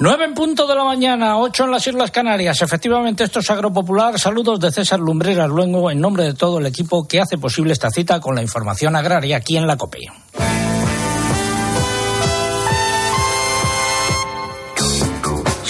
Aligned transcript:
Nueve 0.00 0.26
en 0.26 0.34
punto 0.34 0.68
de 0.68 0.76
la 0.76 0.84
mañana, 0.84 1.38
ocho 1.38 1.64
en 1.64 1.72
las 1.72 1.84
Islas 1.84 2.12
Canarias. 2.12 2.62
Efectivamente, 2.62 3.24
esto 3.24 3.40
es 3.40 3.50
Agropopular. 3.50 4.16
Saludos 4.16 4.60
de 4.60 4.70
César 4.70 5.00
Lumbreras 5.00 5.48
Luengo 5.48 5.90
en 5.90 6.00
nombre 6.00 6.22
de 6.22 6.34
todo 6.34 6.60
el 6.60 6.66
equipo 6.66 7.08
que 7.08 7.20
hace 7.20 7.36
posible 7.36 7.72
esta 7.72 7.90
cita 7.90 8.20
con 8.20 8.36
la 8.36 8.42
información 8.42 8.94
agraria 8.94 9.38
aquí 9.38 9.56
en 9.56 9.66
la 9.66 9.76
COPE. 9.76 10.06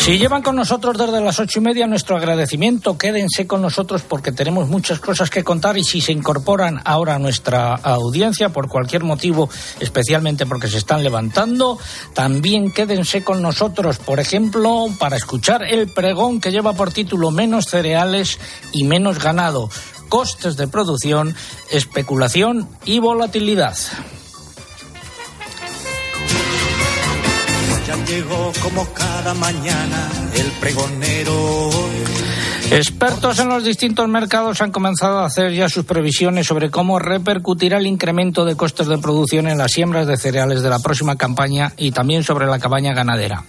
Si 0.08 0.16
llevan 0.16 0.40
con 0.40 0.56
nosotros 0.56 0.96
desde 0.96 1.20
las 1.20 1.38
ocho 1.38 1.58
y 1.58 1.62
media 1.62 1.86
nuestro 1.86 2.16
agradecimiento, 2.16 2.96
quédense 2.96 3.46
con 3.46 3.60
nosotros 3.60 4.00
porque 4.08 4.32
tenemos 4.32 4.66
muchas 4.66 5.00
cosas 5.00 5.28
que 5.28 5.44
contar 5.44 5.76
y 5.76 5.84
si 5.84 6.00
se 6.00 6.12
incorporan 6.12 6.80
ahora 6.86 7.16
a 7.16 7.18
nuestra 7.18 7.74
audiencia 7.74 8.48
por 8.48 8.68
cualquier 8.68 9.04
motivo, 9.04 9.50
especialmente 9.80 10.46
porque 10.46 10.68
se 10.68 10.78
están 10.78 11.04
levantando, 11.04 11.78
también 12.14 12.72
quédense 12.72 13.22
con 13.22 13.42
nosotros, 13.42 13.98
por 13.98 14.18
ejemplo, 14.18 14.86
para 14.98 15.18
escuchar 15.18 15.62
el 15.62 15.92
pregón 15.92 16.40
que 16.40 16.52
lleva 16.52 16.72
por 16.72 16.90
título 16.90 17.30
Menos 17.30 17.66
cereales 17.66 18.38
y 18.72 18.84
menos 18.84 19.22
ganado, 19.22 19.68
costes 20.08 20.56
de 20.56 20.68
producción, 20.68 21.36
especulación 21.70 22.66
y 22.86 22.98
volatilidad. 22.98 23.76
Ya 27.88 27.96
llegó 28.04 28.52
como 28.62 28.84
cada 28.92 29.32
mañana 29.32 30.10
el 30.34 30.50
pregonero. 30.60 31.70
Expertos 32.70 33.38
en 33.38 33.48
los 33.48 33.64
distintos 33.64 34.06
mercados 34.08 34.60
han 34.60 34.72
comenzado 34.72 35.20
a 35.20 35.24
hacer 35.24 35.54
ya 35.54 35.70
sus 35.70 35.86
previsiones 35.86 36.46
sobre 36.46 36.70
cómo 36.70 36.98
repercutirá 36.98 37.78
el 37.78 37.86
incremento 37.86 38.44
de 38.44 38.56
costes 38.56 38.88
de 38.88 38.98
producción 38.98 39.48
en 39.48 39.56
las 39.56 39.72
siembras 39.72 40.06
de 40.06 40.18
cereales 40.18 40.60
de 40.60 40.68
la 40.68 40.80
próxima 40.80 41.16
campaña 41.16 41.72
y 41.78 41.92
también 41.92 42.24
sobre 42.24 42.46
la 42.46 42.58
cabaña 42.58 42.92
ganadera. 42.92 43.44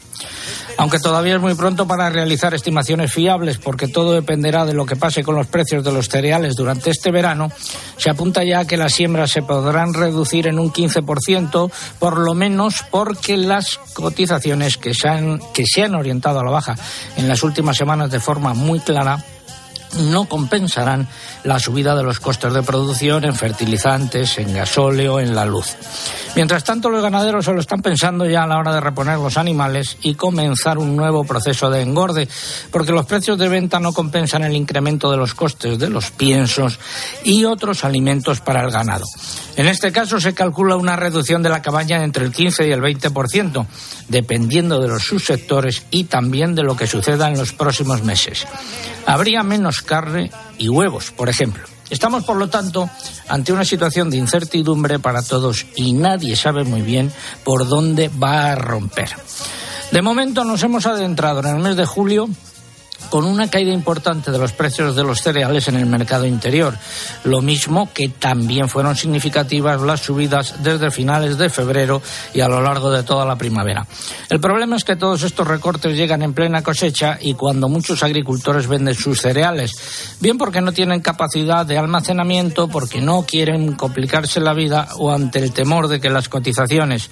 Aunque 0.80 1.00
todavía 1.00 1.36
es 1.36 1.42
muy 1.42 1.56
pronto 1.56 1.86
para 1.86 2.10
realizar 2.10 2.54
estimaciones 2.54 3.12
fiables 3.12 3.58
porque 3.58 3.90
todo 3.90 4.14
dependerá 4.14 4.66
de 4.66 4.74
lo 4.74 4.86
que 4.86 4.96
pase 4.96 5.24
con 5.24 5.36
los 5.36 5.48
precios 5.48 5.84
de 5.84 5.92
los 5.92 6.08
cereales 6.08 6.56
durante 6.56 6.90
este 6.90 7.12
verano, 7.12 7.52
se 7.98 8.10
apunta 8.10 8.46
ya 8.46 8.64
que 8.64 8.78
las 8.78 8.94
siembras 8.94 9.30
se 9.30 9.42
podrán 9.42 9.94
reducir 9.94 10.48
en 10.48 10.58
un 10.58 10.72
15%, 10.72 11.70
por 12.00 12.18
lo 12.18 12.34
menos 12.34 12.86
porque 12.90 13.36
las 13.36 13.78
cotizaciones 13.94 14.78
que 14.78 14.94
se 14.94 15.10
han, 15.10 15.42
que 15.54 15.66
se 15.66 15.84
han 15.84 15.96
orientado 15.96 16.40
a 16.40 16.46
la 16.46 16.52
baja 16.52 16.78
en 17.18 17.28
las 17.28 17.44
últimas 17.44 17.76
semanas 17.76 18.10
de 18.10 18.22
forma 18.22 18.54
muy 18.54 18.80
clara 18.80 19.22
no 19.98 20.30
compensarán 20.30 21.10
la 21.44 21.60
subida 21.60 21.96
de 21.96 22.04
los 22.04 22.20
costes 22.20 22.54
de 22.54 22.64
producción 22.64 23.24
en 23.24 23.36
fertilizantes, 23.36 24.38
en 24.38 24.54
gasóleo, 24.54 25.20
en 25.20 25.36
la 25.36 25.46
luz. 25.46 25.76
Mientras 26.36 26.64
tanto, 26.64 26.90
los 26.90 27.02
ganaderos 27.02 27.46
se 27.46 27.54
lo 27.54 27.60
están 27.60 27.82
pensando 27.82 28.26
ya 28.26 28.44
a 28.44 28.48
la 28.48 28.58
hora 28.58 28.74
de 28.74 28.82
reponer 28.82 29.18
los 29.18 29.38
animales 29.38 29.98
y 30.02 30.16
comenzar 30.16 30.78
un 30.78 30.96
nuevo 30.96 31.24
proceso 31.24 31.70
de 31.70 31.82
engorde, 31.82 32.28
porque 32.72 32.92
los 32.92 33.06
precios 33.06 33.38
de 33.38 33.50
venta 33.50 33.80
no 33.80 33.94
compensan 33.94 34.44
el 34.44 34.56
incremento 34.56 35.10
de 35.10 35.18
los 35.18 35.34
costes 35.34 35.80
de 35.80 35.90
los 35.90 36.12
piensos 36.12 36.80
y 37.24 37.46
otros 37.46 37.84
alimentos 37.84 38.42
para 38.42 38.64
el 38.64 38.72
ganado. 38.72 39.06
En 39.56 39.68
este 39.68 39.92
caso 39.92 40.20
se 40.20 40.34
calcula 40.34 40.76
una 40.76 40.96
reducción 40.96 41.42
de 41.42 41.50
la 41.50 41.62
cabaña 41.62 42.04
entre 42.04 42.26
el 42.26 42.32
15 42.32 42.68
y 42.68 42.72
el 42.72 42.82
20%, 42.82 43.66
dependiendo 44.08 44.80
de 44.80 44.88
los 44.88 45.04
subsectores 45.04 45.84
y 45.90 46.06
también 46.06 46.56
de 46.56 46.64
lo 46.64 46.76
que 46.76 46.88
suceda 46.88 47.28
en 47.28 47.38
los 47.38 47.54
próximos 47.54 48.04
meses. 48.04 48.46
Habría 49.06 49.44
menos 49.44 49.82
carne 49.82 50.32
y 50.60 50.70
huevos, 50.70 51.12
por 51.12 51.30
ejemplo. 51.30 51.64
Estamos, 51.90 52.24
por 52.24 52.38
lo 52.38 52.50
tanto, 52.50 52.88
ante 53.28 53.52
una 53.52 53.66
situación 53.66 54.12
de 54.12 54.18
incertidumbre 54.18 55.00
para 55.00 55.24
todos 55.24 55.66
y 55.76 55.94
nadie 55.94 56.36
sabe 56.36 56.64
muy 56.64 56.82
bien 56.82 57.12
por 57.44 57.68
dónde 57.68 58.10
va 58.10 58.52
a 58.52 58.56
romper. 58.56 59.10
De 59.92 60.04
momento 60.04 60.44
nos 60.44 60.62
hemos 60.62 60.86
adentrado 60.86 61.40
en 61.40 61.48
el 61.48 61.64
mes 61.64 61.76
de 61.76 61.86
julio 61.86 62.30
con 63.10 63.26
una 63.26 63.50
caída 63.50 63.74
importante 63.74 64.32
de 64.32 64.38
los 64.38 64.54
precios 64.54 64.96
de 64.96 65.04
los 65.04 65.22
cereales 65.22 65.68
en 65.68 65.76
el 65.76 65.86
mercado 65.86 66.26
interior, 66.26 66.78
lo 67.24 67.42
mismo 67.42 67.90
que 67.94 68.10
también 68.10 68.70
fueron 68.70 68.96
significativas 68.96 69.82
las 69.82 70.02
subidas 70.02 70.64
desde 70.64 70.92
finales 70.92 71.38
de 71.38 71.50
febrero 71.50 72.02
y 72.34 72.42
a 72.42 72.48
lo 72.48 72.62
largo 72.62 72.92
de 72.92 73.04
toda 73.04 73.26
la 73.26 73.36
primavera. 73.36 73.86
El 74.30 74.40
problema 74.40 74.76
es 74.76 74.84
que 74.84 74.96
todos 74.96 75.24
estos 75.24 75.48
recortes 75.48 75.96
llegan 75.96 76.22
en 76.22 76.34
plena 76.34 76.64
cosecha 76.64 77.18
y 77.20 77.34
cuando 77.34 77.70
muchos 77.70 78.04
agricultores 78.04 78.68
venden 78.68 78.96
sus 78.96 79.20
cereales, 79.20 80.18
bien 80.20 80.38
porque 80.38 80.62
no 80.62 80.72
tienen 80.72 81.02
capacidad 81.02 81.66
de 81.66 81.78
almacenamiento, 81.78 82.68
porque 82.68 83.02
no 83.02 83.24
quieren 83.24 83.74
complicarse 83.74 84.40
la 84.40 84.54
vida 84.54 84.90
o 84.98 85.12
ante 85.12 85.40
el 85.40 85.52
temor 85.52 85.88
de 85.88 86.00
que 86.00 86.10
las 86.10 86.30
cotizaciones 86.30 87.10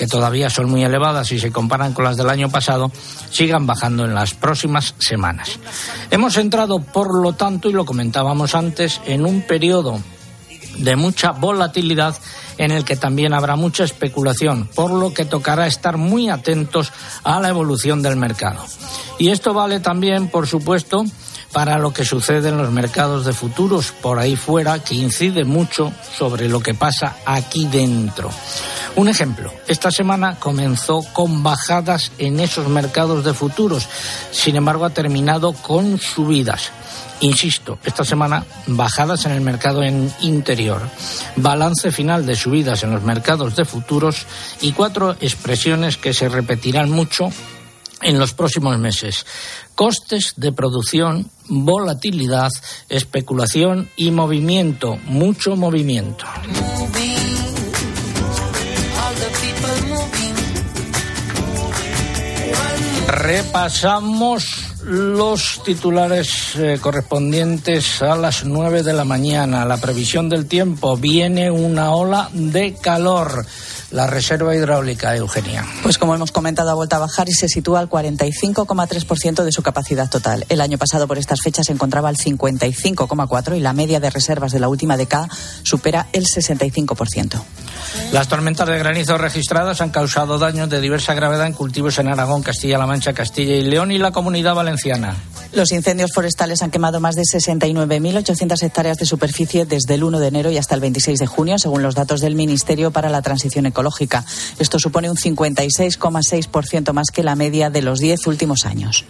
que 0.00 0.06
todavía 0.06 0.48
son 0.48 0.70
muy 0.70 0.82
elevadas 0.82 1.28
si 1.28 1.38
se 1.38 1.52
comparan 1.52 1.92
con 1.92 2.06
las 2.06 2.16
del 2.16 2.30
año 2.30 2.48
pasado, 2.48 2.90
sigan 3.30 3.66
bajando 3.66 4.06
en 4.06 4.14
las 4.14 4.32
próximas 4.32 4.94
semanas. 4.98 5.58
Hemos 6.10 6.38
entrado, 6.38 6.80
por 6.80 7.22
lo 7.22 7.34
tanto, 7.34 7.68
y 7.68 7.74
lo 7.74 7.84
comentábamos 7.84 8.54
antes, 8.54 8.98
en 9.04 9.26
un 9.26 9.42
periodo 9.42 10.00
de 10.78 10.96
mucha 10.96 11.32
volatilidad 11.32 12.16
en 12.56 12.70
el 12.70 12.82
que 12.86 12.96
también 12.96 13.34
habrá 13.34 13.56
mucha 13.56 13.84
especulación, 13.84 14.70
por 14.74 14.90
lo 14.90 15.12
que 15.12 15.26
tocará 15.26 15.66
estar 15.66 15.98
muy 15.98 16.30
atentos 16.30 16.92
a 17.22 17.38
la 17.38 17.50
evolución 17.50 18.00
del 18.00 18.16
mercado. 18.16 18.64
Y 19.18 19.28
esto 19.28 19.52
vale 19.52 19.80
también, 19.80 20.28
por 20.28 20.46
supuesto, 20.46 21.04
para 21.52 21.78
lo 21.78 21.92
que 21.92 22.04
sucede 22.04 22.48
en 22.48 22.58
los 22.58 22.70
mercados 22.70 23.24
de 23.24 23.32
futuros 23.32 23.92
por 23.92 24.18
ahí 24.18 24.36
fuera, 24.36 24.78
que 24.78 24.94
incide 24.94 25.44
mucho 25.44 25.92
sobre 26.16 26.48
lo 26.48 26.60
que 26.60 26.74
pasa 26.74 27.16
aquí 27.26 27.66
dentro. 27.66 28.30
Un 28.96 29.08
ejemplo, 29.08 29.52
esta 29.68 29.90
semana 29.90 30.36
comenzó 30.38 31.02
con 31.12 31.42
bajadas 31.42 32.12
en 32.18 32.40
esos 32.40 32.68
mercados 32.68 33.24
de 33.24 33.34
futuros, 33.34 33.88
sin 34.32 34.56
embargo 34.56 34.84
ha 34.84 34.90
terminado 34.90 35.52
con 35.52 35.98
subidas. 35.98 36.70
Insisto, 37.20 37.78
esta 37.84 38.04
semana 38.04 38.44
bajadas 38.66 39.26
en 39.26 39.32
el 39.32 39.42
mercado 39.42 39.82
en 39.82 40.12
interior, 40.20 40.80
balance 41.36 41.92
final 41.92 42.24
de 42.24 42.34
subidas 42.34 42.82
en 42.82 42.92
los 42.92 43.02
mercados 43.02 43.56
de 43.56 43.64
futuros 43.64 44.26
y 44.60 44.72
cuatro 44.72 45.16
expresiones 45.20 45.96
que 45.96 46.14
se 46.14 46.28
repetirán 46.28 46.90
mucho 46.90 47.30
en 48.02 48.18
los 48.18 48.32
próximos 48.34 48.78
meses. 48.78 49.26
Costes 49.74 50.34
de 50.36 50.52
producción, 50.52 51.30
volatilidad, 51.48 52.50
especulación 52.88 53.90
y 53.96 54.10
movimiento, 54.10 54.96
mucho 55.04 55.56
movimiento. 55.56 56.24
Repasamos 63.06 64.69
los 64.84 65.62
titulares 65.64 66.56
eh, 66.56 66.78
correspondientes 66.80 68.02
a 68.02 68.16
las 68.16 68.44
9 68.44 68.82
de 68.82 68.92
la 68.92 69.04
mañana. 69.04 69.64
La 69.64 69.76
previsión 69.76 70.28
del 70.28 70.46
tiempo. 70.46 70.96
Viene 70.96 71.50
una 71.50 71.92
ola 71.92 72.30
de 72.32 72.74
calor 72.74 73.44
la 73.90 74.06
reserva 74.06 74.54
hidráulica, 74.54 75.16
Eugenia? 75.16 75.66
Pues 75.82 75.98
como 75.98 76.14
hemos 76.14 76.30
comentado, 76.30 76.70
ha 76.70 76.74
vuelto 76.74 76.96
a 76.96 77.00
bajar 77.00 77.28
y 77.28 77.32
se 77.32 77.48
sitúa 77.48 77.80
al 77.80 77.88
45,3% 77.88 79.42
de 79.42 79.52
su 79.52 79.62
capacidad 79.62 80.08
total. 80.08 80.46
El 80.48 80.60
año 80.60 80.78
pasado 80.78 81.08
por 81.08 81.18
estas 81.18 81.40
fechas 81.42 81.66
se 81.66 81.72
encontraba 81.72 82.08
al 82.08 82.16
55,4% 82.16 83.56
y 83.56 83.60
la 83.60 83.72
media 83.72 84.00
de 84.00 84.10
reservas 84.10 84.52
de 84.52 84.60
la 84.60 84.68
última 84.68 84.96
década 84.96 85.28
supera 85.62 86.06
el 86.12 86.26
65%. 86.26 87.42
Las 88.12 88.28
tormentas 88.28 88.68
de 88.68 88.78
granizo 88.78 89.18
registradas 89.18 89.80
han 89.80 89.90
causado 89.90 90.38
daños 90.38 90.68
de 90.68 90.80
diversa 90.80 91.14
gravedad 91.14 91.46
en 91.46 91.52
cultivos 91.52 91.98
en 91.98 92.08
Aragón, 92.08 92.42
Castilla-La 92.42 92.86
Mancha, 92.86 93.12
Castilla 93.12 93.56
y 93.56 93.62
León 93.62 93.90
y 93.90 93.98
la 93.98 94.12
comunidad 94.12 94.54
valenciana. 94.54 94.69
Los 95.52 95.72
incendios 95.72 96.12
forestales 96.14 96.62
han 96.62 96.70
quemado 96.70 97.00
más 97.00 97.16
de 97.16 97.22
69.800 97.22 98.62
hectáreas 98.62 98.98
de 98.98 99.06
superficie 99.06 99.64
desde 99.66 99.94
el 99.94 100.04
1 100.04 100.20
de 100.20 100.28
enero 100.28 100.50
y 100.50 100.58
hasta 100.58 100.76
el 100.76 100.80
26 100.80 101.18
de 101.18 101.26
junio, 101.26 101.58
según 101.58 101.82
los 101.82 101.96
datos 101.96 102.20
del 102.20 102.36
Ministerio 102.36 102.92
para 102.92 103.08
la 103.08 103.20
Transición 103.20 103.66
Ecológica. 103.66 104.24
Esto 104.60 104.78
supone 104.78 105.10
un 105.10 105.16
56,6% 105.16 106.92
más 106.92 107.10
que 107.10 107.24
la 107.24 107.34
media 107.34 107.68
de 107.68 107.82
los 107.82 107.98
10 107.98 108.28
últimos 108.28 108.64
años. 108.64 109.04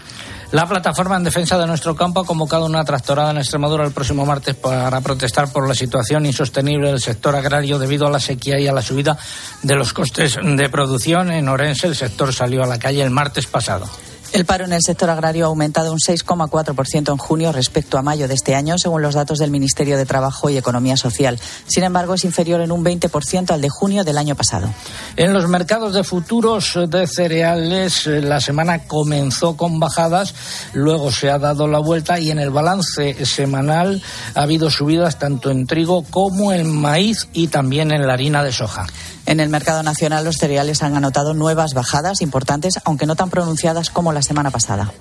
La 0.52 0.66
plataforma 0.66 1.16
en 1.16 1.24
defensa 1.24 1.58
de 1.58 1.66
nuestro 1.66 1.94
campo 1.94 2.20
ha 2.20 2.26
convocado 2.26 2.66
una 2.66 2.84
tractorada 2.84 3.30
en 3.30 3.38
Extremadura 3.38 3.84
el 3.84 3.92
próximo 3.92 4.26
martes 4.26 4.56
para 4.56 5.00
protestar 5.00 5.52
por 5.52 5.68
la 5.68 5.74
situación 5.74 6.26
insostenible 6.26 6.88
del 6.88 7.00
sector 7.00 7.36
agrario 7.36 7.78
debido 7.78 8.06
a 8.06 8.10
la 8.10 8.18
sequía 8.18 8.58
y 8.58 8.66
a 8.66 8.72
la 8.72 8.82
subida 8.82 9.16
de 9.62 9.76
los 9.76 9.92
costes 9.92 10.38
de 10.42 10.68
producción. 10.68 11.30
En 11.30 11.48
Orense 11.48 11.86
el 11.86 11.94
sector 11.94 12.32
salió 12.32 12.64
a 12.64 12.66
la 12.66 12.78
calle 12.78 13.02
el 13.02 13.10
martes 13.10 13.46
pasado. 13.46 13.88
El 14.32 14.44
paro 14.44 14.64
en 14.64 14.72
el 14.72 14.80
sector 14.80 15.10
agrario 15.10 15.44
ha 15.44 15.48
aumentado 15.48 15.92
un 15.92 15.98
6,4% 15.98 17.10
en 17.10 17.16
junio 17.16 17.50
respecto 17.50 17.98
a 17.98 18.02
mayo 18.02 18.28
de 18.28 18.34
este 18.34 18.54
año, 18.54 18.78
según 18.78 19.02
los 19.02 19.14
datos 19.14 19.40
del 19.40 19.50
Ministerio 19.50 19.96
de 19.96 20.06
Trabajo 20.06 20.48
y 20.48 20.56
Economía 20.56 20.96
Social. 20.96 21.40
Sin 21.66 21.82
embargo, 21.82 22.14
es 22.14 22.24
inferior 22.24 22.60
en 22.60 22.70
un 22.70 22.84
20% 22.84 23.50
al 23.50 23.60
de 23.60 23.68
junio 23.68 24.04
del 24.04 24.16
año 24.16 24.36
pasado. 24.36 24.72
En 25.16 25.32
los 25.32 25.48
mercados 25.48 25.94
de 25.94 26.04
futuros 26.04 26.78
de 26.88 27.08
cereales, 27.08 28.06
eh, 28.06 28.22
la 28.22 28.40
semana 28.40 28.84
comenzó 28.84 29.56
con 29.56 29.80
bajadas, 29.80 30.32
luego 30.74 31.10
se 31.10 31.28
ha 31.28 31.38
dado 31.40 31.66
la 31.66 31.80
vuelta 31.80 32.20
y 32.20 32.30
en 32.30 32.38
el 32.38 32.50
balance 32.50 33.24
semanal 33.26 34.00
ha 34.36 34.42
habido 34.42 34.70
subidas 34.70 35.18
tanto 35.18 35.50
en 35.50 35.66
trigo 35.66 36.04
como 36.04 36.52
en 36.52 36.70
maíz 36.70 37.28
y 37.32 37.48
también 37.48 37.90
en 37.90 38.06
la 38.06 38.12
harina 38.12 38.44
de 38.44 38.52
soja. 38.52 38.86
En 39.26 39.38
el 39.38 39.48
mercado 39.48 39.82
nacional 39.82 40.24
los 40.24 40.38
cereales 40.38 40.82
han 40.82 40.96
anotado 40.96 41.34
nuevas 41.34 41.72
bajadas 41.72 42.20
importantes, 42.20 42.80
aunque 42.84 43.06
no 43.06 43.14
tan 43.14 43.30
pronunciadas 43.30 43.90
como 43.90 44.12
la 44.20 44.22
semana 44.22 44.50
pasada. 44.50 44.92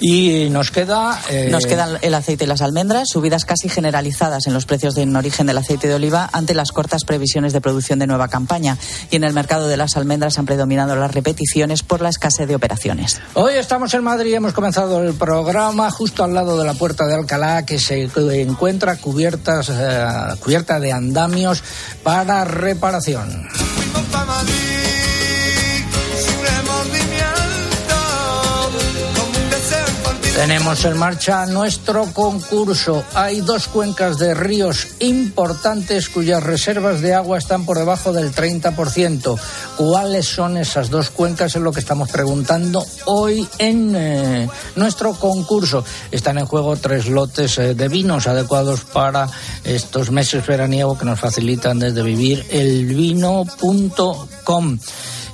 Y 0.00 0.50
nos 0.50 0.70
queda. 0.70 1.18
Eh... 1.30 1.48
Nos 1.50 1.64
quedan 1.64 1.96
el 2.02 2.14
aceite 2.14 2.44
y 2.44 2.46
las 2.46 2.60
almendras, 2.60 3.08
subidas 3.08 3.46
casi 3.46 3.70
generalizadas 3.70 4.46
en 4.46 4.52
los 4.52 4.66
precios 4.66 4.94
de 4.94 5.02
en 5.02 5.16
origen 5.16 5.46
del 5.46 5.56
aceite 5.56 5.88
de 5.88 5.94
oliva 5.94 6.28
ante 6.32 6.52
las 6.52 6.72
cortas 6.72 7.04
previsiones 7.04 7.54
de 7.54 7.62
producción 7.62 7.98
de 8.00 8.06
nueva 8.06 8.28
campaña. 8.28 8.76
Y 9.10 9.16
en 9.16 9.24
el 9.24 9.32
mercado 9.32 9.66
de 9.66 9.78
las 9.78 9.96
almendras 9.96 10.38
han 10.38 10.44
predominado 10.44 10.94
las 10.94 11.14
repeticiones 11.14 11.82
por 11.82 12.02
la 12.02 12.10
escasez 12.10 12.46
de 12.46 12.54
operaciones. 12.54 13.22
Hoy 13.32 13.54
estamos 13.54 13.94
en 13.94 14.04
Madrid 14.04 14.32
y 14.32 14.34
hemos 14.34 14.52
comenzado 14.52 15.02
el 15.02 15.14
programa 15.14 15.90
justo 15.90 16.22
al 16.22 16.34
lado 16.34 16.58
de 16.58 16.66
la 16.66 16.74
puerta 16.74 17.06
de 17.06 17.14
Alcalá, 17.14 17.64
que 17.64 17.78
se 17.78 18.10
encuentra 18.42 18.96
cubiertas, 18.96 19.70
eh, 19.70 20.06
cubierta 20.40 20.80
de 20.80 20.92
andamios 20.92 21.62
para 22.02 22.44
reparación. 22.44 23.48
Tenemos 30.34 30.84
en 30.84 30.98
marcha 30.98 31.46
nuestro 31.46 32.12
concurso. 32.12 33.04
Hay 33.14 33.40
dos 33.40 33.68
cuencas 33.68 34.18
de 34.18 34.34
ríos 34.34 34.88
importantes 34.98 36.08
cuyas 36.08 36.42
reservas 36.42 37.00
de 37.00 37.14
agua 37.14 37.38
están 37.38 37.64
por 37.64 37.78
debajo 37.78 38.12
del 38.12 38.34
30%. 38.34 39.38
¿Cuáles 39.76 40.26
son 40.26 40.56
esas 40.56 40.90
dos 40.90 41.10
cuencas? 41.10 41.54
Es 41.54 41.62
lo 41.62 41.70
que 41.70 41.78
estamos 41.78 42.10
preguntando 42.10 42.84
hoy 43.04 43.48
en 43.58 43.94
eh, 43.94 44.48
nuestro 44.74 45.14
concurso. 45.14 45.84
Están 46.10 46.38
en 46.38 46.46
juego 46.46 46.74
tres 46.76 47.06
lotes 47.06 47.56
eh, 47.58 47.74
de 47.74 47.88
vinos 47.88 48.26
adecuados 48.26 48.80
para 48.80 49.28
estos 49.62 50.10
meses 50.10 50.44
veraniegos 50.44 50.98
que 50.98 51.04
nos 51.04 51.20
facilitan 51.20 51.78
desde 51.78 52.02
vivir 52.02 52.44
elvino.com 52.50 53.48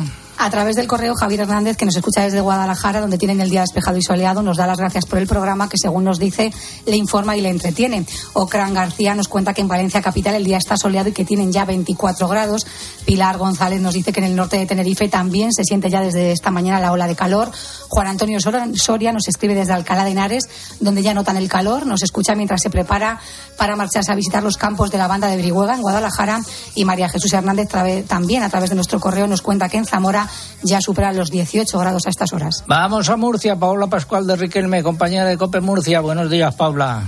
A 0.43 0.49
través 0.49 0.75
del 0.75 0.87
correo 0.87 1.13
Javier 1.13 1.41
Hernández, 1.41 1.77
que 1.77 1.85
nos 1.85 1.95
escucha 1.95 2.23
desde 2.23 2.41
Guadalajara, 2.41 2.99
donde 2.99 3.19
tienen 3.19 3.41
el 3.41 3.51
día 3.51 3.61
despejado 3.61 3.97
y 3.97 4.01
soleado, 4.01 4.41
nos 4.41 4.57
da 4.57 4.65
las 4.65 4.79
gracias 4.79 5.05
por 5.05 5.19
el 5.19 5.27
programa 5.27 5.69
que, 5.69 5.77
según 5.77 6.03
nos 6.03 6.17
dice, 6.17 6.51
le 6.87 6.95
informa 6.95 7.37
y 7.37 7.41
le 7.41 7.49
entretiene. 7.49 8.07
Ocran 8.33 8.73
García 8.73 9.13
nos 9.13 9.27
cuenta 9.27 9.53
que 9.53 9.61
en 9.61 9.67
Valencia 9.67 10.01
Capital 10.01 10.33
el 10.33 10.43
día 10.43 10.57
está 10.57 10.77
soleado 10.77 11.09
y 11.09 11.11
que 11.11 11.25
tienen 11.25 11.51
ya 11.51 11.65
24 11.65 12.27
grados. 12.27 12.65
Pilar 13.05 13.37
González 13.37 13.81
nos 13.81 13.93
dice 13.93 14.11
que 14.11 14.19
en 14.19 14.25
el 14.25 14.35
norte 14.35 14.57
de 14.57 14.65
Tenerife 14.65 15.07
también 15.09 15.53
se 15.53 15.63
siente 15.63 15.91
ya 15.91 16.01
desde 16.01 16.31
esta 16.31 16.49
mañana 16.49 16.79
la 16.79 16.91
ola 16.91 17.05
de 17.05 17.15
calor. 17.15 17.51
Juan 17.89 18.07
Antonio 18.07 18.39
Soria 18.39 19.11
nos 19.11 19.27
escribe 19.27 19.53
desde 19.53 19.73
Alcalá 19.73 20.05
de 20.05 20.11
Henares, 20.11 20.45
donde 20.79 21.03
ya 21.03 21.13
notan 21.13 21.37
el 21.37 21.49
calor. 21.49 21.85
Nos 21.85 22.01
escucha 22.01 22.33
mientras 22.33 22.61
se 22.61 22.71
prepara 22.71 23.19
para 23.61 23.75
marcharse 23.75 24.11
a 24.11 24.15
visitar 24.15 24.41
los 24.41 24.57
campos 24.57 24.89
de 24.89 24.97
la 24.97 25.05
banda 25.05 25.27
de 25.27 25.37
Brihuega 25.37 25.75
en 25.75 25.83
Guadalajara. 25.83 26.41
Y 26.73 26.83
María 26.83 27.07
Jesús 27.07 27.31
Hernández 27.31 27.67
también 28.07 28.41
a 28.41 28.49
través 28.49 28.71
de 28.71 28.75
nuestro 28.75 28.99
correo 28.99 29.27
nos 29.27 29.43
cuenta 29.43 29.69
que 29.69 29.77
en 29.77 29.85
Zamora 29.85 30.27
ya 30.63 30.81
superan 30.81 31.15
los 31.15 31.29
18 31.29 31.77
grados 31.77 32.07
a 32.07 32.09
estas 32.09 32.33
horas. 32.33 32.63
Vamos 32.65 33.07
a 33.09 33.17
Murcia, 33.17 33.55
Paula 33.55 33.85
Pascual 33.85 34.25
de 34.25 34.35
Riquelme, 34.35 34.81
compañera 34.81 35.25
de 35.25 35.37
COPE 35.37 35.61
Murcia. 35.61 36.01
Buenos 36.01 36.31
días, 36.31 36.55
Paula. 36.55 37.03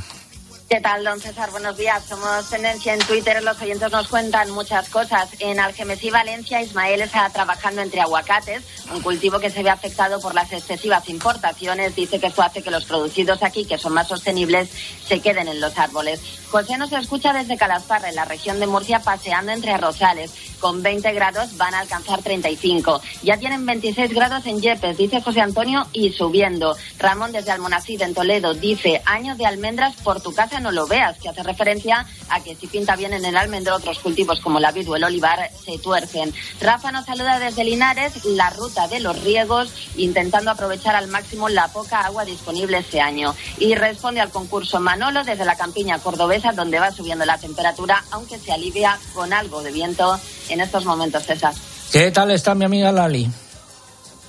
¿Qué 0.74 0.82
tal, 0.82 1.04
don 1.04 1.20
César? 1.20 1.52
Buenos 1.52 1.78
días. 1.78 2.04
Somos 2.04 2.50
tendencia 2.50 2.96
en 2.96 3.00
Twitter. 3.02 3.44
Los 3.44 3.62
oyentes 3.62 3.92
nos 3.92 4.08
cuentan 4.08 4.50
muchas 4.50 4.90
cosas. 4.90 5.30
En 5.38 5.60
Algemesí, 5.60 6.10
Valencia, 6.10 6.64
Ismael 6.64 7.00
está 7.02 7.30
trabajando 7.30 7.84
entre 7.84 8.02
aguacates, 8.02 8.64
un 8.92 9.00
cultivo 9.04 9.38
que 9.38 9.52
se 9.52 9.62
ve 9.62 9.70
afectado 9.70 10.20
por 10.20 10.34
las 10.34 10.52
excesivas 10.52 11.08
importaciones. 11.10 11.96
Dice 11.96 12.20
que 12.20 12.26
esto 12.26 12.42
hace 12.42 12.64
que 12.64 12.72
los 12.72 12.86
producidos 12.86 13.44
aquí, 13.44 13.66
que 13.66 13.78
son 13.78 13.94
más 13.94 14.08
sostenibles, 14.08 14.68
se 15.08 15.20
queden 15.20 15.48
en 15.48 15.62
los 15.62 15.78
árboles. 15.78 16.20
José 16.50 16.78
nos 16.80 16.92
escucha 16.92 17.34
desde 17.34 17.58
Calasparra, 17.58 18.10
en 18.10 18.16
la 18.16 18.26
región 18.26 18.60
de 18.60 18.66
Murcia, 18.66 19.00
paseando 19.00 19.52
entre 19.52 19.74
arrozales. 19.74 20.32
Con 20.60 20.82
20 20.82 21.12
grados 21.14 21.56
van 21.58 21.76
a 21.76 21.82
alcanzar 21.82 22.24
35. 22.24 23.00
Ya 23.22 23.38
tienen 23.38 23.66
26 23.66 24.12
grados 24.12 24.46
en 24.48 24.60
Yepes, 24.60 24.98
dice 24.98 25.22
José 25.22 25.42
Antonio, 25.42 25.86
y 25.94 26.12
subiendo. 26.14 26.76
Ramón 26.98 27.32
desde 27.32 27.52
Almonacid, 27.52 28.02
en 28.02 28.16
Toledo, 28.16 28.56
dice, 28.56 29.04
año 29.06 29.36
de 29.36 29.46
almendras 29.46 29.96
por 29.98 30.22
tu 30.22 30.34
casa 30.34 30.60
no 30.64 30.72
lo 30.72 30.88
veas, 30.88 31.18
que 31.20 31.30
hace 31.30 31.44
referencia 31.44 32.06
a 32.30 32.42
que 32.42 32.56
si 32.56 32.68
pinta 32.68 32.96
bien 32.96 33.14
en 33.14 33.26
el 33.26 33.38
almendro, 33.38 33.76
otros 33.76 34.00
cultivos 34.00 34.40
como 34.40 34.60
la 34.60 34.72
vid 34.72 34.90
o 34.90 34.96
el 34.96 35.04
olivar 35.04 35.52
se 35.64 35.78
tuercen. 35.78 36.34
Rafa 36.60 36.92
nos 36.92 37.06
saluda 37.06 37.38
desde 37.38 37.64
Linares, 37.64 38.26
la 38.26 38.50
ruta 38.50 38.88
de 38.88 39.00
los 39.00 39.22
riegos, 39.24 39.72
intentando 39.98 40.50
aprovechar 40.50 40.96
al 40.96 41.08
máximo 41.08 41.50
la 41.50 41.68
poca 41.68 42.02
agua 42.02 42.26
disponible 42.26 42.80
este 42.80 43.02
año. 43.02 43.36
Y 43.60 43.76
responde 43.76 44.22
al 44.22 44.32
concurso 44.32 44.80
Manolo 44.80 45.24
desde 45.24 45.46
la 45.46 45.56
campiña 45.56 46.00
cordobesa, 46.00 46.52
donde 46.54 46.80
va 46.80 46.92
subiendo 46.92 47.26
la 47.26 47.38
temperatura, 47.38 48.04
aunque 48.12 48.40
se 48.40 48.52
alivia 48.52 48.98
con 49.14 49.34
algo 49.34 49.62
de 49.62 49.72
viento 49.72 50.20
en 50.50 50.62
estos 50.62 50.86
momentos, 50.86 51.24
César. 51.24 51.54
¿Qué 51.92 52.10
tal 52.12 52.32
está 52.32 52.56
mi 52.56 52.66
amiga 52.66 52.92
Lali? 52.92 53.30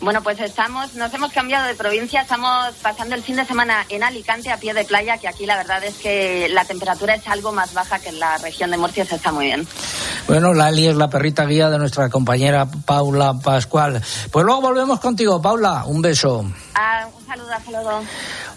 Bueno, 0.01 0.23
pues 0.23 0.39
estamos, 0.41 0.95
nos 0.95 1.15
hemos 1.15 1.33
cambiado 1.33 1.67
de 1.67 1.75
provincia, 1.75 2.21
estamos 2.23 2.75
pasando 2.83 3.15
el 3.15 3.23
fin 3.23 3.37
de 3.37 3.45
semana 3.45 3.87
en 3.89 4.03
Alicante 4.03 4.51
a 4.51 4.59
pie 4.59 4.75
de 4.75 4.85
playa, 4.85 5.17
que 5.19 5.29
aquí 5.29 5.47
la 5.47 5.57
verdad 5.57 5.83
es 5.83 5.95
que 5.95 6.49
la 6.51 6.65
temperatura 6.65 7.15
es 7.15 7.27
algo 7.27 7.53
más 7.53 7.73
baja 7.73 7.99
que 7.99 8.11
en 8.11 8.19
la 8.19 8.37
región 8.39 8.71
de 8.71 8.77
Murcia, 8.77 9.05
se 9.07 9.17
está 9.17 9.33
muy 9.33 9.47
bien. 9.47 9.67
Bueno, 10.27 10.53
Lali 10.53 10.89
es 10.89 10.97
la 10.97 11.09
perrita 11.09 11.47
guía 11.47 11.71
de 11.71 11.79
nuestra 11.79 12.11
compañera 12.11 12.67
Paula 12.67 13.35
Pascual. 13.35 14.03
Pues 14.31 14.45
luego 14.45 14.61
volvemos 14.61 15.01
contigo, 15.01 15.41
Paula, 15.41 15.85
un 15.87 16.03
beso. 16.03 16.45
Ah, 16.75 17.07
un 17.25 17.27
saludo, 17.27 17.49
saludo. 17.65 18.03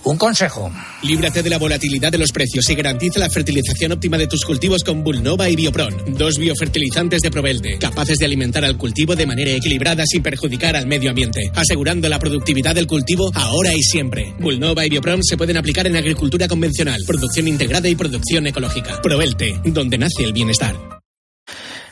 Un 0.04 0.18
consejo. 0.18 0.72
Líbrate 1.04 1.44
de 1.44 1.50
la 1.50 1.58
volatilidad 1.58 2.12
de 2.12 2.18
los 2.18 2.32
precios 2.32 2.70
y 2.70 2.76
garantiza 2.76 3.20
la 3.20 3.30
fertilización 3.30 3.94
óptima 3.94 4.18
de 4.18 4.28
tus 4.28 4.46
cultivos 4.46 4.84
con 4.84 5.04
Bulnova 5.04 5.50
y 5.50 5.56
Biopron, 5.56 5.96
dos 6.18 6.38
biofertilizantes 6.38 7.22
de 7.22 7.32
Provelde, 7.32 7.78
capaces 7.80 8.18
de 8.18 8.26
alimentar 8.26 8.64
al 8.66 8.78
cultivo 8.78 9.16
de 9.16 9.26
manera 9.26 9.52
equilibrada 9.52 10.04
sin 10.06 10.22
perjudicar 10.22 10.76
al 10.76 10.88
medio 10.88 11.10
ambiente, 11.10 11.52
asegurando 11.56 12.10
la 12.10 12.20
productividad 12.20 12.76
del 12.76 12.88
cultivo 12.88 13.32
ahora 13.34 13.74
y 13.74 13.82
siempre. 13.82 14.34
Bulnova 14.40 14.86
y 14.86 14.90
Biopron 14.90 15.24
se 15.24 15.38
pueden 15.38 15.58
aplicar 15.58 15.88
en 15.88 15.96
agricultura 15.96 16.48
convencional, 16.48 17.02
producción 17.06 17.48
integrada 17.48 17.88
y 17.88 17.96
producción 17.96 18.48
ecológica. 18.48 19.02
Provelte, 19.02 19.60
donde 19.66 19.98
nace 19.98 20.24
el 20.24 20.34
bienestar. 20.34 20.76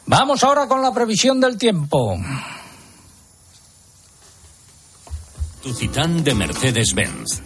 Vamos 0.08 0.44
ahora 0.44 0.68
con 0.68 0.82
la 0.82 0.94
previsión 0.94 1.40
del 1.40 1.58
tiempo. 1.58 2.18
Tucitán 5.66 6.24
de 6.24 6.36
Mercedes-Benz. 6.36 7.42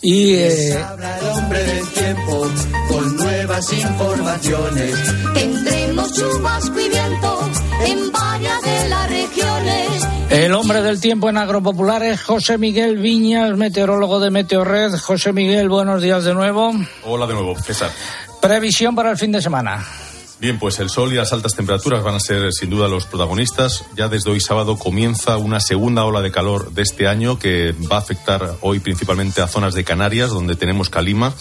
Y 0.00 0.32
eh... 0.36 0.82
habla 0.82 1.18
el 1.18 1.26
hombre 1.26 1.62
del 1.62 1.88
tiempo 1.88 2.46
con 2.88 3.16
nuevas 3.16 3.72
informaciones. 3.74 4.94
Tendremos 5.34 6.14
chubasco 6.14 6.80
y 6.80 6.88
viento 6.88 7.50
en 7.84 8.12
varias 8.12 8.62
de 8.62 8.88
las 8.88 9.10
regiones. 9.10 10.08
El 10.30 10.54
hombre 10.54 10.80
del 10.80 10.98
tiempo 10.98 11.28
en 11.28 11.36
Agropopular 11.36 12.02
es 12.02 12.22
José 12.22 12.56
Miguel 12.56 12.96
Viñas, 12.96 13.54
meteorólogo 13.54 14.18
de 14.18 14.30
Meteorred. 14.30 14.94
José 14.98 15.34
Miguel, 15.34 15.68
buenos 15.68 16.00
días 16.00 16.24
de 16.24 16.32
nuevo. 16.32 16.72
Hola 17.04 17.26
de 17.26 17.34
nuevo, 17.34 17.58
César. 17.58 17.90
Previsión 18.40 18.94
para 18.94 19.10
el 19.10 19.18
fin 19.18 19.32
de 19.32 19.42
semana. 19.42 19.86
Bien, 20.40 20.56
pues 20.60 20.78
el 20.78 20.88
sol 20.88 21.12
y 21.12 21.16
las 21.16 21.32
altas 21.32 21.56
temperaturas 21.56 22.04
van 22.04 22.14
a 22.14 22.20
ser 22.20 22.52
sin 22.52 22.70
duda 22.70 22.86
los 22.86 23.06
protagonistas. 23.06 23.84
Ya 23.96 24.08
desde 24.08 24.30
hoy 24.30 24.40
sábado 24.40 24.78
comienza 24.78 25.36
una 25.36 25.58
segunda 25.58 26.04
ola 26.04 26.22
de 26.22 26.30
calor 26.30 26.72
de 26.72 26.82
este 26.82 27.08
año 27.08 27.40
que 27.40 27.74
va 27.90 27.96
a 27.96 28.00
afectar 28.00 28.54
hoy 28.60 28.78
principalmente 28.78 29.42
a 29.42 29.48
zonas 29.48 29.74
de 29.74 29.82
Canarias, 29.82 30.30
donde 30.30 30.54
tenemos 30.54 30.90
calima 30.90 31.34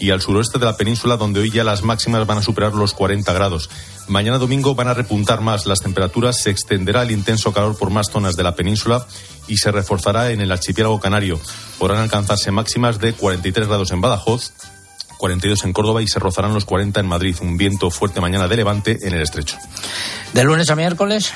y 0.00 0.10
al 0.10 0.22
suroeste 0.22 0.58
de 0.58 0.64
la 0.64 0.78
península, 0.78 1.18
donde 1.18 1.40
hoy 1.40 1.50
ya 1.50 1.64
las 1.64 1.82
máximas 1.82 2.26
van 2.26 2.38
a 2.38 2.42
superar 2.42 2.72
los 2.74 2.94
40 2.94 3.30
grados. 3.34 3.68
Mañana 4.08 4.38
domingo 4.38 4.74
van 4.74 4.88
a 4.88 4.94
repuntar 4.94 5.42
más 5.42 5.66
las 5.66 5.80
temperaturas, 5.80 6.40
se 6.40 6.48
extenderá 6.48 7.02
el 7.02 7.10
intenso 7.10 7.52
calor 7.52 7.76
por 7.76 7.90
más 7.90 8.10
zonas 8.10 8.36
de 8.36 8.42
la 8.42 8.54
península 8.54 9.06
y 9.48 9.58
se 9.58 9.70
reforzará 9.70 10.30
en 10.30 10.40
el 10.40 10.50
archipiélago 10.50 10.98
canario. 10.98 11.38
Podrán 11.78 12.00
alcanzarse 12.00 12.50
máximas 12.50 12.98
de 12.98 13.12
43 13.12 13.68
grados 13.68 13.90
en 13.90 14.00
Badajoz, 14.00 14.52
42 15.20 15.64
en 15.64 15.72
Córdoba 15.72 16.02
y 16.02 16.08
se 16.08 16.18
rozarán 16.18 16.54
los 16.54 16.64
40 16.64 16.98
en 16.98 17.06
Madrid. 17.06 17.36
Un 17.42 17.56
viento 17.56 17.90
fuerte 17.90 18.20
mañana 18.20 18.48
de 18.48 18.56
levante 18.56 18.98
en 19.02 19.14
el 19.14 19.20
estrecho. 19.20 19.56
De 20.32 20.42
lunes 20.42 20.70
a 20.70 20.74
miércoles. 20.74 21.32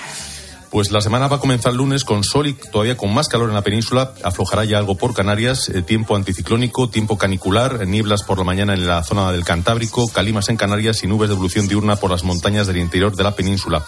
Pues 0.71 0.91
la 0.91 1.00
semana 1.00 1.29
va 1.29 1.37
a 1.37 1.41
comenzar 1.41 1.71
el 1.71 1.79
lunes 1.79 2.03
con 2.03 2.25
sol 2.25 2.49
y 2.49 2.55
todavía 2.55 2.97
con 2.97 3.14
más 3.14 3.29
calor 3.29 3.49
en 3.49 3.55
la 3.55 3.62
península. 3.62 4.12
Aflojará 4.25 4.64
ya 4.64 4.79
algo 4.79 4.97
por 4.97 5.14
Canarias, 5.14 5.69
eh, 5.69 5.83
tiempo 5.83 6.17
anticiclónico, 6.17 6.88
tiempo 6.88 7.17
canicular, 7.17 7.87
nieblas 7.87 8.25
por 8.25 8.38
la 8.38 8.45
mañana 8.45 8.75
en 8.75 8.85
la 8.85 9.05
zona 9.05 9.31
del 9.31 9.45
Cantábrico, 9.45 10.09
calimas 10.09 10.49
en 10.49 10.57
Canarias 10.57 11.05
y 11.05 11.07
nubes 11.07 11.29
de 11.29 11.35
evolución 11.35 11.69
diurna 11.69 11.95
por 11.95 12.11
las 12.11 12.25
montañas 12.25 12.67
del 12.67 12.79
interior 12.79 13.14
de 13.14 13.23
la 13.23 13.37
península. 13.37 13.85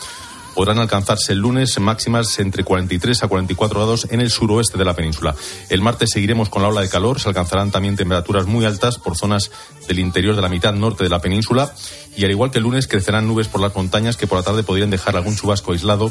Podrán 0.56 0.78
alcanzarse 0.78 1.34
el 1.34 1.40
lunes 1.40 1.78
máximas 1.78 2.38
entre 2.38 2.64
43 2.64 3.22
a 3.22 3.28
44 3.28 3.78
grados 3.78 4.06
en 4.10 4.22
el 4.22 4.30
suroeste 4.30 4.78
de 4.78 4.86
la 4.86 4.96
península. 4.96 5.34
El 5.68 5.82
martes 5.82 6.08
seguiremos 6.10 6.48
con 6.48 6.62
la 6.62 6.68
ola 6.68 6.80
de 6.80 6.88
calor. 6.88 7.20
Se 7.20 7.28
alcanzarán 7.28 7.70
también 7.70 7.94
temperaturas 7.94 8.46
muy 8.46 8.64
altas 8.64 8.96
por 8.96 9.18
zonas 9.18 9.50
del 9.86 9.98
interior 9.98 10.34
de 10.34 10.40
la 10.40 10.48
mitad 10.48 10.72
norte 10.72 11.04
de 11.04 11.10
la 11.10 11.20
península. 11.20 11.74
Y 12.16 12.24
al 12.24 12.30
igual 12.30 12.50
que 12.50 12.56
el 12.56 12.64
lunes, 12.64 12.88
crecerán 12.88 13.28
nubes 13.28 13.48
por 13.48 13.60
las 13.60 13.76
montañas 13.76 14.16
que 14.16 14.26
por 14.26 14.38
la 14.38 14.44
tarde 14.44 14.62
podrían 14.62 14.88
dejar 14.88 15.14
algún 15.14 15.36
chubasco 15.36 15.72
aislado 15.72 16.10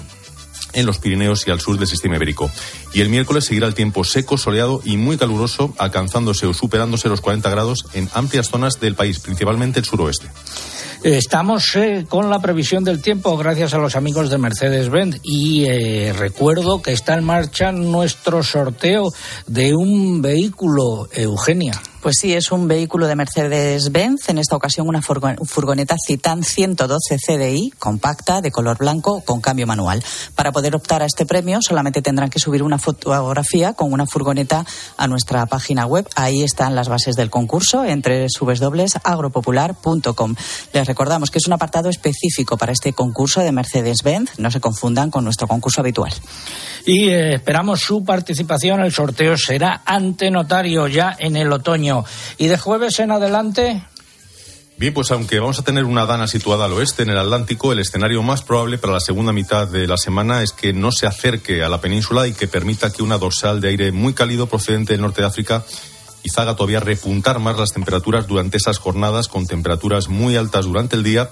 en 0.74 0.86
los 0.86 1.00
Pirineos 1.00 1.48
y 1.48 1.52
al 1.52 1.60
sur 1.60 1.80
del 1.80 1.88
sistema 1.88 2.18
ibérico. 2.18 2.52
Y 2.94 3.02
el 3.02 3.10
miércoles 3.10 3.46
seguirá 3.46 3.66
el 3.66 3.74
tiempo 3.74 4.04
seco, 4.04 4.38
soleado 4.38 4.80
y 4.86 4.98
muy 4.98 5.18
caluroso, 5.18 5.74
alcanzándose 5.80 6.46
o 6.46 6.54
superándose 6.54 7.10
los 7.10 7.22
40 7.22 7.50
grados 7.50 7.88
en 7.94 8.10
amplias 8.14 8.50
zonas 8.50 8.80
del 8.80 8.94
país, 8.94 9.20
principalmente 9.20 9.80
el 9.80 9.86
suroeste. 9.86 10.28
Estamos 11.06 11.76
eh, 11.76 12.08
con 12.10 12.32
la 12.32 12.40
previsión 12.40 12.84
del 12.84 13.00
tiempo 13.00 13.38
gracias 13.38 13.76
a 13.76 13.78
los 13.78 13.96
amigos 13.96 14.32
de 14.32 14.40
Mercedes-Benz 14.40 15.20
y 15.22 15.66
eh, 15.66 16.12
recuerdo 16.18 16.82
que 16.82 16.94
está 16.94 17.14
en 17.14 17.24
marcha 17.24 17.72
nuestro 17.72 18.42
sorteo 18.42 19.14
de 19.46 19.76
un 19.76 20.24
vehículo, 20.24 21.08
Eugenia. 21.12 21.80
Pues 22.06 22.18
sí, 22.20 22.36
es 22.36 22.52
un 22.52 22.68
vehículo 22.68 23.08
de 23.08 23.16
Mercedes-Benz, 23.16 24.30
en 24.30 24.38
esta 24.38 24.56
ocasión 24.56 24.88
una 24.88 25.02
furgoneta 25.02 25.96
Citan 25.98 26.44
112 26.44 27.18
CDI, 27.18 27.72
compacta, 27.80 28.42
de 28.42 28.52
color 28.52 28.78
blanco, 28.78 29.22
con 29.22 29.42
cambio 29.42 29.66
manual. 29.66 30.04
Para 30.36 30.52
poder 30.52 30.76
optar 30.76 31.02
a 31.02 31.08
este 31.08 31.26
premio 31.26 31.64
solamente 31.64 32.04
tendrán 32.04 32.30
que 32.30 32.38
subir 32.38 32.62
una 32.62 32.78
fotografía 32.78 33.74
con 33.74 33.92
una 33.92 34.06
furgoneta 34.06 34.68
a 34.98 35.08
nuestra 35.08 35.48
página 35.48 35.88
web. 35.88 36.08
Ahí 36.16 36.44
están 36.44 36.76
las 36.76 36.90
bases 36.90 37.16
del 37.16 37.32
concurso 37.32 37.84
entre 37.84 38.28
agropopular.com. 39.04 40.36
Les 40.74 40.88
recordamos 40.88 41.32
que 41.32 41.40
es 41.40 41.48
un 41.48 41.54
apartado 41.54 41.90
específico 41.90 42.56
para 42.56 42.72
este 42.72 42.94
concurso 42.94 43.42
de 43.42 43.52
Mercedes-Benz, 43.52 44.38
no 44.38 44.52
se 44.52 44.60
confundan 44.60 45.10
con 45.10 45.24
nuestro 45.24 45.48
concurso 45.48 45.82
habitual. 45.82 46.14
Y 46.86 47.10
eh, 47.10 47.34
esperamos 47.34 47.80
su 47.80 48.04
participación. 48.04 48.82
El 48.82 48.92
sorteo 48.92 49.36
será 49.38 49.82
ante 49.86 50.30
notario 50.30 50.88
ya 50.88 51.16
en 51.18 51.36
el 51.36 51.52
otoño. 51.52 51.95
¿Y 52.38 52.48
de 52.48 52.58
jueves 52.58 53.00
en 53.00 53.12
adelante? 53.12 53.84
Bien, 54.78 54.94
pues 54.94 55.10
aunque 55.12 55.40
vamos 55.40 55.58
a 55.58 55.64
tener 55.64 55.86
una 55.86 56.06
dana 56.06 56.28
situada 56.28 56.66
al 56.66 56.74
oeste, 56.74 57.04
en 57.04 57.10
el 57.10 57.18
Atlántico, 57.18 57.72
el 57.72 57.80
escenario 57.80 58.22
más 58.24 58.42
probable 58.42 58.78
para 58.78 58.92
la 58.92 59.00
segunda 59.00 59.32
mitad 59.32 59.70
de 59.70 59.88
la 59.88 59.96
semana 59.96 60.44
es 60.44 60.52
que 60.52 60.74
no 60.74 60.92
se 60.92 61.08
acerque 61.08 61.64
a 61.64 61.70
la 61.70 61.80
península 61.80 62.28
y 62.28 62.34
que 62.34 62.50
permita 62.50 62.92
que 62.92 63.02
una 63.02 63.18
dorsal 63.18 63.62
de 63.62 63.70
aire 63.70 63.92
muy 63.94 64.14
cálido 64.14 64.48
procedente 64.48 64.92
del 64.92 65.02
norte 65.02 65.22
de 65.22 65.28
África 65.28 65.64
quizá 66.22 66.42
haga 66.42 66.58
todavía 66.58 66.82
repuntar 66.82 67.40
más 67.40 67.58
las 67.58 67.72
temperaturas 67.72 68.28
durante 68.28 68.58
esas 68.58 68.78
jornadas, 68.78 69.30
con 69.30 69.48
temperaturas 69.48 70.10
muy 70.10 70.36
altas 70.36 70.66
durante 70.66 70.98
el 70.98 71.04
día 71.04 71.30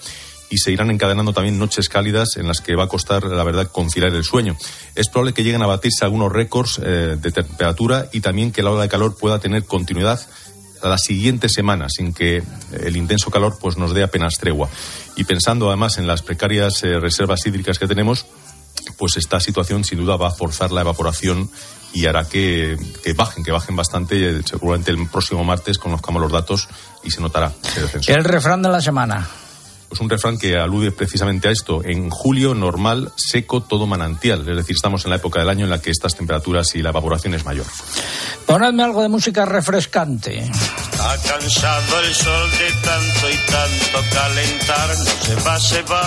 y 0.49 0.59
se 0.59 0.71
irán 0.71 0.91
encadenando 0.91 1.33
también 1.33 1.57
noches 1.57 1.89
cálidas 1.89 2.37
en 2.37 2.47
las 2.47 2.61
que 2.61 2.75
va 2.75 2.83
a 2.83 2.87
costar, 2.87 3.25
la 3.25 3.43
verdad, 3.43 3.67
conciliar 3.71 4.13
el 4.13 4.23
sueño. 4.23 4.55
Es 4.93 5.09
probable 5.09 5.33
que 5.33 5.43
lleguen 5.43 5.63
a 5.63 5.67
batirse 5.67 6.05
algunos 6.05 6.31
récords 6.31 6.79
eh, 6.81 7.17
de 7.19 7.31
temperatura 7.31 8.07
y 8.13 8.21
también 8.21 8.51
que 8.51 8.61
la 8.61 8.69
ola 8.71 8.83
de 8.83 8.89
calor 8.89 9.17
pueda 9.17 9.39
tener 9.39 9.65
continuidad 9.65 10.21
la 10.89 10.97
siguiente 10.97 11.49
semana 11.49 11.87
sin 11.89 12.13
que 12.13 12.43
el 12.71 12.97
intenso 12.97 13.31
calor 13.31 13.57
pues 13.59 13.77
nos 13.77 13.93
dé 13.93 14.03
apenas 14.03 14.35
tregua. 14.39 14.69
Y 15.15 15.23
pensando 15.23 15.67
además 15.69 15.97
en 15.97 16.07
las 16.07 16.21
precarias 16.21 16.83
eh, 16.83 16.99
reservas 16.99 17.45
hídricas 17.45 17.79
que 17.79 17.87
tenemos, 17.87 18.25
pues 18.97 19.17
esta 19.17 19.39
situación 19.39 19.83
sin 19.83 19.99
duda 19.99 20.17
va 20.17 20.27
a 20.27 20.31
forzar 20.31 20.71
la 20.71 20.81
evaporación 20.81 21.49
y 21.93 22.07
hará 22.07 22.27
que, 22.27 22.77
bajen, 23.15 23.43
que 23.43 23.51
bajen 23.51 23.75
bastante. 23.75 24.41
Seguramente 24.43 24.91
el 24.91 25.07
próximo 25.07 25.43
martes 25.43 25.77
conozcamos 25.77 26.21
los 26.21 26.31
datos 26.31 26.67
y 27.03 27.11
se 27.11 27.21
notará. 27.21 27.53
El 28.07 28.23
refrán 28.23 28.61
de 28.61 28.69
la 28.69 28.81
semana. 28.81 29.27
Pues 29.93 30.01
un 30.01 30.09
refrán 30.09 30.39
que 30.39 30.57
alude 30.57 30.91
precisamente 30.91 31.49
a 31.49 31.51
esto. 31.51 31.83
En 31.85 32.09
julio, 32.09 32.55
normal, 32.55 33.11
seco, 33.15 33.61
todo 33.61 33.85
manantial. 33.85 34.39
Es 34.39 34.55
decir, 34.55 34.75
estamos 34.75 35.05
en 35.05 35.11
la 35.11 35.17
época 35.17 35.39
del 35.39 35.49
año 35.49 35.65
en 35.65 35.69
la 35.69 35.79
que 35.79 35.91
estas 35.91 36.15
temperaturas 36.15 36.73
y 36.73 36.81
la 36.81 36.89
evaporación 36.89 37.35
es 37.35 37.45
mayor. 37.45 37.67
Ponedme 38.47 38.81
algo 38.81 39.03
de 39.03 39.09
música 39.09 39.45
refrescante. 39.45 40.49
Ha 40.99 41.17
cansado 41.17 41.99
el 41.99 42.11
sol 42.11 42.49
de 42.49 42.71
tanto 42.81 43.29
y 43.29 43.51
tanto 43.51 44.09
calentar. 44.15 44.97
No 44.97 45.05
se 45.05 45.35
va, 45.35 45.59
se 45.59 45.81
va. 45.83 46.01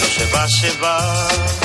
No 0.00 0.06
se 0.06 0.34
va, 0.34 0.48
se 0.48 0.78
va 0.80 1.62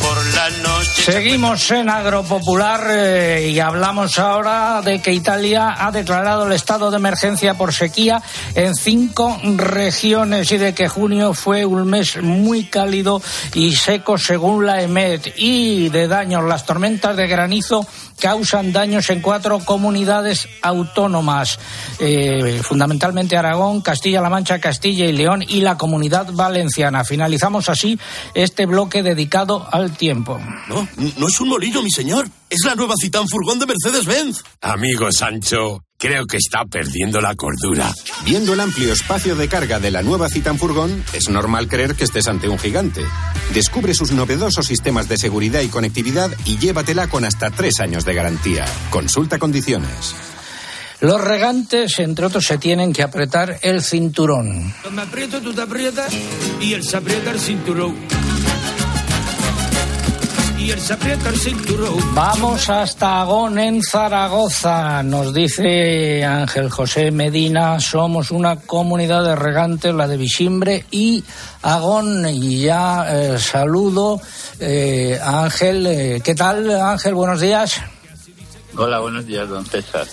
por 0.00 0.26
la 0.34 0.50
noche. 0.62 0.83
Seguimos 1.04 1.70
en 1.70 1.90
Agropopular 1.90 2.86
eh, 2.88 3.50
y 3.50 3.60
hablamos 3.60 4.18
ahora 4.18 4.80
de 4.82 5.02
que 5.02 5.12
Italia 5.12 5.74
ha 5.76 5.92
declarado 5.92 6.46
el 6.46 6.54
estado 6.54 6.90
de 6.90 6.96
emergencia 6.96 7.52
por 7.52 7.74
sequía 7.74 8.22
en 8.54 8.74
cinco 8.74 9.38
regiones 9.44 10.50
y 10.50 10.56
de 10.56 10.72
que 10.72 10.88
junio 10.88 11.34
fue 11.34 11.66
un 11.66 11.86
mes 11.86 12.22
muy 12.22 12.64
cálido 12.64 13.20
y 13.52 13.76
seco 13.76 14.16
según 14.16 14.64
la 14.64 14.80
EMET 14.80 15.34
y 15.36 15.90
de 15.90 16.08
daños 16.08 16.42
las 16.42 16.64
tormentas 16.64 17.14
de 17.14 17.26
granizo 17.26 17.86
causan 18.18 18.72
daños 18.72 19.10
en 19.10 19.20
cuatro 19.20 19.58
comunidades 19.60 20.48
autónomas, 20.62 21.58
eh, 21.98 22.60
fundamentalmente 22.62 23.36
Aragón, 23.36 23.80
Castilla-La 23.80 24.30
Mancha, 24.30 24.60
Castilla 24.60 25.06
y 25.06 25.12
León 25.12 25.44
y 25.46 25.60
la 25.60 25.76
comunidad 25.76 26.32
valenciana. 26.32 27.04
Finalizamos 27.04 27.68
así 27.68 27.98
este 28.34 28.66
bloque 28.66 29.02
dedicado 29.02 29.66
al 29.70 29.96
tiempo. 29.96 30.40
No, 30.68 30.88
no 31.18 31.28
es 31.28 31.40
un 31.40 31.48
molino, 31.48 31.82
mi 31.82 31.90
señor. 31.90 32.28
Es 32.50 32.64
la 32.64 32.74
nueva 32.74 32.94
Citán 33.00 33.26
Furgón 33.28 33.58
de 33.58 33.66
Mercedes-Benz. 33.66 34.44
Amigo 34.60 35.10
Sancho, 35.10 35.84
creo 36.04 36.26
que 36.26 36.36
está 36.36 36.66
perdiendo 36.66 37.18
la 37.22 37.34
cordura. 37.34 37.90
Viendo 38.26 38.52
el 38.52 38.60
amplio 38.60 38.92
espacio 38.92 39.36
de 39.36 39.48
carga 39.48 39.80
de 39.80 39.90
la 39.90 40.02
nueva 40.02 40.28
Citan 40.28 40.58
Furgón, 40.58 41.02
es 41.14 41.30
normal 41.30 41.66
creer 41.66 41.94
que 41.94 42.04
estés 42.04 42.28
ante 42.28 42.46
un 42.46 42.58
gigante. 42.58 43.00
Descubre 43.54 43.94
sus 43.94 44.12
novedosos 44.12 44.66
sistemas 44.66 45.08
de 45.08 45.16
seguridad 45.16 45.62
y 45.62 45.68
conectividad 45.68 46.30
y 46.44 46.58
llévatela 46.58 47.06
con 47.06 47.24
hasta 47.24 47.50
tres 47.50 47.80
años 47.80 48.04
de 48.04 48.12
garantía. 48.12 48.66
Consulta 48.90 49.38
condiciones. 49.38 50.14
Los 51.00 51.22
regantes, 51.22 51.98
entre 51.98 52.26
otros, 52.26 52.44
se 52.44 52.58
tienen 52.58 52.92
que 52.92 53.02
apretar 53.02 53.58
el 53.62 53.82
cinturón. 53.82 54.74
Me 54.92 55.02
aprieto, 55.02 55.40
tú 55.40 55.54
te 55.54 55.62
aprietas 55.62 56.12
y 60.58 60.70
él 60.70 60.80
se 60.80 60.92
aprieta 60.92 61.28
el 61.28 61.36
cinturón. 61.36 62.14
Vamos 62.14 62.68
hasta 62.70 63.20
Agón 63.20 63.58
en 63.58 63.82
Zaragoza. 63.82 65.02
Nos 65.02 65.34
dice 65.34 66.24
Ángel 66.24 66.70
José 66.70 67.10
Medina, 67.10 67.80
somos 67.80 68.30
una 68.30 68.56
comunidad 68.56 69.24
de 69.24 69.36
regantes, 69.36 69.94
la 69.94 70.06
de 70.06 70.16
Visimbre 70.16 70.84
y 70.90 71.22
Agón. 71.62 72.26
Y 72.28 72.62
ya 72.62 73.06
eh, 73.08 73.38
saludo 73.38 74.20
eh, 74.60 75.18
a 75.22 75.44
Ángel. 75.44 75.86
Eh, 75.86 76.20
¿Qué 76.24 76.34
tal, 76.34 76.70
Ángel? 76.70 77.14
Buenos 77.14 77.40
días. 77.40 77.80
Hola, 78.76 78.98
buenos 79.00 79.26
días, 79.26 79.48
don 79.48 79.64
César. 79.64 80.06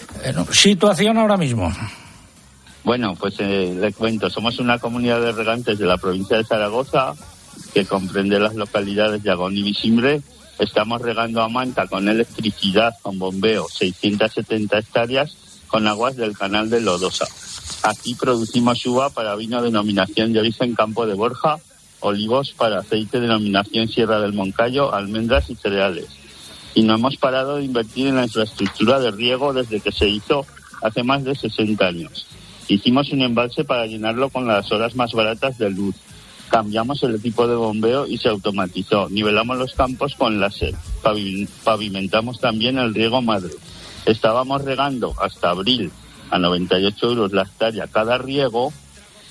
situación 0.51 1.17
ahora 1.17 1.37
mismo. 1.37 1.71
Bueno, 2.83 3.15
pues 3.15 3.39
le 3.39 3.93
cuento, 3.93 4.29
somos 4.29 4.59
una 4.59 4.79
comunidad 4.79 5.21
de 5.21 5.31
regantes 5.31 5.77
de 5.77 5.85
la 5.85 5.97
provincia 5.97 6.37
de 6.37 6.43
Zaragoza 6.43 7.13
que 7.73 7.85
comprende 7.85 8.39
las 8.39 8.55
localidades 8.55 9.23
de 9.23 9.31
Agón 9.31 9.57
y 9.57 9.63
Visimbre 9.63 10.21
Estamos 10.61 11.01
regando 11.01 11.41
a 11.41 11.49
Manta 11.49 11.87
con 11.87 12.07
electricidad, 12.07 12.93
con 13.01 13.17
bombeo, 13.17 13.67
670 13.67 14.77
hectáreas 14.77 15.35
con 15.67 15.87
aguas 15.87 16.15
del 16.15 16.37
canal 16.37 16.69
de 16.69 16.81
Lodosa. 16.81 17.25
Aquí 17.81 18.13
producimos 18.13 18.85
uva 18.85 19.09
para 19.09 19.35
vino 19.35 19.59
denominación 19.63 20.33
de 20.33 20.39
origen 20.39 20.75
Campo 20.75 21.07
de 21.07 21.15
Borja, 21.15 21.57
olivos 22.01 22.51
para 22.51 22.81
aceite 22.81 23.19
denominación 23.19 23.87
Sierra 23.87 24.19
del 24.19 24.33
Moncayo, 24.33 24.93
almendras 24.93 25.49
y 25.49 25.55
cereales. 25.55 26.09
Y 26.75 26.83
no 26.83 26.93
hemos 26.93 27.17
parado 27.17 27.55
de 27.55 27.63
invertir 27.63 28.05
en 28.05 28.17
la 28.17 28.25
infraestructura 28.25 28.99
de 28.99 29.09
riego 29.09 29.53
desde 29.53 29.79
que 29.79 29.91
se 29.91 30.09
hizo 30.09 30.45
hace 30.83 31.01
más 31.01 31.23
de 31.23 31.33
60 31.33 31.83
años. 31.83 32.27
Hicimos 32.67 33.11
un 33.11 33.23
embalse 33.23 33.63
para 33.63 33.87
llenarlo 33.87 34.29
con 34.29 34.45
las 34.45 34.71
horas 34.71 34.95
más 34.95 35.13
baratas 35.13 35.57
de 35.57 35.71
luz 35.71 35.95
Cambiamos 36.51 37.01
el 37.03 37.15
equipo 37.15 37.47
de 37.47 37.55
bombeo 37.55 38.05
y 38.05 38.17
se 38.17 38.27
automatizó. 38.27 39.07
Nivelamos 39.09 39.57
los 39.57 39.73
campos 39.73 40.15
con 40.15 40.41
láser. 40.41 40.75
Pavimentamos 41.63 42.41
también 42.41 42.77
el 42.77 42.93
riego 42.93 43.21
madre. 43.21 43.53
Estábamos 44.05 44.61
regando 44.63 45.15
hasta 45.21 45.51
abril 45.51 45.91
a 46.29 46.37
98 46.37 47.07
euros 47.07 47.31
la 47.31 47.43
hectárea 47.43 47.87
cada 47.87 48.17
riego 48.17 48.73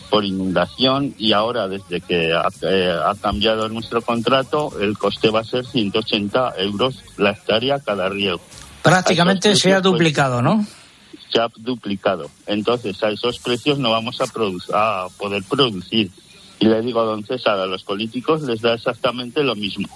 por 0.09 0.25
inundación 0.25 1.15
y 1.19 1.33
ahora 1.33 1.69
desde 1.69 2.01
que 2.01 2.33
ha, 2.33 2.49
eh, 2.63 2.99
ha, 3.05 3.15
cambiado 3.15 3.69
nuestro 3.69 4.03
contrato 4.03 4.73
el 4.81 4.99
coste 4.99 5.31
va 5.31 5.41
a 5.41 5.45
ser 5.45 5.65
180 5.67 6.55
euros 6.59 7.03
la 7.19 7.31
hectárea 7.31 7.79
cada 7.81 8.09
riego. 8.09 8.41
Prácticamente 8.83 9.55
se 9.57 9.73
ha 9.73 9.81
duplicado, 9.81 10.43
¿no? 10.43 10.67
Se 11.31 11.41
ha 11.41 11.49
duplicado. 11.59 12.31
Entonces 12.47 13.03
a 13.03 13.11
esos 13.11 13.39
precios 13.39 13.79
no 13.79 13.91
vamos 13.91 14.19
a, 14.21 14.25
a 15.05 15.09
poder 15.11 15.45
producir. 15.45 16.11
Y 16.61 16.67
le 16.67 16.83
digo 16.83 17.01
a 17.01 17.05
don 17.05 17.25
César, 17.25 17.59
a 17.59 17.67
los 17.67 17.83
políticos 17.83 18.43
les 18.43 18.61
da 18.61 18.75
exactamente 18.75 19.43
lo 19.43 19.57
mismo. 19.57 19.89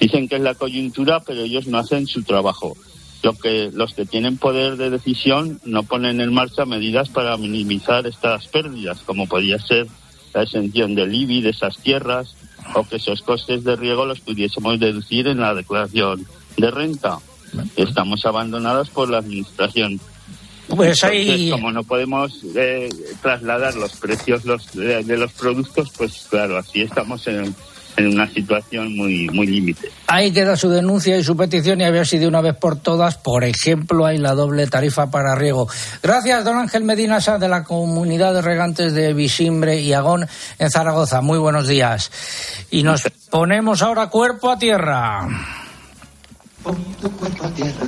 Dicen 0.00 0.28
que 0.28 0.36
es 0.36 0.42
la 0.42 0.54
coyuntura, 0.54 1.20
pero 1.20 1.42
ellos 1.42 1.66
no 1.66 1.78
hacen 1.78 2.06
su 2.06 2.22
trabajo. 2.22 2.76
Lo 3.22 3.34
que, 3.34 3.70
los 3.72 3.94
que 3.94 4.06
tienen 4.06 4.36
poder 4.36 4.76
de 4.76 4.90
decisión 4.90 5.60
no 5.64 5.82
ponen 5.82 6.20
en 6.20 6.32
marcha 6.32 6.64
medidas 6.66 7.08
para 7.08 7.36
minimizar 7.36 8.06
estas 8.06 8.46
pérdidas, 8.48 9.00
como 9.00 9.26
podría 9.26 9.58
ser 9.58 9.86
la 10.34 10.42
exención 10.42 10.94
del 10.94 11.14
IBI 11.14 11.42
de 11.42 11.50
esas 11.50 11.78
tierras 11.78 12.36
o 12.74 12.84
que 12.84 12.96
esos 12.96 13.22
costes 13.22 13.64
de 13.64 13.76
riego 13.76 14.04
los 14.04 14.20
pudiésemos 14.20 14.78
deducir 14.78 15.26
en 15.26 15.40
la 15.40 15.54
declaración 15.54 16.26
de 16.56 16.70
renta. 16.70 17.18
Estamos 17.76 18.24
abandonados 18.24 18.90
por 18.90 19.08
la 19.10 19.18
administración. 19.18 20.00
Pues 20.68 21.04
ahí... 21.04 21.50
como 21.50 21.70
no 21.70 21.82
podemos 21.82 22.40
eh, 22.56 22.88
trasladar 23.22 23.74
los 23.74 23.96
precios 23.96 24.44
los, 24.44 24.72
de, 24.72 25.02
de, 25.02 25.16
los 25.16 25.32
productos, 25.32 25.92
pues 25.96 26.26
claro, 26.30 26.56
así 26.56 26.82
estamos 26.82 27.26
en, 27.26 27.54
en 27.96 28.06
una 28.08 28.28
situación 28.28 28.96
muy 28.96 29.28
muy 29.28 29.46
límite. 29.46 29.90
Ahí 30.06 30.32
queda 30.32 30.56
su 30.56 30.68
denuncia 30.68 31.16
y 31.18 31.24
su 31.24 31.36
petición 31.36 31.80
y 31.80 31.84
a 31.84 31.90
ver 31.90 32.06
si 32.06 32.18
de 32.18 32.26
una 32.26 32.40
vez 32.40 32.56
por 32.56 32.76
todas, 32.76 33.16
por 33.18 33.44
ejemplo, 33.44 34.06
hay 34.06 34.18
la 34.18 34.34
doble 34.34 34.66
tarifa 34.66 35.10
para 35.10 35.34
riego. 35.34 35.68
Gracias, 36.02 36.44
don 36.44 36.56
Ángel 36.56 36.84
Medina 36.84 37.18
de 37.18 37.48
la 37.48 37.64
comunidad 37.64 38.34
de 38.34 38.42
regantes 38.42 38.94
de 38.94 39.12
Visimbre 39.12 39.80
y 39.80 39.92
Agón 39.92 40.26
en 40.58 40.70
Zaragoza. 40.70 41.20
Muy 41.20 41.38
buenos 41.38 41.68
días. 41.68 42.10
Y 42.70 42.82
nos 42.82 43.02
ponemos 43.30 43.82
ahora 43.82 44.08
cuerpo 44.08 44.50
a 44.50 44.58
tierra. 44.58 45.28
Cuerpo 46.62 47.44
a 47.44 47.50
tierra 47.50 47.86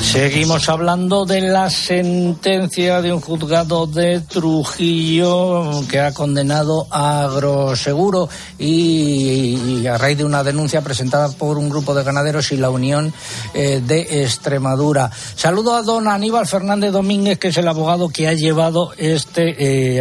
Seguimos 0.00 0.68
hablando 0.68 1.24
de 1.24 1.40
la 1.40 1.70
sentencia 1.70 3.00
de 3.02 3.12
un 3.12 3.20
juzgado 3.20 3.86
de 3.86 4.20
Trujillo 4.20 5.82
que 5.88 6.00
ha 6.00 6.12
condenado 6.12 6.86
a 6.90 7.24
Agroseguro 7.24 8.28
y, 8.58 9.86
a 9.86 9.98
raíz 9.98 10.18
de 10.18 10.24
una 10.24 10.42
denuncia 10.42 10.80
presentada 10.80 11.28
por 11.30 11.58
un 11.58 11.68
grupo 11.68 11.94
de 11.94 12.04
ganaderos 12.04 12.52
y 12.52 12.56
la 12.56 12.70
Unión 12.70 13.12
eh, 13.54 13.80
de 13.86 14.22
Extremadura. 14.22 15.10
Saludo 15.34 15.74
a 15.74 15.82
don 15.82 16.08
Aníbal 16.08 16.46
Fernández 16.46 16.92
Domínguez, 16.92 17.38
que 17.38 17.48
es 17.48 17.56
el 17.56 17.68
abogado 17.68 18.08
que 18.08 18.28
ha 18.28 18.34
llevado 18.34 18.92
este 18.96 19.54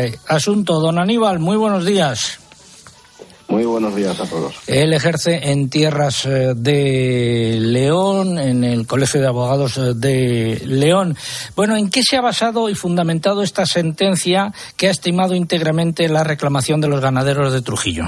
eh, 0.05 0.19
asunto. 0.27 0.79
Don 0.79 0.99
Aníbal, 0.99 1.39
muy 1.39 1.57
buenos 1.57 1.85
días. 1.85 2.40
Muy 3.51 3.65
buenos 3.65 3.93
días 3.93 4.17
a 4.17 4.25
todos. 4.25 4.55
Él 4.65 4.93
ejerce 4.93 5.51
en 5.51 5.69
tierras 5.69 6.25
eh, 6.25 6.53
de 6.55 7.57
León, 7.59 8.39
en 8.39 8.63
el 8.63 8.87
Colegio 8.87 9.19
de 9.19 9.27
Abogados 9.27 9.77
eh, 9.77 9.93
de 9.93 10.61
León. 10.65 11.17
Bueno, 11.53 11.75
¿en 11.75 11.89
qué 11.89 12.01
se 12.01 12.15
ha 12.15 12.21
basado 12.21 12.69
y 12.69 12.75
fundamentado 12.75 13.43
esta 13.43 13.65
sentencia 13.65 14.53
que 14.77 14.87
ha 14.87 14.91
estimado 14.91 15.35
íntegramente 15.35 16.07
la 16.07 16.23
reclamación 16.23 16.79
de 16.79 16.87
los 16.87 17.01
ganaderos 17.01 17.51
de 17.51 17.61
Trujillo? 17.61 18.05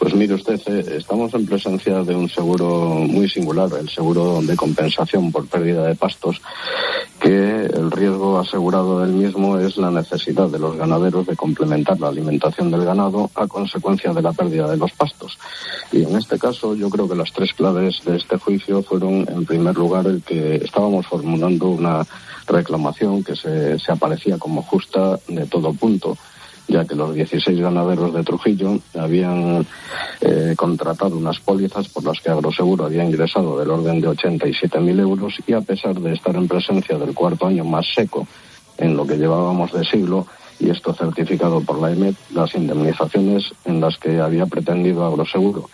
Pues 0.00 0.14
mire 0.14 0.32
usted, 0.32 0.58
eh, 0.64 0.96
estamos 0.96 1.34
en 1.34 1.44
presencia 1.44 2.02
de 2.02 2.16
un 2.16 2.26
seguro 2.26 2.94
muy 3.06 3.28
singular, 3.28 3.68
el 3.78 3.90
seguro 3.90 4.40
de 4.40 4.56
compensación 4.56 5.30
por 5.30 5.46
pérdida 5.46 5.86
de 5.86 5.94
pastos, 5.94 6.40
que 7.20 7.66
el 7.66 7.90
riesgo 7.90 8.38
asegurado 8.38 9.00
del 9.00 9.12
mismo 9.12 9.58
es 9.58 9.76
la 9.76 9.90
necesidad 9.90 10.48
de 10.48 10.58
los 10.58 10.74
ganaderos 10.74 11.26
de 11.26 11.36
complementar 11.36 12.00
la 12.00 12.08
alimentación 12.08 12.70
del 12.70 12.86
ganado 12.86 13.30
a 13.34 13.46
consecuencia 13.46 14.14
de 14.14 14.22
la 14.22 14.32
pérdida 14.32 14.70
de 14.70 14.78
los 14.78 14.90
pastos. 14.92 15.36
Y 15.92 16.02
en 16.04 16.16
este 16.16 16.38
caso 16.38 16.74
yo 16.74 16.88
creo 16.88 17.06
que 17.06 17.14
las 17.14 17.30
tres 17.30 17.52
claves 17.52 18.00
de 18.02 18.16
este 18.16 18.38
juicio 18.38 18.82
fueron, 18.82 19.28
en 19.28 19.44
primer 19.44 19.76
lugar, 19.76 20.06
el 20.06 20.22
que 20.22 20.54
estábamos 20.64 21.06
formulando 21.08 21.68
una 21.68 22.06
reclamación 22.46 23.22
que 23.22 23.36
se, 23.36 23.78
se 23.78 23.92
aparecía 23.92 24.38
como 24.38 24.62
justa 24.62 25.20
de 25.28 25.44
todo 25.44 25.74
punto 25.74 26.16
ya 26.70 26.84
que 26.84 26.94
los 26.94 27.14
16 27.14 27.60
ganaderos 27.60 28.14
de 28.14 28.22
Trujillo 28.22 28.78
habían 28.94 29.66
eh, 30.20 30.54
contratado 30.56 31.16
unas 31.16 31.40
pólizas 31.40 31.88
por 31.88 32.04
las 32.04 32.20
que 32.20 32.30
Agroseguro 32.30 32.84
había 32.84 33.04
ingresado 33.04 33.58
del 33.58 33.70
orden 33.70 34.00
de 34.00 34.08
87.000 34.08 35.00
euros 35.00 35.34
y 35.46 35.52
a 35.52 35.60
pesar 35.60 35.98
de 36.00 36.12
estar 36.12 36.34
en 36.36 36.46
presencia 36.46 36.96
del 36.96 37.14
cuarto 37.14 37.46
año 37.46 37.64
más 37.64 37.86
seco 37.92 38.26
en 38.78 38.96
lo 38.96 39.06
que 39.06 39.18
llevábamos 39.18 39.72
de 39.72 39.84
siglo, 39.84 40.26
y 40.60 40.70
esto 40.70 40.92
certificado 40.92 41.60
por 41.62 41.80
la 41.80 41.90
EMET, 41.90 42.14
las 42.34 42.54
indemnizaciones 42.54 43.52
en 43.64 43.80
las 43.80 43.96
que 43.96 44.20
había 44.20 44.46
pretendido 44.46 45.04
Agroseguro, 45.04 45.70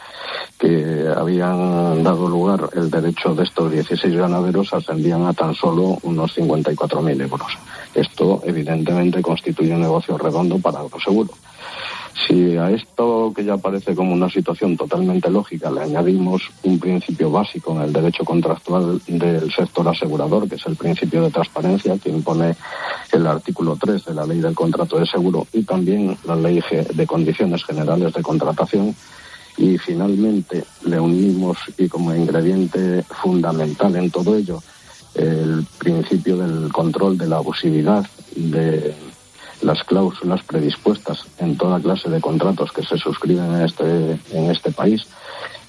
que 0.59 1.07
habían 1.15 2.03
dado 2.05 2.29
lugar 2.29 2.71
el 2.75 2.91
derecho 2.91 3.35
de 3.35 3.45
estos 3.45 3.73
16 3.73 4.17
ganaderos, 4.17 4.73
ascendían 4.73 5.27
a 5.27 5.33
tan 5.33 5.55
solo 5.55 5.99
unos 6.03 6.37
54.000 6.37 7.23
euros. 7.23 7.59
Esto, 7.97 8.43
evidentemente, 8.45 9.23
constituye 9.23 9.73
un 9.73 9.81
negocio 9.81 10.19
redondo 10.19 10.59
para 10.59 10.81
Agroseguro. 10.81 11.31
Si 12.27 12.55
a 12.57 12.71
esto 12.71 13.33
que 13.35 13.43
ya 13.43 13.57
parece 13.57 13.95
como 13.95 14.13
una 14.13 14.29
situación 14.29 14.77
totalmente 14.77 15.31
lógica 15.31 15.71
le 15.71 15.83
añadimos 15.83 16.43
un 16.63 16.79
principio 16.79 17.31
básico 17.31 17.73
en 17.73 17.83
el 17.83 17.93
derecho 17.93 18.23
contractual 18.25 19.01
del 19.07 19.51
sector 19.51 19.89
asegurador, 19.89 20.47
que 20.47 20.57
es 20.57 20.67
el 20.67 20.77
principio 20.77 21.23
de 21.23 21.31
transparencia 21.31 21.97
que 21.97 22.11
impone 22.11 22.55
el 23.13 23.27
artículo 23.27 23.77
3 23.81 24.05
de 24.05 24.15
la 24.15 24.27
ley 24.27 24.41
del 24.41 24.55
contrato 24.55 24.99
de 24.99 25.07
seguro 25.07 25.47
y 25.53 25.63
también 25.63 26.19
la 26.25 26.37
ley 26.37 26.61
de 26.95 27.07
condiciones 27.07 27.65
generales 27.65 28.13
de 28.13 28.23
contratación, 28.23 28.95
y 29.57 29.79
finalmente 29.79 30.65
le 30.85 31.01
unimos 31.01 31.57
y 31.79 31.89
como 31.89 32.15
ingrediente 32.15 33.03
fundamental 33.05 33.97
en 33.97 34.11
todo 34.11 34.37
ello 34.37 34.63
el 35.17 35.67
principio 35.79 36.37
del 36.37 36.73
control 36.73 37.17
de 37.17 37.27
la 37.27 37.37
abusividad 37.37 38.07
de 38.35 38.95
las 39.63 39.83
cláusulas 39.85 40.43
predispuestas 40.43 41.25
en 41.39 41.57
toda 41.57 41.81
clase 41.81 42.11
de 42.11 42.21
contratos 42.21 42.73
que 42.73 42.85
se 42.85 42.99
suscriben 42.99 43.55
en 43.55 43.63
este, 43.63 44.19
en 44.33 44.51
este 44.51 44.71
país, 44.71 45.07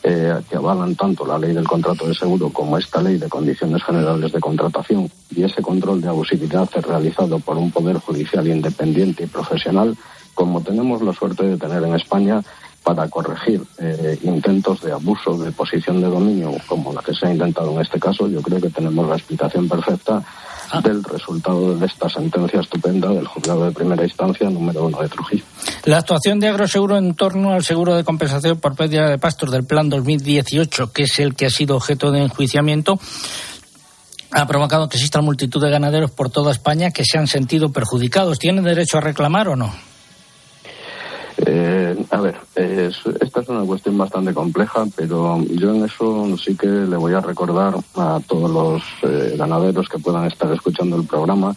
eh, 0.04 0.36
que 0.50 0.58
avalan 0.58 0.96
tanto 0.96 1.26
la 1.26 1.40
ley 1.40 1.54
del 1.54 1.68
contrato 1.68 2.08
de 2.08 2.14
seguro 2.14 2.50
como 2.50 2.78
esta 2.78 3.02
ley 3.02 3.18
de 3.18 3.30
condiciones 3.30 3.84
generales 3.84 4.32
de 4.32 4.40
contratación, 4.40 5.10
y 5.36 5.44
ese 5.44 5.62
control 5.62 6.02
de 6.02 6.10
abusividad 6.10 6.70
es 6.76 6.84
realizado 6.84 7.40
por 7.40 7.58
un 7.58 7.72
poder 7.72 7.98
judicial 7.98 8.48
independiente 8.48 9.24
y 9.24 9.28
profesional, 9.28 9.98
como 10.34 10.62
tenemos 10.62 11.02
la 11.02 11.14
suerte 11.14 11.44
de 11.44 11.58
tener 11.58 11.84
en 11.84 11.96
España 11.96 12.44
para 12.88 13.10
corregir 13.10 13.62
eh, 13.80 14.18
intentos 14.24 14.80
de 14.80 14.94
abuso 14.94 15.38
de 15.38 15.52
posición 15.52 16.00
de 16.00 16.08
dominio 16.08 16.54
como 16.68 16.94
la 16.94 17.02
que 17.02 17.14
se 17.14 17.28
ha 17.28 17.34
intentado 17.34 17.74
en 17.74 17.82
este 17.82 18.00
caso, 18.00 18.30
yo 18.30 18.42
creo 18.42 18.62
que 18.62 18.70
tenemos 18.70 19.10
la 19.10 19.18
explicación 19.18 19.68
perfecta 19.68 20.24
Ah. 20.70 20.82
del 20.82 21.02
resultado 21.02 21.78
de 21.78 21.86
esta 21.86 22.10
sentencia 22.10 22.60
estupenda 22.60 23.08
del 23.10 23.26
juzgado 23.26 23.66
de 23.66 23.72
primera 23.72 24.04
instancia 24.04 24.50
número 24.50 24.86
uno 24.86 25.02
de 25.02 25.08
Trujillo. 25.08 25.46
La 25.86 26.00
actuación 26.00 26.42
de 26.42 26.50
Agroseguro 26.50 26.98
en 26.98 27.14
torno 27.16 27.54
al 27.54 27.64
seguro 27.64 27.96
de 27.96 28.04
compensación 28.04 28.60
por 28.60 28.76
pérdida 28.76 29.10
de 29.10 29.18
pastos 29.18 29.50
del 29.50 29.64
Plan 29.64 29.88
2018, 29.88 30.92
que 30.92 31.04
es 31.04 31.20
el 31.20 31.36
que 31.36 31.46
ha 31.46 31.50
sido 31.50 31.78
objeto 31.78 32.12
de 32.12 32.22
enjuiciamiento, 32.22 33.00
ha 34.32 34.46
provocado 34.46 34.90
que 34.90 34.98
exista 34.98 35.22
multitud 35.22 35.64
de 35.64 35.72
ganaderos 35.72 36.12
por 36.12 36.30
toda 36.30 36.52
España 36.52 36.92
que 36.92 37.06
se 37.06 37.18
han 37.18 37.28
sentido 37.28 37.72
perjudicados. 37.72 38.38
¿Tienen 38.38 38.66
derecho 38.66 38.98
a 38.98 39.02
reclamar 39.02 39.48
o 39.48 39.56
no? 39.56 39.74
A 42.10 42.22
ver, 42.22 42.38
esta 42.56 43.42
es 43.42 43.50
una 43.50 43.66
cuestión 43.66 43.98
bastante 43.98 44.34
compleja, 44.34 44.86
pero 44.96 45.42
yo 45.44 45.76
en 45.76 45.84
eso 45.84 46.38
sí 46.38 46.56
que 46.56 46.68
le 46.68 46.96
voy 46.96 47.14
a 47.14 47.20
recordar 47.20 47.76
a 47.96 48.20
todos 48.26 48.50
los 48.50 48.84
eh, 49.04 49.36
ganaderos 49.38 49.90
que 49.90 50.00
puedan 50.00 50.26
estar 50.26 50.52
escuchando 50.54 50.96
el 50.96 51.06
programa 51.06 51.54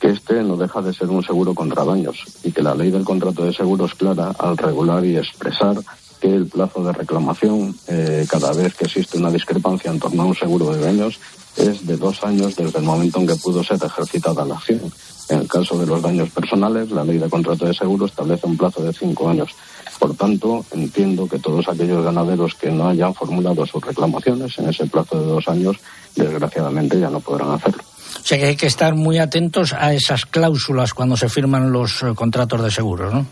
que 0.00 0.10
este 0.10 0.42
no 0.42 0.56
deja 0.56 0.82
de 0.82 0.92
ser 0.92 1.08
un 1.08 1.22
seguro 1.22 1.54
contra 1.54 1.84
daños 1.84 2.24
y 2.42 2.52
que 2.52 2.62
la 2.62 2.74
ley 2.74 2.90
del 2.90 3.04
contrato 3.04 3.44
de 3.44 3.52
seguro 3.52 3.86
es 3.86 3.94
clara 3.94 4.32
al 4.38 4.56
regular 4.56 5.04
y 5.04 5.16
expresar 5.16 5.76
que 6.20 6.34
el 6.34 6.46
plazo 6.46 6.82
de 6.82 6.92
reclamación 6.92 7.74
eh, 7.86 8.26
cada 8.28 8.52
vez 8.52 8.74
que 8.74 8.84
existe 8.84 9.18
una 9.18 9.30
discrepancia 9.30 9.90
en 9.90 10.00
torno 10.00 10.22
a 10.22 10.26
un 10.26 10.34
seguro 10.34 10.72
de 10.72 10.80
daños 10.80 11.18
es 11.56 11.86
de 11.86 11.96
dos 11.96 12.24
años 12.24 12.56
desde 12.56 12.78
el 12.78 12.84
momento 12.84 13.20
en 13.20 13.26
que 13.26 13.36
pudo 13.36 13.62
ser 13.62 13.78
ejercitada 13.82 14.44
la 14.44 14.56
acción. 14.56 14.80
En 15.28 15.40
el 15.40 15.48
caso 15.48 15.78
de 15.78 15.86
los 15.86 16.02
daños 16.02 16.30
personales, 16.30 16.90
la 16.90 17.04
ley 17.04 17.18
de 17.18 17.30
contrato 17.30 17.64
de 17.64 17.74
seguro 17.74 18.06
establece 18.06 18.46
un 18.46 18.56
plazo 18.56 18.82
de 18.82 18.92
cinco 18.92 19.28
años. 19.28 19.50
Por 19.98 20.16
tanto, 20.16 20.64
entiendo 20.72 21.28
que 21.28 21.38
todos 21.38 21.68
aquellos 21.68 22.04
ganaderos 22.04 22.54
que 22.54 22.70
no 22.70 22.88
hayan 22.88 23.14
formulado 23.14 23.64
sus 23.66 23.84
reclamaciones 23.84 24.58
en 24.58 24.68
ese 24.68 24.86
plazo 24.86 25.20
de 25.20 25.26
dos 25.26 25.48
años, 25.48 25.76
desgraciadamente 26.14 26.98
ya 26.98 27.10
no 27.10 27.20
podrán 27.20 27.52
hacerlo. 27.52 27.82
O 28.16 28.26
sea 28.26 28.38
que 28.38 28.46
hay 28.46 28.56
que 28.56 28.66
estar 28.66 28.94
muy 28.94 29.18
atentos 29.18 29.72
a 29.72 29.92
esas 29.92 30.26
cláusulas 30.26 30.94
cuando 30.94 31.16
se 31.16 31.28
firman 31.28 31.72
los 31.72 32.02
eh, 32.02 32.14
contratos 32.14 32.62
de 32.62 32.70
seguros, 32.70 33.12
¿no? 33.12 33.26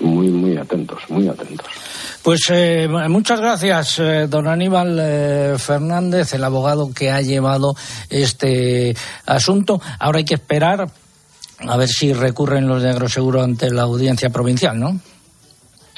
Muy, 0.00 0.28
muy 0.28 0.56
atentos, 0.56 1.00
muy 1.08 1.28
atentos. 1.28 1.66
Pues 2.22 2.40
eh, 2.50 2.88
muchas 3.08 3.40
gracias, 3.40 3.98
eh, 3.98 4.26
don 4.28 4.48
Aníbal 4.48 4.98
eh, 5.00 5.54
Fernández, 5.58 6.32
el 6.34 6.44
abogado 6.44 6.92
que 6.92 7.10
ha 7.10 7.20
llevado 7.20 7.74
este 8.10 8.96
asunto. 9.26 9.80
Ahora 9.98 10.18
hay 10.18 10.24
que 10.24 10.34
esperar 10.34 10.88
a 11.58 11.76
ver 11.76 11.88
si 11.88 12.12
recurren 12.12 12.66
los 12.66 12.82
de 12.82 12.90
Agroseguro 12.90 13.42
ante 13.42 13.70
la 13.70 13.82
audiencia 13.82 14.30
provincial, 14.30 14.78
¿no? 14.78 15.00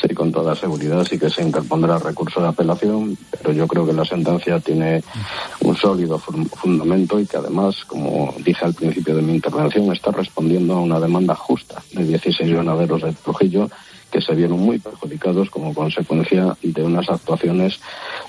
Sí, 0.01 0.15
con 0.15 0.31
toda 0.31 0.55
seguridad 0.55 1.05
sí 1.05 1.19
que 1.19 1.29
se 1.29 1.43
interpondrá 1.43 1.99
recurso 1.99 2.41
de 2.41 2.49
apelación, 2.49 3.19
pero 3.31 3.53
yo 3.53 3.67
creo 3.67 3.85
que 3.85 3.93
la 3.93 4.05
sentencia 4.05 4.61
tiene 4.61 5.03
un 5.61 5.77
sólido 5.77 6.19
fundamento 6.19 7.19
y 7.19 7.27
que 7.27 7.37
además, 7.37 7.85
como 7.85 8.33
dije 8.45 8.65
al 8.65 8.75
principio 8.75 9.17
de 9.17 9.23
mi 9.23 9.35
intervención, 9.35 9.93
está 9.93 10.13
respondiendo 10.13 10.75
a 10.75 10.81
una 10.81 11.01
demanda 11.01 11.35
justa 11.35 11.83
de 11.93 12.05
16 12.05 12.55
ganaderos 12.55 13.03
de 13.03 13.13
Trujillo 13.13 13.69
que 14.11 14.21
se 14.21 14.35
vieron 14.35 14.61
muy 14.61 14.79
perjudicados 14.79 15.51
como 15.51 15.75
consecuencia 15.75 16.57
de 16.63 16.83
unas 16.83 17.11
actuaciones 17.11 17.79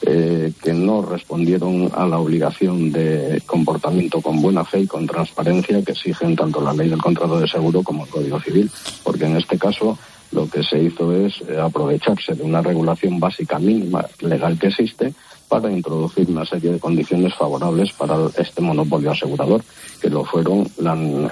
eh, 0.02 0.52
que 0.62 0.74
no 0.74 1.04
respondieron 1.04 1.90
a 1.96 2.06
la 2.06 2.20
obligación 2.20 2.92
de 2.92 3.42
comportamiento 3.46 4.22
con 4.22 4.42
buena 4.42 4.66
fe 4.66 4.82
y 4.82 4.88
con 4.88 5.08
transparencia 5.08 5.82
que 5.84 5.92
exigen 5.92 6.36
tanto 6.36 6.62
la 6.62 6.74
ley 6.74 6.90
del 6.90 7.02
contrato 7.02 7.40
de 7.40 7.48
seguro 7.48 7.84
como 7.84 8.06
el 8.06 8.10
Código 8.10 8.40
Civil, 8.42 8.70
porque 9.04 9.26
en 9.26 9.38
este 9.38 9.58
caso 9.58 9.98
lo 10.32 10.50
que 10.50 10.64
se 10.64 10.82
hizo 10.82 11.14
es 11.14 11.42
eh, 11.42 11.60
aprovecharse 11.60 12.34
de 12.36 12.44
una 12.44 12.62
regulación 12.62 13.20
básica 13.20 13.60
mínima 13.60 14.06
legal 14.22 14.58
que 14.60 14.68
existe 14.68 15.14
para 15.48 15.72
introducir 15.72 16.30
una 16.30 16.46
serie 16.46 16.72
de 16.72 16.80
condiciones 16.80 17.34
favorables 17.34 17.92
para 17.94 18.16
este 18.38 18.62
monopolio 18.62 19.12
asegurador, 19.12 19.64
que 20.00 20.10
lo 20.10 20.24
fueron 20.24 20.68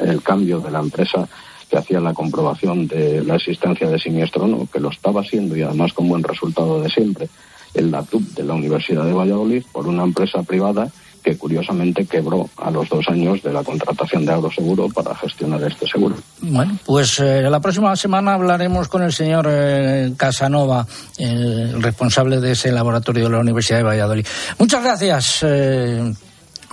el 0.01 0.23
cambio 0.23 0.60
de 0.60 0.71
la 0.71 0.79
empresa 0.79 1.27
que 1.69 1.77
hacía 1.77 1.99
la 1.99 2.13
comprobación 2.13 2.88
de 2.88 3.23
la 3.23 3.36
existencia 3.36 3.88
de 3.88 3.99
siniestro, 3.99 4.47
¿no? 4.47 4.67
que 4.71 4.79
lo 4.79 4.89
estaba 4.89 5.21
haciendo 5.21 5.55
y 5.55 5.62
además 5.62 5.93
con 5.93 6.10
buen 6.10 6.23
resultado 6.23 6.81
de 6.81 6.89
siempre, 6.89 7.29
el 7.73 7.91
LATUP 7.91 8.21
de 8.21 8.43
la 8.43 8.55
Universidad 8.55 9.05
de 9.05 9.13
Valladolid 9.13 9.63
por 9.71 9.88
una 9.88 10.03
empresa 10.03 10.41
privada 10.43 10.89
que 11.27 11.37
curiosamente 11.37 12.05
quebró 12.05 12.49
a 12.55 12.71
los 12.71 12.87
dos 12.87 13.05
años 13.09 13.43
de 13.43 13.51
la 13.51 13.61
contratación 13.61 14.25
de 14.25 14.31
Agroseguro 14.31 14.87
para 14.87 15.13
gestionar 15.13 15.61
este 15.61 15.85
seguro. 15.85 16.15
Bueno, 16.39 16.79
pues 16.85 17.19
eh, 17.19 17.41
la 17.49 17.59
próxima 17.59 17.93
semana 17.97 18.35
hablaremos 18.35 18.87
con 18.87 19.03
el 19.03 19.11
señor 19.11 19.45
eh, 19.49 20.13
Casanova, 20.15 20.87
el 21.17 21.83
responsable 21.83 22.39
de 22.39 22.53
ese 22.53 22.71
laboratorio 22.71 23.25
de 23.25 23.29
la 23.31 23.39
Universidad 23.39 23.79
de 23.79 23.83
Valladolid. 23.83 24.25
Muchas 24.57 24.81
gracias. 24.81 25.39
Eh, 25.41 26.13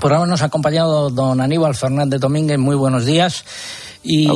por 0.01 0.13
habernos 0.13 0.43
acompañado 0.43 1.11
don 1.11 1.41
Aníbal 1.41 1.75
Fernández 1.75 2.21
Domínguez, 2.21 2.59
muy 2.59 2.77
buenos 2.77 3.05
días. 3.05 3.45
Y, 4.05 4.29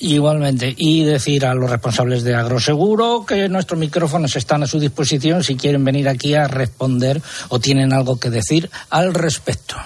igualmente, 0.00 0.74
y 0.76 1.04
decir 1.04 1.46
a 1.46 1.54
los 1.54 1.70
responsables 1.70 2.24
de 2.24 2.34
Agroseguro 2.34 3.24
que 3.24 3.48
nuestros 3.48 3.78
micrófonos 3.78 4.34
están 4.34 4.64
a 4.64 4.66
su 4.66 4.80
disposición 4.80 5.44
si 5.44 5.54
quieren 5.54 5.84
venir 5.84 6.08
aquí 6.08 6.34
a 6.34 6.48
responder 6.48 7.22
o 7.48 7.60
tienen 7.60 7.92
algo 7.92 8.18
que 8.18 8.30
decir 8.30 8.68
al 8.90 9.14
respecto. 9.14 9.76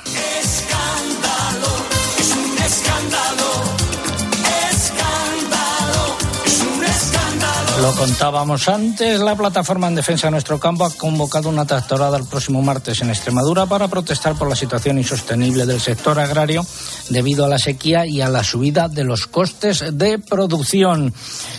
Lo 7.81 7.95
contábamos 7.95 8.69
antes, 8.69 9.21
la 9.21 9.37
plataforma 9.37 9.87
en 9.87 9.95
defensa 9.95 10.27
de 10.27 10.33
nuestro 10.33 10.59
campo 10.59 10.85
ha 10.85 10.91
convocado 10.91 11.49
una 11.49 11.65
tractorada 11.65 12.19
el 12.19 12.25
próximo 12.25 12.61
martes 12.61 13.01
en 13.03 13.11
Extremadura 13.11 13.67
para 13.67 13.87
protestar 13.87 14.37
por 14.37 14.49
la 14.49 14.57
situación 14.57 14.99
insostenible 14.99 15.65
del 15.65 15.81
sector 15.81 16.19
agrario 16.19 16.67
debido 17.09 17.45
a 17.45 17.49
la 17.49 17.59
sequía 17.59 18.05
y 18.05 18.21
a 18.21 18.29
la 18.29 18.43
subida 18.43 18.89
de 18.89 19.05
los 19.05 19.29
costes 19.29 19.85
de 19.93 20.19
producción. 20.19 21.15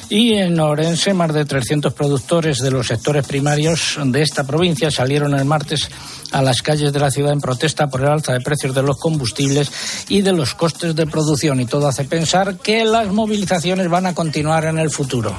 Y 0.10 0.34
en 0.34 0.60
Orense, 0.60 1.14
más 1.14 1.34
de 1.34 1.46
300 1.46 1.94
productores 1.94 2.60
de 2.60 2.72
los 2.72 2.88
sectores 2.88 3.26
primarios 3.26 3.98
de 4.04 4.22
esta 4.22 4.44
provincia 4.44 4.92
salieron 4.92 5.34
el 5.36 5.46
martes 5.46 5.90
a 6.32 6.42
las 6.42 6.62
calles 6.62 6.92
de 6.92 7.00
la 7.00 7.12
ciudad 7.12 7.32
en 7.32 7.40
protesta 7.40 7.88
por 7.88 8.02
el 8.02 8.08
alza 8.08 8.34
de 8.34 8.42
precios 8.42 8.76
de 8.76 8.84
los 8.84 8.98
combustibles 8.98 9.72
y 10.10 10.22
de 10.22 10.34
los 10.34 10.54
costes 10.54 10.94
de 10.96 11.08
producción. 11.08 11.62
Y 11.62 11.66
todo 11.66 11.88
hace 11.88 12.04
pensar 12.04 12.58
que 12.58 12.84
las 12.84 13.08
movilizaciones 13.08 13.88
van 13.88 14.06
a 14.06 14.14
continuar 14.14 14.66
en 14.66 14.80
el 14.80 14.90
futuro 14.90 15.34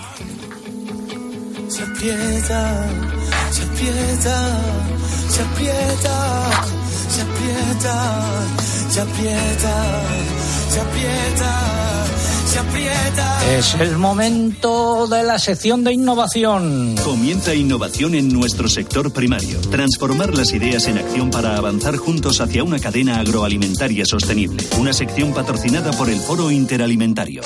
se 1.71 1.83
aprieta, 1.85 2.89
se 3.53 3.63
aprieta, 3.63 4.61
se 5.29 5.43
aprieta, 5.43 6.51
se 7.09 7.23
aprieta, 7.23 8.23
se 8.91 9.01
aprieta, 9.01 10.03
se 10.71 10.81
aprieta. 10.81 12.07
Se 12.51 12.59
aprieta. 12.59 13.57
Es 13.57 13.75
el 13.75 13.97
momento 13.97 15.07
de 15.07 15.23
la 15.23 15.39
sección 15.39 15.85
de 15.85 15.93
innovación. 15.93 16.97
Comienza 17.05 17.55
innovación 17.55 18.17
en 18.17 18.29
nuestro 18.29 18.69
sector 18.69 19.13
primario. 19.13 19.61
Transformar 19.61 20.37
las 20.37 20.53
ideas 20.53 20.89
en 20.89 20.99
acción 20.99 21.31
para 21.31 21.57
avanzar 21.57 21.97
juntos 21.97 22.41
hacia 22.41 22.65
una 22.65 22.81
cadena 22.81 23.21
agroalimentaria 23.21 24.05
sostenible. 24.05 24.65
Una 24.81 24.93
sección 24.93 25.33
patrocinada 25.33 25.93
por 25.93 26.11
el 26.11 26.19
Foro 26.19 26.51
Interalimentario. 26.51 27.43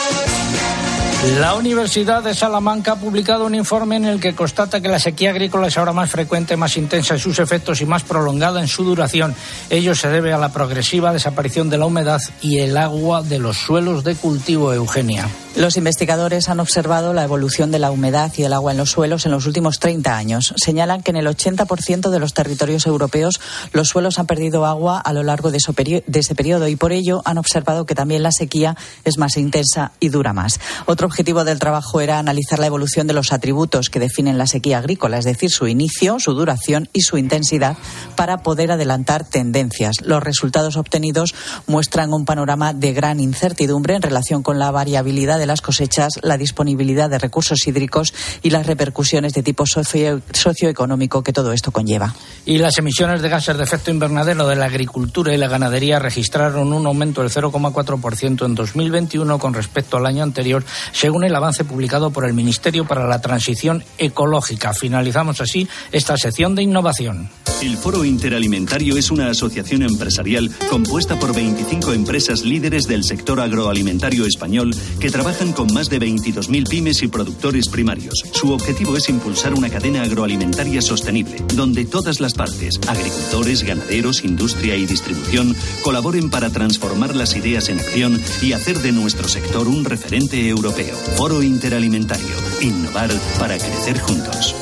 La 1.33 1.55
Universidad 1.55 2.23
de 2.23 2.35
Salamanca 2.35 2.93
ha 2.93 2.97
publicado 2.97 3.47
un 3.47 3.55
informe 3.55 3.97
en 3.97 4.05
el 4.05 4.21
que 4.21 4.35
constata 4.35 4.81
que 4.81 4.89
la 4.89 5.01
sequía 5.01 5.31
agrícola 5.31 5.69
es 5.69 5.79
ahora 5.79 5.93
más 5.93 6.11
frecuente, 6.11 6.57
más 6.57 6.77
intensa 6.77 7.15
en 7.15 7.21
sus 7.21 7.39
efectos 7.39 7.81
y 7.81 7.87
más 7.87 8.03
prolongada 8.05 8.61
en 8.61 8.69
su 8.69 8.85
duración. 8.85 9.35
Ello 9.71 9.95
se 9.95 10.09
debe 10.09 10.33
a 10.33 10.39
la 10.39 10.53
progresiva 10.53 11.13
desaparición 11.13 11.71
de 11.71 11.79
la 11.79 11.87
humedad 11.87 12.21
y 12.43 12.59
el 12.59 12.77
agua 12.77 13.23
de 13.23 13.39
los 13.39 13.57
suelos 13.57 14.05
de 14.05 14.15
cultivo, 14.15 14.73
Eugenia. 14.73 15.27
Los 15.57 15.77
investigadores 15.77 16.49
han 16.49 16.59
observado 16.59 17.13
la 17.13 17.23
evolución 17.23 17.71
de 17.71 17.79
la 17.79 17.93
humedad 17.93 18.33
y 18.37 18.43
el 18.43 18.53
agua 18.53 18.73
en 18.73 18.79
los 18.79 18.91
suelos 18.91 19.25
en 19.25 19.31
los 19.31 19.47
últimos 19.47 19.79
30 19.79 20.17
años. 20.17 20.53
Señalan 20.57 21.01
que 21.01 21.13
en 21.13 21.17
el 21.17 21.29
80% 21.29 22.11
de 22.11 22.19
los 22.19 22.35
territorios 22.35 22.87
europeos 22.87 23.41
los 23.73 23.87
suelos 23.87 24.19
han 24.19 24.27
perdido 24.27 24.67
agua 24.67 24.99
a 24.99 25.13
lo 25.13 25.23
largo 25.23 25.53
de 25.53 25.59
ese 25.59 26.35
periodo 26.35 26.67
y 26.67 26.75
por 26.75 26.91
ello 26.91 27.23
han 27.25 27.39
observado 27.39 27.87
que 27.87 27.95
también 27.95 28.25
la 28.25 28.33
sequía 28.33 28.77
es 29.05 29.17
más 29.17 29.37
intensa 29.37 29.93
y 30.01 30.09
dura 30.09 30.33
más. 30.33 30.59
Otro 30.87 31.07
objetivo 31.07 31.45
del 31.45 31.61
trabajo 31.61 32.01
era 32.01 32.19
analizar 32.19 32.59
la 32.59 32.67
evolución 32.67 33.07
de 33.07 33.15
los 33.15 33.33
atributos 33.33 33.91
que 33.91 34.01
definen 34.01 34.39
la 34.39 34.49
sequía 34.49 34.79
agrícola, 34.79 35.19
es 35.19 35.25
decir, 35.25 35.51
su 35.51 35.69
inicio, 35.69 36.19
su 36.19 36.35
duración 36.35 36.89
y 36.93 37.03
su 37.03 37.17
intensidad, 37.17 37.77
para 38.17 38.39
poder 38.39 38.73
adelantar 38.73 39.25
tendencias. 39.25 40.01
Los 40.03 40.21
resultados 40.21 40.77
obtenidos 40.77 41.33
muestran 41.69 42.13
un 42.13 42.25
panorama 42.25 42.73
de 42.73 42.93
gran 42.93 43.21
incertidumbre 43.21 43.95
en 43.95 44.03
relación 44.03 44.43
con 44.43 44.59
la 44.59 44.73
variabilidad 44.73 45.39
de 45.39 45.44
las 45.47 45.61
cosechas, 45.61 46.15
la 46.23 46.37
disponibilidad 46.37 47.11
de 47.11 47.19
recursos 47.19 47.67
hídricos 47.67 48.13
y 48.43 48.51
las 48.51 48.67
repercusiones 48.67 49.33
de 49.33 49.43
tipo 49.43 49.65
socioeconómico 49.67 51.23
que 51.23 51.33
todo 51.33 51.53
esto 51.53 51.71
conlleva. 51.71 52.15
Y 52.47 52.59
las 52.59 52.79
emisiones 52.79 53.23
de 53.23 53.29
gases 53.29 53.57
de 53.57 53.65
efecto 53.65 53.91
invernadero 53.91 54.47
de 54.47 54.57
la 54.57 54.67
agricultura 54.67 55.35
y 55.35 55.39
la 55.39 55.49
ganadería 55.49 55.99
registraron 55.99 56.73
un 56.73 56.87
aumento 56.87 57.23
del 57.23 57.31
0,4% 57.31 58.47
en 58.47 58.55
2021 58.55 59.39
con 59.39 59.55
respecto 59.55 59.97
al 59.97 60.07
año 60.07 60.23
anterior, 60.23 60.65
según 60.93 61.25
el 61.25 61.35
avance 61.35 61.65
publicado 61.65 62.11
por 62.11 62.25
el 62.25 62.35
Ministerio 62.35 62.87
para 62.87 63.07
la 63.07 63.21
Transición 63.21 63.85
Ecológica. 63.99 64.75
Finalizamos 64.75 65.41
así 65.41 65.69
esta 65.93 66.17
sección 66.17 66.55
de 66.55 66.63
innovación. 66.63 67.31
El 67.63 67.77
Foro 67.79 68.05
Interalimentario 68.05 68.97
es 68.97 69.11
una 69.11 69.31
asociación 69.31 69.83
empresarial 69.83 70.51
compuesta 70.69 71.19
por 71.19 71.35
25 71.35 71.93
empresas 71.93 72.43
líderes 72.43 72.85
del 72.85 73.05
sector 73.05 73.41
agroalimentario 73.41 74.27
español 74.27 74.75
que 75.01 75.11
trabajan 75.11 75.34
con 75.55 75.73
más 75.73 75.91
de 75.91 75.99
22.000 75.99 76.69
pymes 76.69 77.03
y 77.03 77.09
productores 77.09 77.69
primarios. 77.69 78.23
Su 78.33 78.53
objetivo 78.53 78.97
es 78.97 79.09
impulsar 79.09 79.53
una 79.53 79.69
cadena 79.69 80.03
agroalimentaria 80.03 80.81
sostenible, 80.81 81.43
donde 81.55 81.85
todas 81.85 82.21
las 82.21 82.35
partes, 82.35 82.79
agricultores, 82.87 83.65
ganaderos, 83.65 84.25
industria 84.25 84.77
y 84.77 84.87
distribución, 84.87 85.57
colaboren 85.83 86.31
para 86.31 86.51
transformar 86.51 87.17
las 87.17 87.35
ideas 87.35 87.69
en 87.69 87.81
acción 87.81 88.23
y 88.43 88.53
hacer 88.53 88.79
de 88.79 88.93
nuestro 88.93 89.27
sector 89.27 89.67
un 89.67 89.85
referente 89.85 90.49
europeo. 90.49 90.95
Foro 91.17 91.43
Interalimentario. 91.43 92.37
Innovar 92.61 93.11
para 93.39 93.59
crecer 93.59 93.99
juntos. 93.99 94.55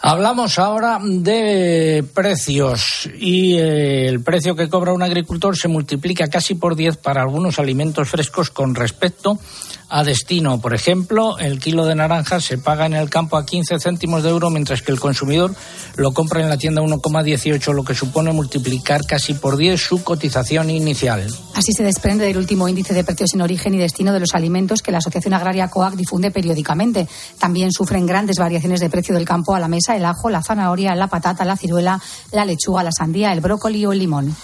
Hablamos 0.00 0.60
ahora 0.60 1.00
de 1.02 2.04
precios 2.14 3.10
y 3.18 3.54
eh, 3.56 4.06
el 4.08 4.22
precio 4.22 4.54
que 4.54 4.68
cobra 4.68 4.92
un 4.92 5.02
agricultor 5.02 5.56
se 5.56 5.66
multiplica 5.66 6.28
casi 6.28 6.54
por 6.54 6.76
10 6.76 6.98
para 6.98 7.22
algunos 7.22 7.58
alimentos 7.58 8.08
frescos 8.08 8.50
con 8.50 8.76
respecto 8.76 9.38
a 9.88 10.04
destino. 10.04 10.60
Por 10.60 10.74
ejemplo, 10.74 11.38
el 11.38 11.58
kilo 11.58 11.86
de 11.86 11.94
naranjas 11.94 12.44
se 12.44 12.58
paga 12.58 12.86
en 12.86 12.94
el 12.94 13.08
campo 13.08 13.36
a 13.36 13.46
15 13.46 13.78
céntimos 13.80 14.22
de 14.22 14.30
euro, 14.30 14.50
mientras 14.50 14.82
que 14.82 14.92
el 14.92 15.00
consumidor 15.00 15.54
lo 15.96 16.12
compra 16.12 16.40
en 16.40 16.48
la 16.48 16.58
tienda 16.58 16.82
a 16.82 16.84
1,18, 16.84 17.72
lo 17.72 17.84
que 17.84 17.94
supone 17.94 18.32
multiplicar 18.32 19.04
casi 19.06 19.34
por 19.34 19.56
10 19.56 19.80
su 19.80 20.04
cotización 20.04 20.70
inicial. 20.70 21.26
Así 21.54 21.72
se 21.72 21.82
desprende 21.82 22.26
del 22.26 22.36
último 22.36 22.68
índice 22.68 22.94
de 22.94 23.04
precios 23.04 23.34
en 23.34 23.42
origen 23.42 23.74
y 23.74 23.78
destino 23.78 24.12
de 24.12 24.20
los 24.20 24.34
alimentos 24.34 24.82
que 24.82 24.92
la 24.92 24.98
Asociación 24.98 25.34
Agraria 25.34 25.68
COAC 25.68 25.94
difunde 25.94 26.30
periódicamente. 26.30 27.08
También 27.38 27.72
sufren 27.72 28.06
grandes 28.06 28.36
variaciones 28.38 28.80
de 28.80 28.90
precio 28.90 29.14
del 29.14 29.24
campo 29.24 29.54
a 29.54 29.60
la 29.60 29.68
mesa 29.68 29.96
el 29.96 30.04
ajo, 30.04 30.30
la 30.30 30.42
zanahoria, 30.42 30.94
la 30.94 31.08
patata, 31.08 31.44
la 31.44 31.56
ciruela, 31.56 32.00
la 32.32 32.44
lechuga, 32.44 32.82
la 32.82 32.92
sandía, 32.92 33.32
el 33.32 33.40
brócoli 33.40 33.84
o 33.86 33.92
el 33.92 33.98
limón. 33.98 34.36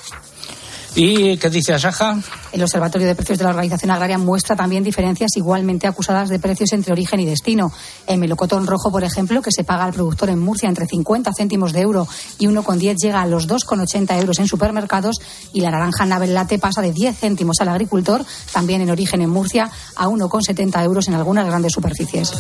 ¿Y 0.97 1.37
qué 1.39 1.51
dice 1.51 1.75
Asaja? 1.75 2.21
El 2.53 2.63
Observatorio 2.63 3.09
de 3.09 3.17
Precios 3.17 3.39
de 3.39 3.45
la 3.45 3.51
Organización 3.51 3.91
Agraria 3.91 4.17
muestra 4.17 4.55
también 4.55 4.85
diferencias 4.85 5.33
igualmente 5.35 5.89
acusadas 5.89 6.29
de 6.29 6.39
precios 6.39 6.73
entre 6.73 6.93
origen 6.93 7.19
y 7.19 7.25
destino. 7.25 7.73
El 8.07 8.19
melocotón 8.19 8.65
rojo, 8.65 8.93
por 8.93 9.03
ejemplo, 9.03 9.43
que 9.43 9.51
se 9.51 9.65
paga 9.65 9.85
al 9.85 9.93
productor 9.93 10.31
en 10.31 10.39
Murcia 10.39 10.69
entre 10.69 10.87
50 10.87 11.33
céntimos 11.37 11.73
de 11.73 11.81
euro 11.81 12.07
y 12.39 12.47
1,10 12.47 12.97
llega 12.97 13.23
a 13.23 13.27
los 13.27 13.49
2,80 13.49 14.21
euros 14.21 14.39
en 14.39 14.47
supermercados 14.47 15.17
y 15.53 15.63
la 15.63 15.73
naranja 15.73 16.07
Nabel 16.07 16.33
Late 16.33 16.61
pasa 16.61 16.81
de 16.81 16.93
10 16.93 17.19
céntimos 17.19 17.57
al 17.61 17.71
agricultor, 17.71 18.25
también 18.53 18.81
en 18.81 18.91
origen 18.91 19.21
en 19.21 19.31
Murcia, 19.31 19.73
a 19.97 20.07
1,70 20.07 20.85
euros 20.85 21.09
en 21.09 21.15
algunas 21.15 21.47
grandes 21.47 21.73
superficies. 21.73 22.33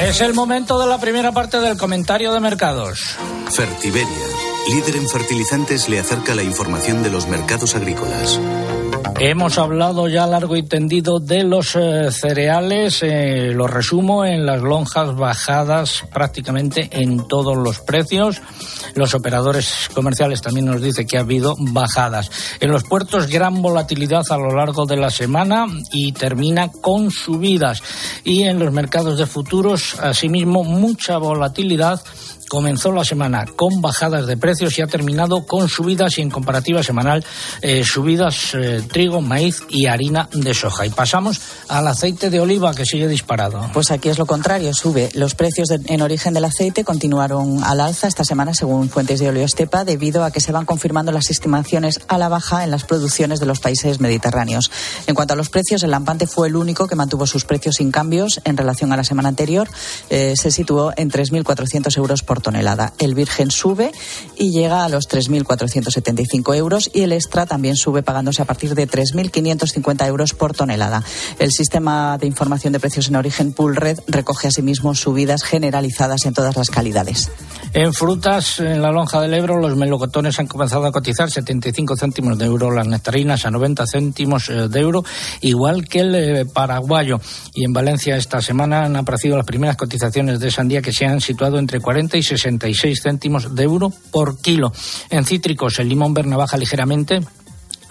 Es 0.00 0.22
el 0.22 0.32
momento 0.32 0.80
de 0.80 0.86
la 0.86 0.98
primera 0.98 1.32
parte 1.32 1.58
del 1.58 1.76
comentario 1.76 2.32
de 2.32 2.40
mercados. 2.40 3.16
Fertiberia, 3.50 4.26
líder 4.70 4.96
en 4.96 5.06
fertilizantes, 5.06 5.88
le 5.90 6.00
acerca 6.00 6.34
la 6.34 6.42
información 6.42 7.02
de 7.02 7.10
los 7.10 7.28
mercados 7.28 7.74
agrícolas. 7.74 8.40
Hemos 9.18 9.58
hablado 9.58 10.08
ya 10.08 10.26
largo 10.26 10.56
y 10.56 10.64
tendido 10.64 11.20
de 11.20 11.44
los 11.44 11.76
eh, 11.76 12.10
cereales, 12.10 13.02
eh, 13.02 13.52
lo 13.54 13.66
resumo 13.66 14.24
en 14.24 14.44
las 14.44 14.62
lonjas 14.62 15.14
bajadas 15.14 16.04
prácticamente 16.12 16.88
en 16.90 17.28
todos 17.28 17.56
los 17.56 17.80
precios. 17.80 18.42
Los 18.94 19.14
operadores 19.14 19.88
comerciales 19.94 20.42
también 20.42 20.66
nos 20.66 20.82
dicen 20.82 21.06
que 21.06 21.18
ha 21.18 21.20
habido 21.20 21.54
bajadas. 21.58 22.30
En 22.60 22.70
los 22.72 22.84
puertos 22.84 23.28
gran 23.28 23.62
volatilidad 23.62 24.24
a 24.28 24.36
lo 24.36 24.54
largo 24.54 24.86
de 24.86 24.96
la 24.96 25.10
semana 25.10 25.66
y 25.92 26.12
termina 26.12 26.70
con 26.70 27.10
subidas. 27.10 27.82
Y 28.24 28.42
en 28.42 28.58
los 28.58 28.72
mercados 28.72 29.18
de 29.18 29.26
futuros, 29.26 29.98
asimismo, 30.00 30.64
mucha 30.64 31.18
volatilidad 31.18 32.02
comenzó 32.52 32.92
la 32.92 33.02
semana 33.02 33.46
con 33.56 33.80
bajadas 33.80 34.26
de 34.26 34.36
precios 34.36 34.78
y 34.78 34.82
ha 34.82 34.86
terminado 34.86 35.46
con 35.46 35.70
subidas 35.70 36.18
y 36.18 36.20
en 36.20 36.28
comparativa 36.28 36.82
semanal 36.82 37.24
eh, 37.62 37.82
subidas 37.82 38.52
eh, 38.52 38.82
trigo, 38.92 39.22
maíz 39.22 39.62
y 39.70 39.86
harina 39.86 40.28
de 40.34 40.52
soja. 40.52 40.84
Y 40.84 40.90
pasamos 40.90 41.40
al 41.68 41.88
aceite 41.88 42.28
de 42.28 42.40
oliva 42.40 42.74
que 42.74 42.84
sigue 42.84 43.08
disparado. 43.08 43.70
Pues 43.72 43.90
aquí 43.90 44.10
es 44.10 44.18
lo 44.18 44.26
contrario, 44.26 44.74
sube. 44.74 45.08
Los 45.14 45.34
precios 45.34 45.70
en 45.70 46.02
origen 46.02 46.34
del 46.34 46.44
aceite 46.44 46.84
continuaron 46.84 47.64
al 47.64 47.80
alza 47.80 48.06
esta 48.06 48.22
semana 48.22 48.52
según 48.52 48.90
fuentes 48.90 49.18
de 49.18 49.30
Oleostepa 49.30 49.86
debido 49.86 50.22
a 50.22 50.30
que 50.30 50.40
se 50.40 50.52
van 50.52 50.66
confirmando 50.66 51.10
las 51.10 51.30
estimaciones 51.30 52.00
a 52.06 52.18
la 52.18 52.28
baja 52.28 52.64
en 52.64 52.70
las 52.70 52.84
producciones 52.84 53.40
de 53.40 53.46
los 53.46 53.60
países 53.60 53.98
mediterráneos. 53.98 54.70
En 55.06 55.14
cuanto 55.14 55.32
a 55.32 55.38
los 55.38 55.48
precios, 55.48 55.84
el 55.84 55.90
lampante 55.90 56.26
fue 56.26 56.48
el 56.48 56.56
único 56.56 56.86
que 56.86 56.96
mantuvo 56.96 57.26
sus 57.26 57.46
precios 57.46 57.76
sin 57.76 57.90
cambios 57.90 58.42
en 58.44 58.58
relación 58.58 58.92
a 58.92 58.98
la 58.98 59.04
semana 59.04 59.30
anterior. 59.30 59.70
Eh, 60.10 60.34
se 60.36 60.50
situó 60.50 60.92
en 60.98 61.10
3.400 61.10 61.96
euros 61.96 62.22
por 62.22 62.41
tonelada. 62.42 62.92
El 62.98 63.14
virgen 63.14 63.50
sube 63.50 63.92
y 64.36 64.50
llega 64.50 64.84
a 64.84 64.88
los 64.88 65.08
3.475 65.08 66.54
euros 66.56 66.90
y 66.92 67.02
el 67.02 67.12
extra 67.12 67.46
también 67.46 67.76
sube 67.76 68.02
pagándose 68.02 68.42
a 68.42 68.44
partir 68.44 68.74
de 68.74 68.88
3.550 68.88 70.06
euros 70.06 70.34
por 70.34 70.54
tonelada. 70.54 71.02
El 71.38 71.52
sistema 71.52 72.18
de 72.18 72.26
información 72.26 72.72
de 72.72 72.80
precios 72.80 73.08
en 73.08 73.16
origen 73.16 73.52
Pool 73.52 73.76
Red 73.76 74.00
recoge 74.06 74.48
asimismo 74.48 74.94
subidas 74.94 75.42
generalizadas 75.42 76.26
en 76.26 76.34
todas 76.34 76.56
las 76.56 76.70
calidades. 76.70 77.30
En 77.74 77.94
frutas, 77.94 78.60
en 78.60 78.82
la 78.82 78.90
lonja 78.90 79.18
del 79.18 79.32
Ebro, 79.32 79.58
los 79.58 79.74
melocotones 79.76 80.38
han 80.38 80.46
comenzado 80.46 80.84
a 80.84 80.92
cotizar 80.92 81.30
75 81.30 81.96
céntimos 81.96 82.36
de 82.36 82.44
euro, 82.44 82.70
las 82.70 82.86
nectarinas 82.86 83.46
a 83.46 83.50
90 83.50 83.86
céntimos 83.86 84.50
eh, 84.50 84.68
de 84.68 84.80
euro, 84.80 85.02
igual 85.40 85.88
que 85.88 86.00
el 86.00 86.14
eh, 86.14 86.44
paraguayo. 86.44 87.18
Y 87.54 87.64
en 87.64 87.72
Valencia 87.72 88.16
esta 88.16 88.42
semana 88.42 88.84
han 88.84 88.96
aparecido 88.96 89.38
las 89.38 89.46
primeras 89.46 89.78
cotizaciones 89.78 90.38
de 90.38 90.50
sandía 90.50 90.82
que 90.82 90.92
se 90.92 91.06
han 91.06 91.22
situado 91.22 91.58
entre 91.58 91.80
40 91.80 92.18
y 92.18 92.22
66 92.22 93.00
céntimos 93.02 93.54
de 93.54 93.62
euro 93.62 93.90
por 94.10 94.38
kilo. 94.42 94.70
En 95.08 95.24
cítricos, 95.24 95.78
el 95.78 95.88
limón 95.88 96.12
verne 96.12 96.36
baja 96.36 96.58
ligeramente 96.58 97.20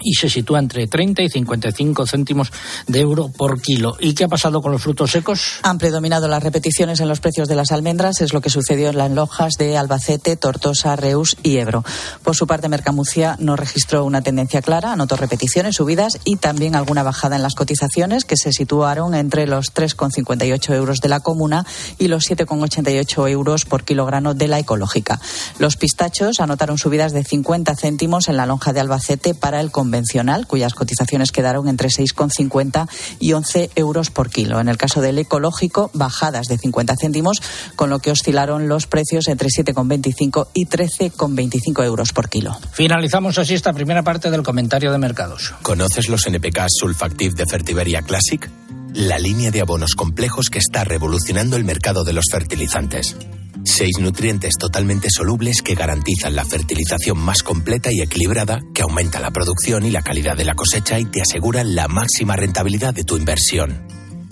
y 0.02 0.14
se 0.14 0.28
sitúa 0.28 0.58
entre 0.58 0.86
30 0.86 1.22
y 1.22 1.28
55 1.28 2.06
céntimos 2.06 2.52
de 2.86 3.00
euro 3.00 3.28
por 3.28 3.60
kilo. 3.60 3.96
¿Y 4.00 4.14
qué 4.14 4.24
ha 4.24 4.28
pasado 4.28 4.60
con 4.60 4.72
los 4.72 4.82
frutos 4.82 5.10
secos? 5.10 5.60
Han 5.62 5.78
predominado 5.78 6.28
las 6.28 6.42
repeticiones 6.42 7.00
en 7.00 7.08
los 7.08 7.20
precios 7.20 7.48
de 7.48 7.56
las 7.56 7.72
almendras, 7.72 8.20
es 8.20 8.32
lo 8.32 8.40
que 8.40 8.50
sucedió 8.50 8.90
en 8.90 8.98
las 8.98 9.10
lonjas 9.10 9.54
de 9.58 9.76
Albacete, 9.76 10.36
Tortosa, 10.36 10.96
Reus 10.96 11.36
y 11.42 11.58
Ebro. 11.58 11.84
Por 12.22 12.36
su 12.36 12.46
parte, 12.46 12.68
Mercamucia 12.68 13.36
no 13.38 13.56
registró 13.56 14.04
una 14.04 14.22
tendencia 14.22 14.62
clara, 14.62 14.92
anotó 14.92 15.16
repeticiones, 15.16 15.76
subidas 15.76 16.18
y 16.24 16.36
también 16.36 16.76
alguna 16.76 17.02
bajada 17.02 17.36
en 17.36 17.42
las 17.42 17.54
cotizaciones 17.54 18.24
que 18.24 18.36
se 18.36 18.52
situaron 18.52 19.14
entre 19.14 19.46
los 19.46 19.74
3,58 19.74 20.74
euros 20.74 21.00
de 21.00 21.08
la 21.08 21.20
comuna 21.20 21.66
y 21.98 22.08
los 22.08 22.28
7,88 22.30 23.30
euros 23.30 23.64
por 23.64 23.84
kilogramo 23.84 24.34
de 24.34 24.48
la 24.48 24.58
ecológica. 24.58 25.20
Los 25.58 25.76
pistachos 25.76 26.40
anotaron 26.40 26.78
subidas 26.78 27.12
de 27.12 27.24
50 27.24 27.74
céntimos 27.76 28.28
en 28.28 28.36
la 28.36 28.46
lonja 28.46 28.72
de 28.72 28.80
Albacete 28.80 29.34
para 29.34 29.60
el 29.60 29.70
convencional, 29.92 30.46
cuyas 30.46 30.72
cotizaciones 30.72 31.32
quedaron 31.32 31.68
entre 31.68 31.88
6,50 31.90 32.88
y 33.20 33.34
11 33.34 33.70
euros 33.74 34.08
por 34.10 34.30
kilo. 34.30 34.58
En 34.58 34.68
el 34.68 34.78
caso 34.78 35.02
del 35.02 35.18
ecológico, 35.18 35.90
bajadas 35.92 36.46
de 36.46 36.56
50 36.56 36.96
céntimos, 36.96 37.42
con 37.76 37.90
lo 37.90 37.98
que 37.98 38.10
oscilaron 38.10 38.68
los 38.68 38.86
precios 38.86 39.28
entre 39.28 39.48
7,25 39.48 40.48
y 40.54 40.64
13,25 40.64 41.84
euros 41.84 42.14
por 42.14 42.30
kilo. 42.30 42.58
Finalizamos 42.72 43.36
así 43.36 43.52
esta 43.52 43.74
primera 43.74 44.02
parte 44.02 44.30
del 44.30 44.42
comentario 44.42 44.92
de 44.92 44.98
mercados. 44.98 45.52
¿Conoces 45.60 46.08
los 46.08 46.26
NPK 46.26 46.64
Sulfactive 46.68 47.34
de 47.34 47.44
Fertiberia 47.44 48.00
Classic? 48.00 48.48
La 48.94 49.18
línea 49.18 49.50
de 49.50 49.60
abonos 49.60 49.94
complejos 49.94 50.48
que 50.48 50.58
está 50.58 50.84
revolucionando 50.84 51.56
el 51.56 51.64
mercado 51.64 52.02
de 52.02 52.14
los 52.14 52.24
fertilizantes. 52.30 53.14
Seis 53.64 53.98
nutrientes 54.00 54.54
totalmente 54.58 55.08
solubles 55.10 55.62
que 55.62 55.74
garantizan 55.74 56.34
la 56.34 56.44
fertilización 56.44 57.18
más 57.18 57.42
completa 57.42 57.92
y 57.92 58.00
equilibrada, 58.00 58.60
que 58.74 58.82
aumenta 58.82 59.20
la 59.20 59.30
producción 59.30 59.86
y 59.86 59.90
la 59.90 60.02
calidad 60.02 60.36
de 60.36 60.44
la 60.44 60.54
cosecha 60.54 60.98
y 60.98 61.04
te 61.04 61.22
aseguran 61.22 61.74
la 61.74 61.88
máxima 61.88 62.36
rentabilidad 62.36 62.92
de 62.94 63.04
tu 63.04 63.16
inversión. 63.16 63.86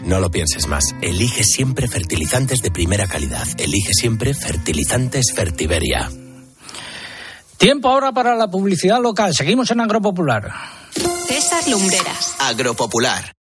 No 0.04 0.18
lo 0.18 0.30
pienses 0.30 0.66
más. 0.66 0.84
Elige 1.02 1.44
siempre 1.44 1.86
fertilizantes 1.86 2.62
de 2.62 2.70
primera 2.70 3.06
calidad. 3.06 3.46
Elige 3.58 3.92
siempre 3.92 4.34
fertilizantes 4.34 5.32
Fertiberia. 5.34 6.10
Tiempo 7.56 7.88
ahora 7.88 8.12
para 8.12 8.34
la 8.36 8.48
publicidad 8.48 9.00
local. 9.00 9.34
Seguimos 9.34 9.70
en 9.70 9.80
Agropopular. 9.80 10.50
César 11.26 11.68
Lumbreras. 11.68 12.34
Agropopular. 12.38 13.39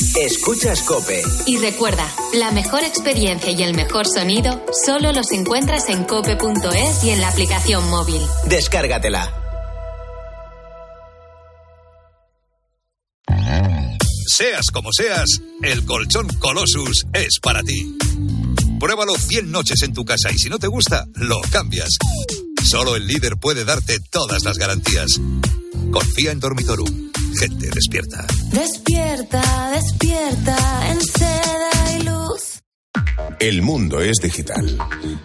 Escuchas 0.00 0.82
Cope. 0.82 1.22
Y 1.46 1.58
recuerda, 1.58 2.06
la 2.34 2.52
mejor 2.52 2.84
experiencia 2.84 3.50
y 3.50 3.62
el 3.64 3.74
mejor 3.74 4.06
sonido 4.06 4.64
solo 4.86 5.12
los 5.12 5.32
encuentras 5.32 5.88
en 5.88 6.04
cope.es 6.04 7.02
y 7.02 7.10
en 7.10 7.20
la 7.20 7.28
aplicación 7.28 7.88
móvil. 7.90 8.20
Descárgatela. 8.46 9.34
Seas 14.28 14.66
como 14.72 14.90
seas, 14.92 15.40
el 15.62 15.84
colchón 15.84 16.28
Colossus 16.38 17.04
es 17.12 17.40
para 17.42 17.64
ti. 17.64 17.96
Pruébalo 18.78 19.16
100 19.16 19.50
noches 19.50 19.82
en 19.82 19.94
tu 19.94 20.04
casa 20.04 20.30
y 20.30 20.38
si 20.38 20.48
no 20.48 20.60
te 20.60 20.68
gusta, 20.68 21.06
lo 21.14 21.40
cambias. 21.50 21.90
Solo 22.62 22.94
el 22.94 23.08
líder 23.08 23.36
puede 23.36 23.64
darte 23.64 23.98
todas 24.12 24.44
las 24.44 24.58
garantías. 24.58 25.20
Confía 25.90 26.30
en 26.30 26.38
Dormitorum. 26.38 27.10
Gente 27.38 27.70
despierta. 27.74 28.26
Despierta, 28.52 29.42
despierta 29.80 30.56
en 30.90 31.00
seda. 31.00 31.77
El 33.40 33.62
mundo 33.62 34.00
es 34.00 34.18
digital. 34.20 34.76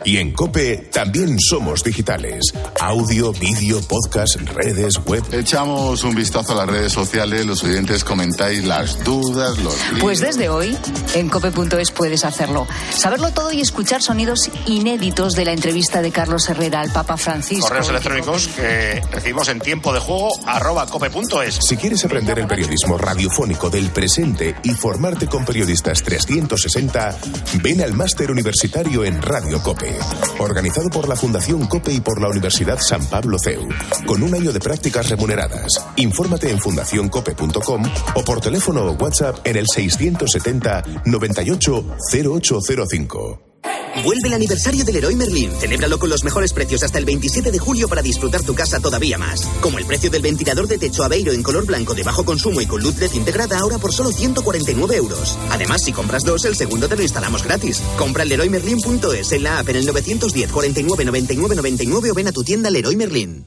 Y 0.06 0.18
en 0.18 0.34
Cope 0.34 0.90
también 0.92 1.40
somos 1.40 1.84
digitales. 1.84 2.44
Audio, 2.80 3.34
vídeo, 3.34 3.82
podcast, 3.82 4.36
redes, 4.36 5.00
web. 5.06 5.24
Echamos 5.32 6.04
un 6.04 6.14
vistazo 6.14 6.54
a 6.54 6.58
las 6.58 6.68
redes 6.68 6.94
sociales, 6.94 7.44
los 7.48 7.64
oyentes 7.64 8.04
comentáis 8.04 8.66
las 8.66 9.04
dudas, 9.04 9.58
los... 9.58 9.76
Pues 10.00 10.20
desde 10.20 10.50
hoy, 10.50 10.78
en 11.16 11.28
cope.es 11.28 11.90
puedes 11.90 12.24
hacerlo. 12.24 12.68
Saberlo 12.92 13.32
todo 13.32 13.52
y 13.52 13.62
escuchar 13.62 14.04
sonidos 14.04 14.52
inéditos 14.68 15.34
de 15.34 15.46
la 15.46 15.54
entrevista 15.54 16.04
de 16.04 16.12
Carlos 16.12 16.48
Herrera 16.50 16.82
al 16.82 16.92
Papa 16.92 17.18
Francisco. 17.18 17.68
Correos 17.68 17.90
electrónicos 17.90 18.48
que 18.50 19.02
recibimos 19.12 19.48
en 19.48 19.60
tiempo 19.60 19.92
de 19.92 20.00
juego 20.00 20.30
arroba 20.46 20.86
cope.es. 20.86 21.56
Si 21.68 21.78
quieres 21.78 22.06
aprender 22.06 22.38
el 22.38 22.46
periodismo 22.46 22.96
radiofónico 22.96 23.72
del 23.72 23.90
presente 23.90 24.56
y 24.64 24.72
formarte 24.72 25.26
con 25.26 25.46
periodistas 25.46 26.04
360, 26.04 27.18
ven 27.64 27.82
al 27.82 28.03
máster 28.04 28.32
universitario 28.32 29.06
en 29.06 29.22
Radio 29.22 29.64
Cope, 29.64 29.98
organizado 30.40 30.90
por 30.90 31.08
la 31.08 31.16
Fundación 31.16 31.66
Cope 31.68 31.94
y 31.94 32.02
por 32.02 32.20
la 32.20 32.28
Universidad 32.28 32.78
San 32.78 33.06
Pablo 33.06 33.38
CEU, 33.40 33.70
con 34.06 34.22
un 34.22 34.36
año 34.36 34.52
de 34.52 34.60
prácticas 34.60 35.10
remuneradas. 35.10 35.70
Infórmate 35.96 36.52
en 36.52 36.60
fundacioncope.com 36.60 37.84
o 38.16 38.24
por 38.26 38.42
teléfono 38.42 38.88
o 38.88 38.92
WhatsApp 38.92 39.38
en 39.46 39.56
el 39.56 39.68
670 39.74 40.84
98 41.06 41.86
0805. 42.12 43.53
Vuelve 44.02 44.28
el 44.28 44.34
aniversario 44.34 44.84
del 44.84 44.96
Leroy 44.96 45.16
Merlin. 45.16 45.52
Celébralo 45.60 46.00
con 46.00 46.10
los 46.10 46.24
mejores 46.24 46.52
precios 46.52 46.82
hasta 46.84 46.98
el 46.98 47.06
27 47.06 47.52
de 47.52 47.60
julio 47.60 47.88
para 47.88 48.02
disfrutar 48.02 48.42
tu 48.42 48.56
casa 48.56 48.80
todavía 48.80 49.18
más. 49.18 49.48
Como 49.62 49.78
el 49.78 49.86
precio 49.86 50.10
del 50.10 50.22
ventilador 50.22 50.68
de 50.68 50.80
techo 50.80 51.04
Aveiro 51.04 51.32
en 51.32 51.44
color 51.44 51.66
blanco 51.66 51.94
de 51.94 52.04
bajo 52.04 52.26
consumo 52.26 52.60
y 52.62 52.66
con 52.66 52.82
luz 52.82 52.98
LED 52.98 53.14
integrada 53.14 53.60
ahora 53.60 53.78
por 53.78 53.94
solo 53.94 54.12
149 54.12 54.96
euros. 54.96 55.38
Además, 55.52 55.84
si 55.84 55.94
compras 55.94 56.24
dos, 56.24 56.44
el 56.46 56.56
segundo 56.56 56.88
te 56.88 56.96
lo 56.96 57.04
instalamos 57.04 57.44
gratis. 57.44 57.82
Compra 57.98 58.24
en 58.24 58.30
leroymerlin.es 58.30 59.32
en 59.32 59.44
la 59.44 59.60
app 59.60 59.70
en 59.70 59.76
el 59.76 59.86
910 59.86 60.52
49 60.52 61.06
99 61.06 61.56
99 61.56 62.12
o 62.12 62.14
ven 62.16 62.28
a 62.28 62.32
tu 62.32 62.44
tienda 62.44 62.70
Leroy 62.72 62.96
Merlin. 62.96 63.46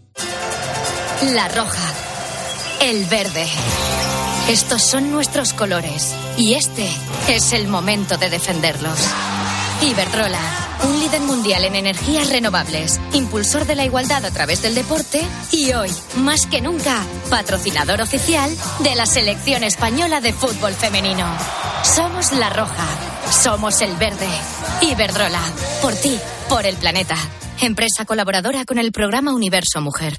La 1.35 1.49
roja. 1.49 1.95
El 2.81 3.05
verde. 3.07 3.47
Estos 4.49 4.83
son 4.83 5.11
nuestros 5.11 5.53
colores 5.55 6.15
y 6.37 6.55
este 6.55 6.89
es 7.29 7.53
el 7.53 7.67
momento 7.67 8.17
de 8.17 8.31
defenderlos. 8.31 9.01
Iberdrola, 9.83 10.41
un 10.85 10.99
líder 11.01 11.21
mundial 11.21 11.65
en 11.65 11.77
energías 11.77 12.31
renovables, 12.31 12.99
impulsor 13.13 13.67
de 13.67 13.75
la 13.75 13.85
igualdad 13.85 14.25
a 14.25 14.31
través 14.31 14.63
del 14.63 14.75
deporte 14.75 15.23
y 15.53 15.73
hoy, 15.75 15.91
más 16.17 16.47
que 16.47 16.61
nunca, 16.61 17.03
patrocinador 17.31 18.01
oficial 18.01 18.51
de 18.81 18.95
la 18.95 19.07
selección 19.07 19.65
española 19.65 20.21
de 20.21 20.33
fútbol 20.33 20.73
femenino. 20.73 21.27
Somos 21.85 22.33
la 22.33 22.51
roja, 22.51 22.87
somos 23.31 23.81
el 23.83 23.95
verde. 23.97 24.29
Iberdrola, 24.81 25.43
por 25.83 25.95
ti, 25.95 26.19
por 26.49 26.67
el 26.67 26.77
planeta. 26.77 27.17
Empresa 27.61 28.05
colaboradora 28.07 28.65
con 28.65 28.79
el 28.79 28.93
programa 28.93 29.35
Universo 29.35 29.81
Mujer. 29.81 30.19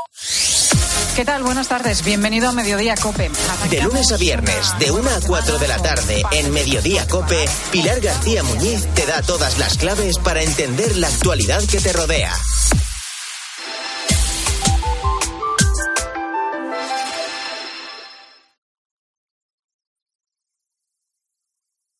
¿Qué 1.15 1.25
tal? 1.25 1.43
Buenas 1.43 1.67
tardes. 1.67 2.05
Bienvenido 2.05 2.47
a 2.47 2.51
Mediodía 2.53 2.95
Cope. 2.95 3.29
De 3.69 3.81
lunes 3.81 4.11
a 4.13 4.17
viernes, 4.17 4.79
de 4.79 4.91
1 4.91 5.09
a 5.09 5.19
4 5.27 5.59
de 5.59 5.67
la 5.67 5.77
tarde, 5.77 6.23
en 6.31 6.53
Mediodía 6.53 7.05
Cope, 7.05 7.45
Pilar 7.69 7.99
García 7.99 8.43
Muñiz 8.43 8.87
te 8.95 9.05
da 9.05 9.21
todas 9.21 9.59
las 9.59 9.77
claves 9.77 10.17
para 10.19 10.41
entender 10.41 10.95
la 10.95 11.07
actualidad 11.07 11.61
que 11.69 11.81
te 11.81 11.91
rodea. 11.91 12.31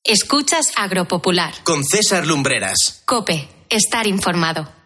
Escuchas 0.05 0.71
Agropopular. 0.77 1.53
Con 1.63 1.83
César 1.83 2.25
Lumbreras. 2.25 3.03
Cope, 3.05 3.49
estar 3.69 4.07
informado. 4.07 4.80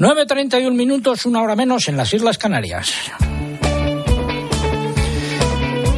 9.31 0.00 0.72
minutos, 0.72 1.26
una 1.26 1.42
hora 1.42 1.54
menos 1.54 1.86
en 1.88 1.98
las 1.98 2.14
Islas 2.14 2.38
Canarias. 2.38 2.90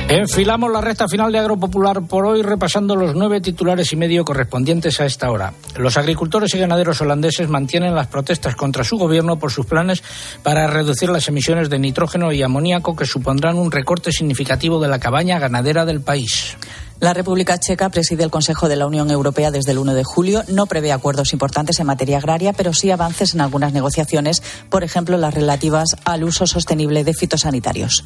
Enfilamos 0.08 0.72
la 0.72 0.80
recta 0.80 1.06
final 1.06 1.30
de 1.30 1.38
Agropopular 1.38 2.02
por 2.02 2.26
hoy 2.26 2.42
repasando 2.42 2.96
los 2.96 3.14
nueve 3.14 3.40
titulares 3.40 3.92
y 3.92 3.96
medio 3.96 4.24
correspondientes 4.24 5.00
a 5.00 5.06
esta 5.06 5.30
hora. 5.30 5.54
Los 5.76 5.96
agricultores 5.96 6.52
y 6.52 6.58
ganaderos 6.58 7.00
holandeses 7.00 7.48
mantienen 7.48 7.94
las 7.94 8.08
protestas 8.08 8.56
contra 8.56 8.82
su 8.82 8.98
gobierno 8.98 9.38
por 9.38 9.52
sus 9.52 9.66
planes 9.66 10.02
para 10.42 10.66
reducir 10.66 11.08
las 11.08 11.28
emisiones 11.28 11.70
de 11.70 11.78
nitrógeno 11.78 12.32
y 12.32 12.42
amoníaco 12.42 12.96
que 12.96 13.06
supondrán 13.06 13.56
un 13.56 13.70
recorte 13.70 14.10
significativo 14.10 14.80
de 14.80 14.88
la 14.88 14.98
cabaña 14.98 15.38
ganadera 15.38 15.84
del 15.84 16.00
país. 16.00 16.56
La 17.02 17.14
República 17.14 17.58
Checa 17.58 17.88
preside 17.88 18.22
el 18.22 18.30
Consejo 18.30 18.68
de 18.68 18.76
la 18.76 18.86
Unión 18.86 19.10
Europea 19.10 19.50
desde 19.50 19.72
el 19.72 19.78
1 19.78 19.94
de 19.94 20.04
julio. 20.04 20.44
No 20.46 20.66
prevé 20.66 20.92
acuerdos 20.92 21.32
importantes 21.32 21.80
en 21.80 21.86
materia 21.88 22.18
agraria, 22.18 22.52
pero 22.52 22.72
sí 22.72 22.92
avances 22.92 23.34
en 23.34 23.40
algunas 23.40 23.72
negociaciones, 23.72 24.40
por 24.70 24.84
ejemplo, 24.84 25.18
las 25.18 25.34
relativas 25.34 25.96
al 26.04 26.22
uso 26.22 26.46
sostenible 26.46 27.02
de 27.02 27.12
fitosanitarios. 27.12 28.04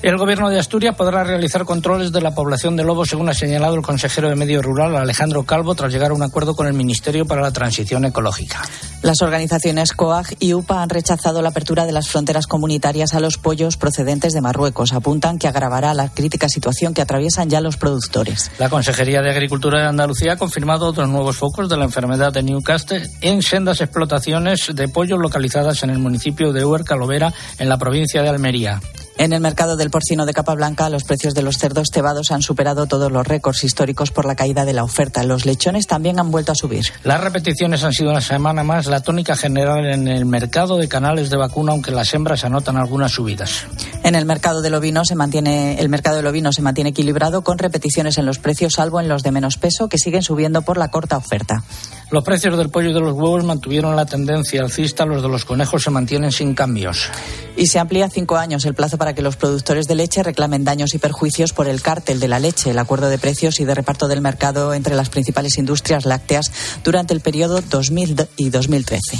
El 0.00 0.16
Gobierno 0.16 0.48
de 0.48 0.60
Asturias 0.60 0.94
podrá 0.94 1.24
realizar 1.24 1.64
controles 1.64 2.12
de 2.12 2.20
la 2.20 2.32
población 2.32 2.76
de 2.76 2.84
lobos, 2.84 3.08
según 3.08 3.28
ha 3.28 3.34
señalado 3.34 3.74
el 3.74 3.82
consejero 3.82 4.28
de 4.28 4.36
Medio 4.36 4.62
Rural, 4.62 4.96
Alejandro 4.96 5.42
Calvo, 5.42 5.74
tras 5.74 5.92
llegar 5.92 6.12
a 6.12 6.14
un 6.14 6.22
acuerdo 6.22 6.54
con 6.54 6.68
el 6.68 6.72
Ministerio 6.72 7.26
para 7.26 7.42
la 7.42 7.50
Transición 7.50 8.04
Ecológica. 8.04 8.62
Las 9.02 9.22
organizaciones 9.22 9.92
COAG 9.92 10.36
y 10.38 10.54
UPA 10.54 10.82
han 10.82 10.88
rechazado 10.88 11.42
la 11.42 11.48
apertura 11.48 11.84
de 11.84 11.90
las 11.90 12.08
fronteras 12.08 12.46
comunitarias 12.46 13.12
a 13.14 13.20
los 13.20 13.38
pollos 13.38 13.76
procedentes 13.76 14.32
de 14.32 14.40
Marruecos. 14.40 14.92
Apuntan 14.92 15.36
que 15.36 15.48
agravará 15.48 15.92
la 15.94 16.08
crítica 16.08 16.48
situación 16.48 16.94
que 16.94 17.02
atraviesan 17.02 17.50
ya 17.50 17.60
los 17.60 17.76
productores. 17.76 18.52
La 18.60 18.68
Consejería 18.68 19.20
de 19.20 19.30
Agricultura 19.30 19.80
de 19.80 19.88
Andalucía 19.88 20.34
ha 20.34 20.36
confirmado 20.36 20.86
otros 20.86 21.08
nuevos 21.08 21.36
focos 21.36 21.68
de 21.68 21.76
la 21.76 21.84
enfermedad 21.84 22.32
de 22.32 22.44
Newcastle 22.44 23.02
en 23.20 23.42
sendas 23.42 23.80
explotaciones 23.80 24.70
de 24.72 24.86
pollos 24.86 25.18
localizadas 25.18 25.82
en 25.82 25.90
el 25.90 25.98
municipio 25.98 26.52
de 26.52 26.64
Huerca 26.64 26.94
Lovera, 26.94 27.32
en 27.58 27.68
la 27.68 27.78
provincia 27.78 28.22
de 28.22 28.28
Almería. 28.28 28.80
En 29.18 29.32
el 29.32 29.40
mercado 29.40 29.76
del 29.76 29.90
porcino 29.90 30.26
de 30.26 30.32
capa 30.32 30.54
blanca, 30.54 30.88
los 30.90 31.02
precios 31.02 31.34
de 31.34 31.42
los 31.42 31.58
cerdos 31.58 31.88
cebados 31.92 32.30
han 32.30 32.40
superado 32.40 32.86
todos 32.86 33.10
los 33.10 33.26
récords 33.26 33.64
históricos 33.64 34.12
por 34.12 34.24
la 34.24 34.36
caída 34.36 34.64
de 34.64 34.72
la 34.72 34.84
oferta. 34.84 35.24
Los 35.24 35.44
lechones 35.44 35.88
también 35.88 36.20
han 36.20 36.30
vuelto 36.30 36.52
a 36.52 36.54
subir. 36.54 36.84
Las 37.02 37.20
repeticiones 37.20 37.82
han 37.82 37.92
sido 37.92 38.12
una 38.12 38.20
semana 38.20 38.62
más 38.62 38.86
la 38.86 39.00
tónica 39.00 39.34
general 39.34 39.86
en 39.86 40.06
el 40.06 40.24
mercado 40.24 40.76
de 40.76 40.86
canales 40.86 41.30
de 41.30 41.36
vacuna, 41.36 41.72
aunque 41.72 41.90
las 41.90 42.14
hembras 42.14 42.44
anotan 42.44 42.76
algunas 42.76 43.10
subidas. 43.10 43.66
En 44.04 44.14
el 44.14 44.24
mercado 44.24 44.62
del 44.62 44.74
ovino 44.74 45.04
se 45.04 45.16
mantiene 45.16 45.80
el 45.80 45.88
mercado 45.88 46.18
del 46.18 46.26
ovino 46.28 46.52
se 46.52 46.62
mantiene 46.62 46.90
equilibrado 46.90 47.42
con 47.42 47.58
repeticiones 47.58 48.18
en 48.18 48.24
los 48.24 48.38
precios, 48.38 48.74
salvo 48.74 49.00
en 49.00 49.08
los 49.08 49.24
de 49.24 49.32
menos 49.32 49.56
peso 49.56 49.88
que 49.88 49.98
siguen 49.98 50.22
subiendo 50.22 50.62
por 50.62 50.78
la 50.78 50.92
corta 50.92 51.16
oferta. 51.16 51.64
Los 52.10 52.24
precios 52.24 52.56
del 52.56 52.70
pollo 52.70 52.88
y 52.88 52.94
de 52.94 53.00
los 53.00 53.12
huevos 53.12 53.44
mantuvieron 53.44 53.94
la 53.94 54.06
tendencia 54.06 54.62
alcista, 54.62 55.04
los 55.04 55.22
de 55.22 55.28
los 55.28 55.44
conejos 55.44 55.82
se 55.82 55.90
mantienen 55.90 56.32
sin 56.32 56.54
cambios. 56.54 57.10
Y 57.54 57.66
se 57.66 57.78
amplía 57.78 58.08
cinco 58.08 58.36
años 58.36 58.64
el 58.64 58.74
plazo 58.74 58.96
para 58.96 59.14
que 59.14 59.20
los 59.20 59.36
productores 59.36 59.86
de 59.86 59.94
leche 59.94 60.22
reclamen 60.22 60.64
daños 60.64 60.94
y 60.94 60.98
perjuicios 60.98 61.52
por 61.52 61.68
el 61.68 61.82
cártel 61.82 62.18
de 62.18 62.28
la 62.28 62.38
leche, 62.38 62.70
el 62.70 62.78
acuerdo 62.78 63.10
de 63.10 63.18
precios 63.18 63.60
y 63.60 63.66
de 63.66 63.74
reparto 63.74 64.08
del 64.08 64.22
mercado 64.22 64.72
entre 64.72 64.94
las 64.94 65.10
principales 65.10 65.58
industrias 65.58 66.06
lácteas 66.06 66.50
durante 66.82 67.12
el 67.12 67.20
periodo 67.20 67.60
2000 67.60 68.28
y 68.36 68.48
2013. 68.48 69.18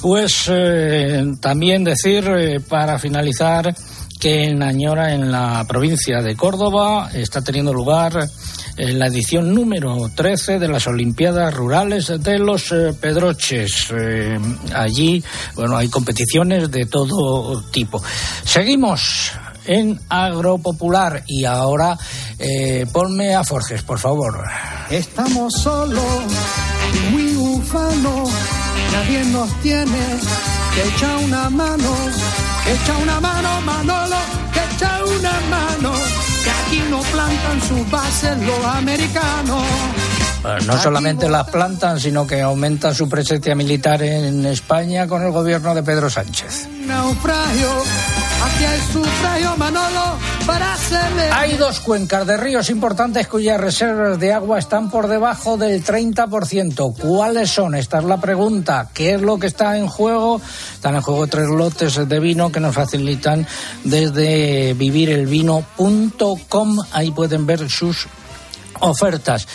Pues 0.00 0.44
eh, 0.48 1.24
también 1.40 1.82
decir, 1.82 2.28
eh, 2.28 2.60
para 2.60 2.98
finalizar, 2.98 3.74
que 4.20 4.44
en 4.44 4.62
Añora, 4.62 5.14
en 5.14 5.30
la 5.30 5.64
provincia 5.66 6.22
de 6.22 6.36
Córdoba, 6.36 7.10
está 7.12 7.42
teniendo 7.42 7.72
lugar 7.72 8.28
eh, 8.76 8.92
la 8.92 9.06
edición 9.06 9.54
número 9.54 10.10
13 10.14 10.58
de 10.58 10.66
las 10.68 10.86
Olimpiadas 10.86 11.54
Rurales 11.54 12.12
de 12.20 12.38
los 12.38 12.72
eh, 12.72 12.92
Pedroches. 13.00 13.92
Eh, 13.96 14.38
allí, 14.74 15.22
bueno, 15.54 15.76
hay 15.76 15.88
competiciones 15.88 16.70
de 16.70 16.86
todo 16.86 17.62
tipo. 17.70 18.02
Seguimos 18.44 19.32
en 19.66 20.00
Agropopular 20.08 21.22
y 21.26 21.44
ahora 21.44 21.96
ponme 22.92 23.34
a 23.34 23.44
Forges, 23.44 23.82
por 23.82 23.98
favor. 23.98 24.44
Estamos 24.90 25.54
solos, 25.54 26.24
muy 27.10 27.34
ufanos, 27.36 28.28
nadie 28.92 29.24
nos 29.26 29.62
tiene 29.62 30.18
que 30.74 30.82
echar 30.88 31.16
una 31.18 31.50
mano, 31.50 31.94
que 32.64 32.72
echa 32.72 32.96
una 32.98 33.20
mano, 33.20 33.60
Manolo, 33.60 34.16
que 34.52 34.60
echa 34.74 35.04
una 35.04 35.32
mano 35.48 35.92
que 36.44 36.50
aquí 36.50 36.82
no 36.90 37.00
plantan 37.00 37.62
sus 37.62 37.90
bases 37.90 38.38
los 38.38 38.64
americanos. 38.64 39.62
Pues 40.42 40.66
no 40.66 40.78
solamente 40.78 41.28
las 41.28 41.48
plantan, 41.48 41.98
sino 41.98 42.26
que 42.26 42.42
aumentan 42.42 42.94
su 42.94 43.08
presencia 43.08 43.54
militar 43.54 44.02
en 44.02 44.44
España 44.44 45.06
con 45.06 45.22
el 45.22 45.30
gobierno 45.30 45.74
de 45.74 45.82
Pedro 45.82 46.10
Sánchez. 46.10 46.68
Naufragio, 46.86 47.70
Manolo, 49.56 50.18
para 50.46 50.74
hacerle... 50.74 51.30
Hay 51.32 51.56
dos 51.56 51.80
cuencas 51.80 52.26
de 52.26 52.36
ríos 52.36 52.68
importantes 52.70 53.26
cuyas 53.28 53.60
reservas 53.60 54.18
de 54.18 54.32
agua 54.32 54.58
están 54.58 54.90
por 54.90 55.06
debajo 55.06 55.56
del 55.56 55.84
30%. 55.84 56.96
¿Cuáles 56.98 57.50
son? 57.50 57.74
Esta 57.74 57.98
es 57.98 58.04
la 58.04 58.20
pregunta. 58.20 58.88
¿Qué 58.92 59.14
es 59.14 59.20
lo 59.20 59.38
que 59.38 59.46
está 59.46 59.78
en 59.78 59.86
juego? 59.86 60.40
Están 60.74 60.96
en 60.96 61.02
juego 61.02 61.28
tres 61.28 61.48
lotes 61.48 62.08
de 62.08 62.20
vino 62.20 62.50
que 62.50 62.60
nos 62.60 62.74
facilitan 62.74 63.46
desde 63.84 64.74
vivirelvino.com. 64.74 66.78
Ahí 66.92 67.12
pueden 67.12 67.46
ver 67.46 67.70
sus 67.70 68.08
ofertas. 68.80 69.46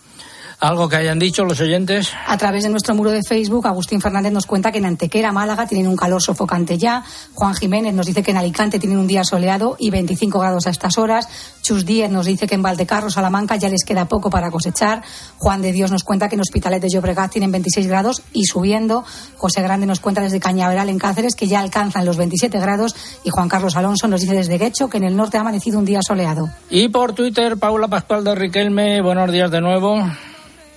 ¿Algo 0.62 0.88
que 0.88 0.96
hayan 0.96 1.18
dicho 1.18 1.44
los 1.44 1.60
oyentes? 1.60 2.14
A 2.28 2.38
través 2.38 2.64
de 2.64 2.70
nuestro 2.70 2.94
muro 2.94 3.10
de 3.10 3.22
Facebook, 3.28 3.66
Agustín 3.66 4.00
Fernández 4.00 4.32
nos 4.32 4.46
cuenta 4.46 4.72
que 4.72 4.78
en 4.78 4.86
Antequera, 4.86 5.32
Málaga, 5.32 5.66
tienen 5.66 5.88
un 5.88 5.96
calor 5.96 6.22
sofocante 6.22 6.78
ya. 6.78 7.04
Juan 7.34 7.56
Jiménez 7.56 7.96
nos 7.96 8.06
dice 8.06 8.22
que 8.22 8.30
en 8.30 8.38
Alicante 8.38 8.78
tienen 8.78 9.00
un 9.00 9.08
día 9.08 9.24
soleado 9.24 9.76
y 9.80 9.90
25 9.90 10.38
grados 10.38 10.68
a 10.68 10.70
estas 10.70 11.00
horas. 11.00 11.28
Chus 11.64 11.84
Díez 11.84 12.12
nos 12.12 12.28
dice 12.28 12.46
que 12.46 12.54
en 12.54 12.62
Valdecarro, 12.62 13.10
Salamanca, 13.10 13.56
ya 13.56 13.70
les 13.70 13.84
queda 13.84 14.06
poco 14.06 14.30
para 14.30 14.52
cosechar. 14.52 15.02
Juan 15.40 15.64
de 15.64 15.72
Dios 15.72 15.90
nos 15.90 16.04
cuenta 16.04 16.30
que 16.30 16.36
en 16.36 16.42
Hospitalet 16.42 16.80
de 16.80 16.90
Llobregat 16.90 17.32
tienen 17.32 17.52
26 17.52 17.88
grados 17.88 18.22
y 18.32 18.46
subiendo. 18.46 19.04
José 19.38 19.64
Grande 19.64 19.88
nos 19.88 20.00
cuenta 20.00 20.22
desde 20.22 20.40
Cañaveral, 20.40 20.90
en 20.90 21.00
Cáceres, 21.00 21.34
que 21.34 21.48
ya 21.48 21.60
alcanzan 21.60 22.06
los 22.06 22.18
27 22.18 22.60
grados. 22.60 22.96
Y 23.24 23.32
Juan 23.32 23.50
Carlos 23.50 23.76
Alonso 23.78 24.08
nos 24.08 24.22
dice 24.22 24.36
desde 24.36 24.60
Guecho 24.60 24.90
que 24.90 24.98
en 24.98 25.06
el 25.06 25.16
norte 25.18 25.38
ha 25.38 25.42
amanecido 25.42 25.80
un 25.80 25.86
día 25.86 26.02
soleado. 26.06 26.52
Y 26.70 26.88
por 26.90 27.14
Twitter, 27.14 27.58
Paula 27.58 27.88
Pascual 27.88 28.24
de 28.24 28.36
Riquelme, 28.36 29.02
buenos 29.02 29.32
días 29.32 29.50
de 29.50 29.60
nuevo. 29.60 29.98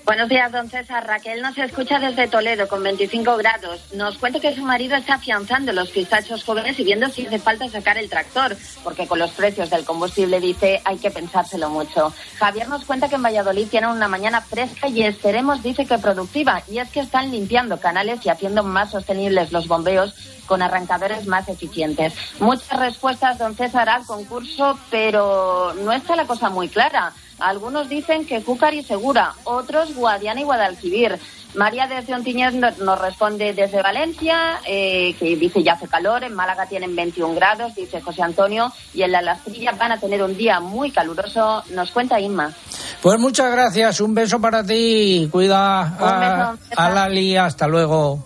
Buenos 0.04 0.28
días, 0.28 0.52
don 0.52 0.68
César. 0.68 1.06
Raquel 1.06 1.40
nos 1.40 1.56
escucha 1.56 1.98
desde 1.98 2.28
Toledo 2.28 2.68
con 2.68 2.82
25 2.82 3.38
grados. 3.38 3.80
Nos 3.94 4.18
cuenta 4.18 4.38
que 4.38 4.54
su 4.54 4.60
marido 4.60 4.96
está 4.96 5.14
afianzando 5.14 5.72
los 5.72 5.88
pistachos 5.88 6.44
jóvenes 6.44 6.78
y 6.78 6.84
viendo 6.84 7.08
si 7.08 7.26
hace 7.26 7.38
falta 7.38 7.70
sacar 7.70 7.96
el 7.96 8.10
tractor, 8.10 8.54
porque 8.82 9.06
con 9.06 9.18
los 9.18 9.30
precios 9.30 9.70
del 9.70 9.86
combustible 9.86 10.40
dice 10.40 10.82
hay 10.84 10.98
que 10.98 11.10
pensárselo 11.10 11.70
mucho. 11.70 12.12
Javier 12.38 12.68
nos 12.68 12.84
cuenta 12.84 13.08
que 13.08 13.14
en 13.14 13.22
Valladolid 13.22 13.66
tienen 13.68 13.88
una 13.88 14.06
mañana 14.06 14.42
fresca 14.42 14.88
y 14.88 15.04
esperemos, 15.04 15.62
dice 15.62 15.86
que 15.86 15.96
productiva, 15.96 16.62
y 16.68 16.80
es 16.80 16.90
que 16.90 17.00
están 17.00 17.32
limpiando 17.32 17.80
canales 17.80 18.26
y 18.26 18.28
haciendo 18.28 18.62
más 18.62 18.90
sostenibles 18.90 19.52
los 19.52 19.68
bombeos 19.68 20.14
con 20.44 20.60
arrancadores 20.60 21.26
más 21.26 21.48
eficientes. 21.48 22.12
Muchas 22.40 22.78
respuestas, 22.78 23.38
don 23.38 23.56
César, 23.56 23.88
al 23.88 24.04
concurso, 24.04 24.78
pero 24.90 25.72
no 25.82 25.92
está 25.92 26.14
la 26.14 26.26
cosa 26.26 26.50
muy 26.50 26.68
clara. 26.68 27.14
Algunos 27.38 27.88
dicen 27.88 28.26
que 28.26 28.42
Cúcar 28.42 28.74
y 28.74 28.82
Segura, 28.82 29.34
otros 29.44 29.94
Guadiana 29.94 30.40
y 30.40 30.44
Guadalquivir. 30.44 31.18
María 31.54 31.86
desde 31.86 32.14
Ontiñez 32.14 32.54
nos 32.54 32.98
responde 33.00 33.52
desde 33.52 33.80
Valencia, 33.80 34.58
eh, 34.66 35.14
que 35.18 35.36
dice 35.36 35.62
ya 35.62 35.74
hace 35.74 35.86
calor, 35.86 36.24
en 36.24 36.34
Málaga 36.34 36.66
tienen 36.66 36.96
21 36.96 37.34
grados, 37.34 37.74
dice 37.76 38.00
José 38.00 38.22
Antonio, 38.22 38.72
y 38.92 39.02
en 39.02 39.12
la 39.12 39.22
Lastrilla 39.22 39.72
van 39.72 39.92
a 39.92 40.00
tener 40.00 40.22
un 40.22 40.36
día 40.36 40.58
muy 40.58 40.90
caluroso, 40.90 41.62
nos 41.70 41.92
cuenta 41.92 42.18
Inma. 42.18 42.52
Pues 43.00 43.20
muchas 43.20 43.52
gracias, 43.52 44.00
un 44.00 44.14
beso 44.14 44.40
para 44.40 44.64
ti, 44.64 45.28
cuida 45.30 45.82
a, 45.82 46.56
a 46.76 46.90
Lali, 46.90 47.36
hasta 47.36 47.68
luego. 47.68 48.18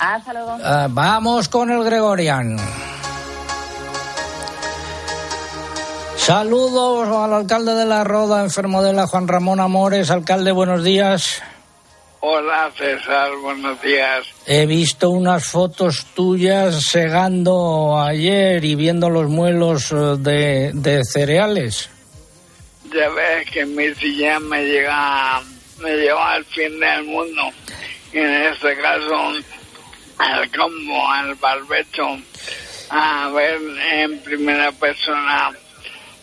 Hasta 0.00 0.32
luego. 0.32 0.56
Uh, 0.56 0.88
vamos 0.88 1.48
con 1.48 1.70
el 1.70 1.84
Gregorian. 1.84 2.56
Saludos 6.30 7.08
al 7.08 7.34
alcalde 7.34 7.74
de 7.74 7.84
la 7.84 8.04
Roda, 8.04 8.44
enfermo 8.44 8.84
de 8.84 8.92
la 8.92 9.08
Juan 9.08 9.26
Ramón 9.26 9.58
Amores. 9.58 10.12
Alcalde, 10.12 10.52
buenos 10.52 10.84
días. 10.84 11.42
Hola 12.20 12.70
César, 12.78 13.32
buenos 13.42 13.82
días. 13.82 14.28
He 14.46 14.64
visto 14.64 15.10
unas 15.10 15.44
fotos 15.44 16.06
tuyas 16.14 16.84
segando 16.84 18.00
ayer 18.00 18.64
y 18.64 18.76
viendo 18.76 19.10
los 19.10 19.28
muelos 19.28 19.90
de, 20.22 20.70
de 20.72 21.02
cereales. 21.02 21.90
Ya 22.94 23.08
ves 23.08 23.50
que 23.50 23.66
mi 23.66 23.92
silla 23.96 24.38
me 24.38 24.62
llega, 24.62 25.42
me 25.82 25.96
lleva 25.96 26.34
al 26.34 26.44
fin 26.44 26.78
del 26.78 27.06
mundo. 27.06 27.42
Y 28.12 28.18
en 28.18 28.30
este 28.30 28.76
caso, 28.76 29.32
al 30.18 30.48
campo, 30.52 31.10
al 31.10 31.34
barbecho, 31.34 32.06
a 32.88 33.28
ver 33.30 33.58
en 33.94 34.20
primera 34.20 34.70
persona 34.70 35.50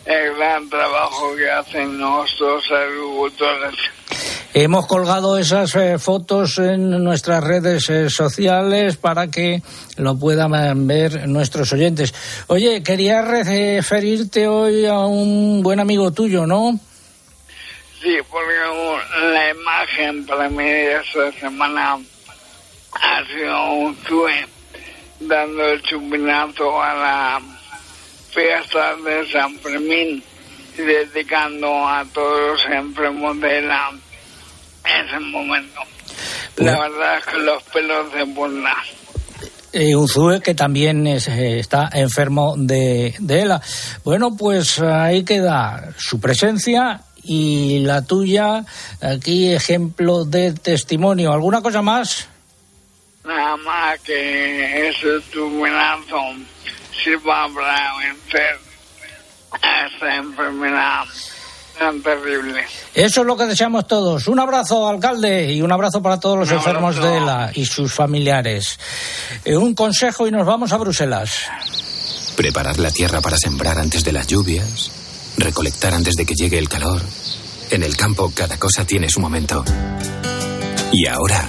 el 0.08 0.34
gran 0.36 0.68
trabajo 0.70 1.36
que 1.36 1.50
hacen 1.50 1.98
nuestros 1.98 2.64
agricultores. 2.72 3.74
Hemos 4.54 4.86
colgado 4.86 5.36
esas 5.36 5.74
eh, 5.74 5.98
fotos 5.98 6.58
en 6.58 7.04
nuestras 7.04 7.44
redes 7.44 7.90
eh, 7.90 8.08
sociales 8.08 8.96
para 8.96 9.28
que 9.28 9.62
lo 9.98 10.18
puedan 10.18 10.86
ver 10.86 11.28
nuestros 11.28 11.70
oyentes. 11.74 12.14
Oye, 12.46 12.82
quería 12.82 13.20
referirte 13.20 14.48
hoy 14.48 14.86
a 14.86 15.00
un 15.00 15.62
buen 15.62 15.78
amigo 15.78 16.10
tuyo, 16.10 16.46
¿no? 16.46 16.80
Sí, 18.00 18.16
porque 18.30 18.54
la 19.20 19.50
imagen 19.50 20.24
para 20.24 20.48
mí 20.48 20.64
de 20.64 20.96
esta 20.96 21.32
semana 21.38 21.98
ha 22.92 23.26
sido 23.26 23.72
un 23.72 23.94
tuve 23.96 24.46
dando 25.20 25.68
el 25.68 25.82
chupinazo 25.82 26.82
a 26.82 26.94
la 26.94 27.57
fiesta 28.30 28.96
de 28.96 29.30
San 29.30 29.56
Fermín 29.58 30.22
y 30.76 30.82
dedicando 30.82 31.86
a 31.86 32.04
todos 32.12 32.52
los 32.52 32.72
enfermos 32.72 33.40
de 33.40 33.62
la 33.62 33.90
ese 34.84 35.20
momento. 35.20 35.80
La 36.56 36.78
verdad 36.78 37.18
es 37.18 37.24
que 37.26 37.38
los 37.38 37.62
pelos 37.64 38.12
de 38.12 38.26
punta. 38.26 38.74
Eh, 39.72 39.94
Unzue, 39.94 40.40
que 40.40 40.54
también 40.54 41.06
es, 41.06 41.28
eh, 41.28 41.58
está 41.58 41.90
enfermo 41.92 42.54
de, 42.56 43.14
de 43.18 43.42
ELA. 43.42 43.60
Bueno, 44.02 44.34
pues 44.36 44.80
ahí 44.80 45.24
queda 45.24 45.92
su 45.98 46.18
presencia 46.20 47.02
y 47.22 47.80
la 47.80 48.02
tuya, 48.02 48.64
aquí 49.02 49.52
ejemplo 49.52 50.24
de 50.24 50.52
testimonio. 50.52 51.32
¿Alguna 51.32 51.60
cosa 51.60 51.82
más? 51.82 52.28
Nada 53.24 53.56
más 53.58 54.00
que 54.00 54.88
ese 54.88 55.20
tuminazo 55.30 56.18
sirva 56.32 56.77
para 57.24 57.96
vencer 57.98 58.58
a 59.62 59.86
esta 59.86 60.16
enfermedad 60.16 61.04
tan 61.78 62.02
terrible. 62.02 62.64
Eso 62.94 63.20
es 63.20 63.26
lo 63.26 63.36
que 63.36 63.46
deseamos 63.46 63.86
todos. 63.86 64.26
Un 64.26 64.40
abrazo, 64.40 64.88
alcalde, 64.88 65.52
y 65.52 65.62
un 65.62 65.70
abrazo 65.70 66.02
para 66.02 66.18
todos 66.18 66.38
los 66.38 66.50
enfermos 66.50 66.96
de 66.96 67.18
ELA 67.18 67.52
y 67.54 67.64
sus 67.64 67.92
familiares. 67.92 68.78
Eh, 69.44 69.56
un 69.56 69.74
consejo 69.74 70.26
y 70.26 70.32
nos 70.32 70.44
vamos 70.44 70.72
a 70.72 70.76
Bruselas. 70.76 71.44
Preparar 72.36 72.78
la 72.78 72.90
tierra 72.90 73.20
para 73.20 73.36
sembrar 73.36 73.78
antes 73.78 74.02
de 74.04 74.12
las 74.12 74.26
lluvias, 74.26 74.90
recolectar 75.36 75.94
antes 75.94 76.14
de 76.16 76.26
que 76.26 76.34
llegue 76.34 76.58
el 76.58 76.68
calor. 76.68 77.00
En 77.70 77.82
el 77.82 77.96
campo 77.96 78.32
cada 78.34 78.58
cosa 78.58 78.84
tiene 78.84 79.08
su 79.08 79.20
momento. 79.20 79.64
Y 80.92 81.06
ahora 81.06 81.48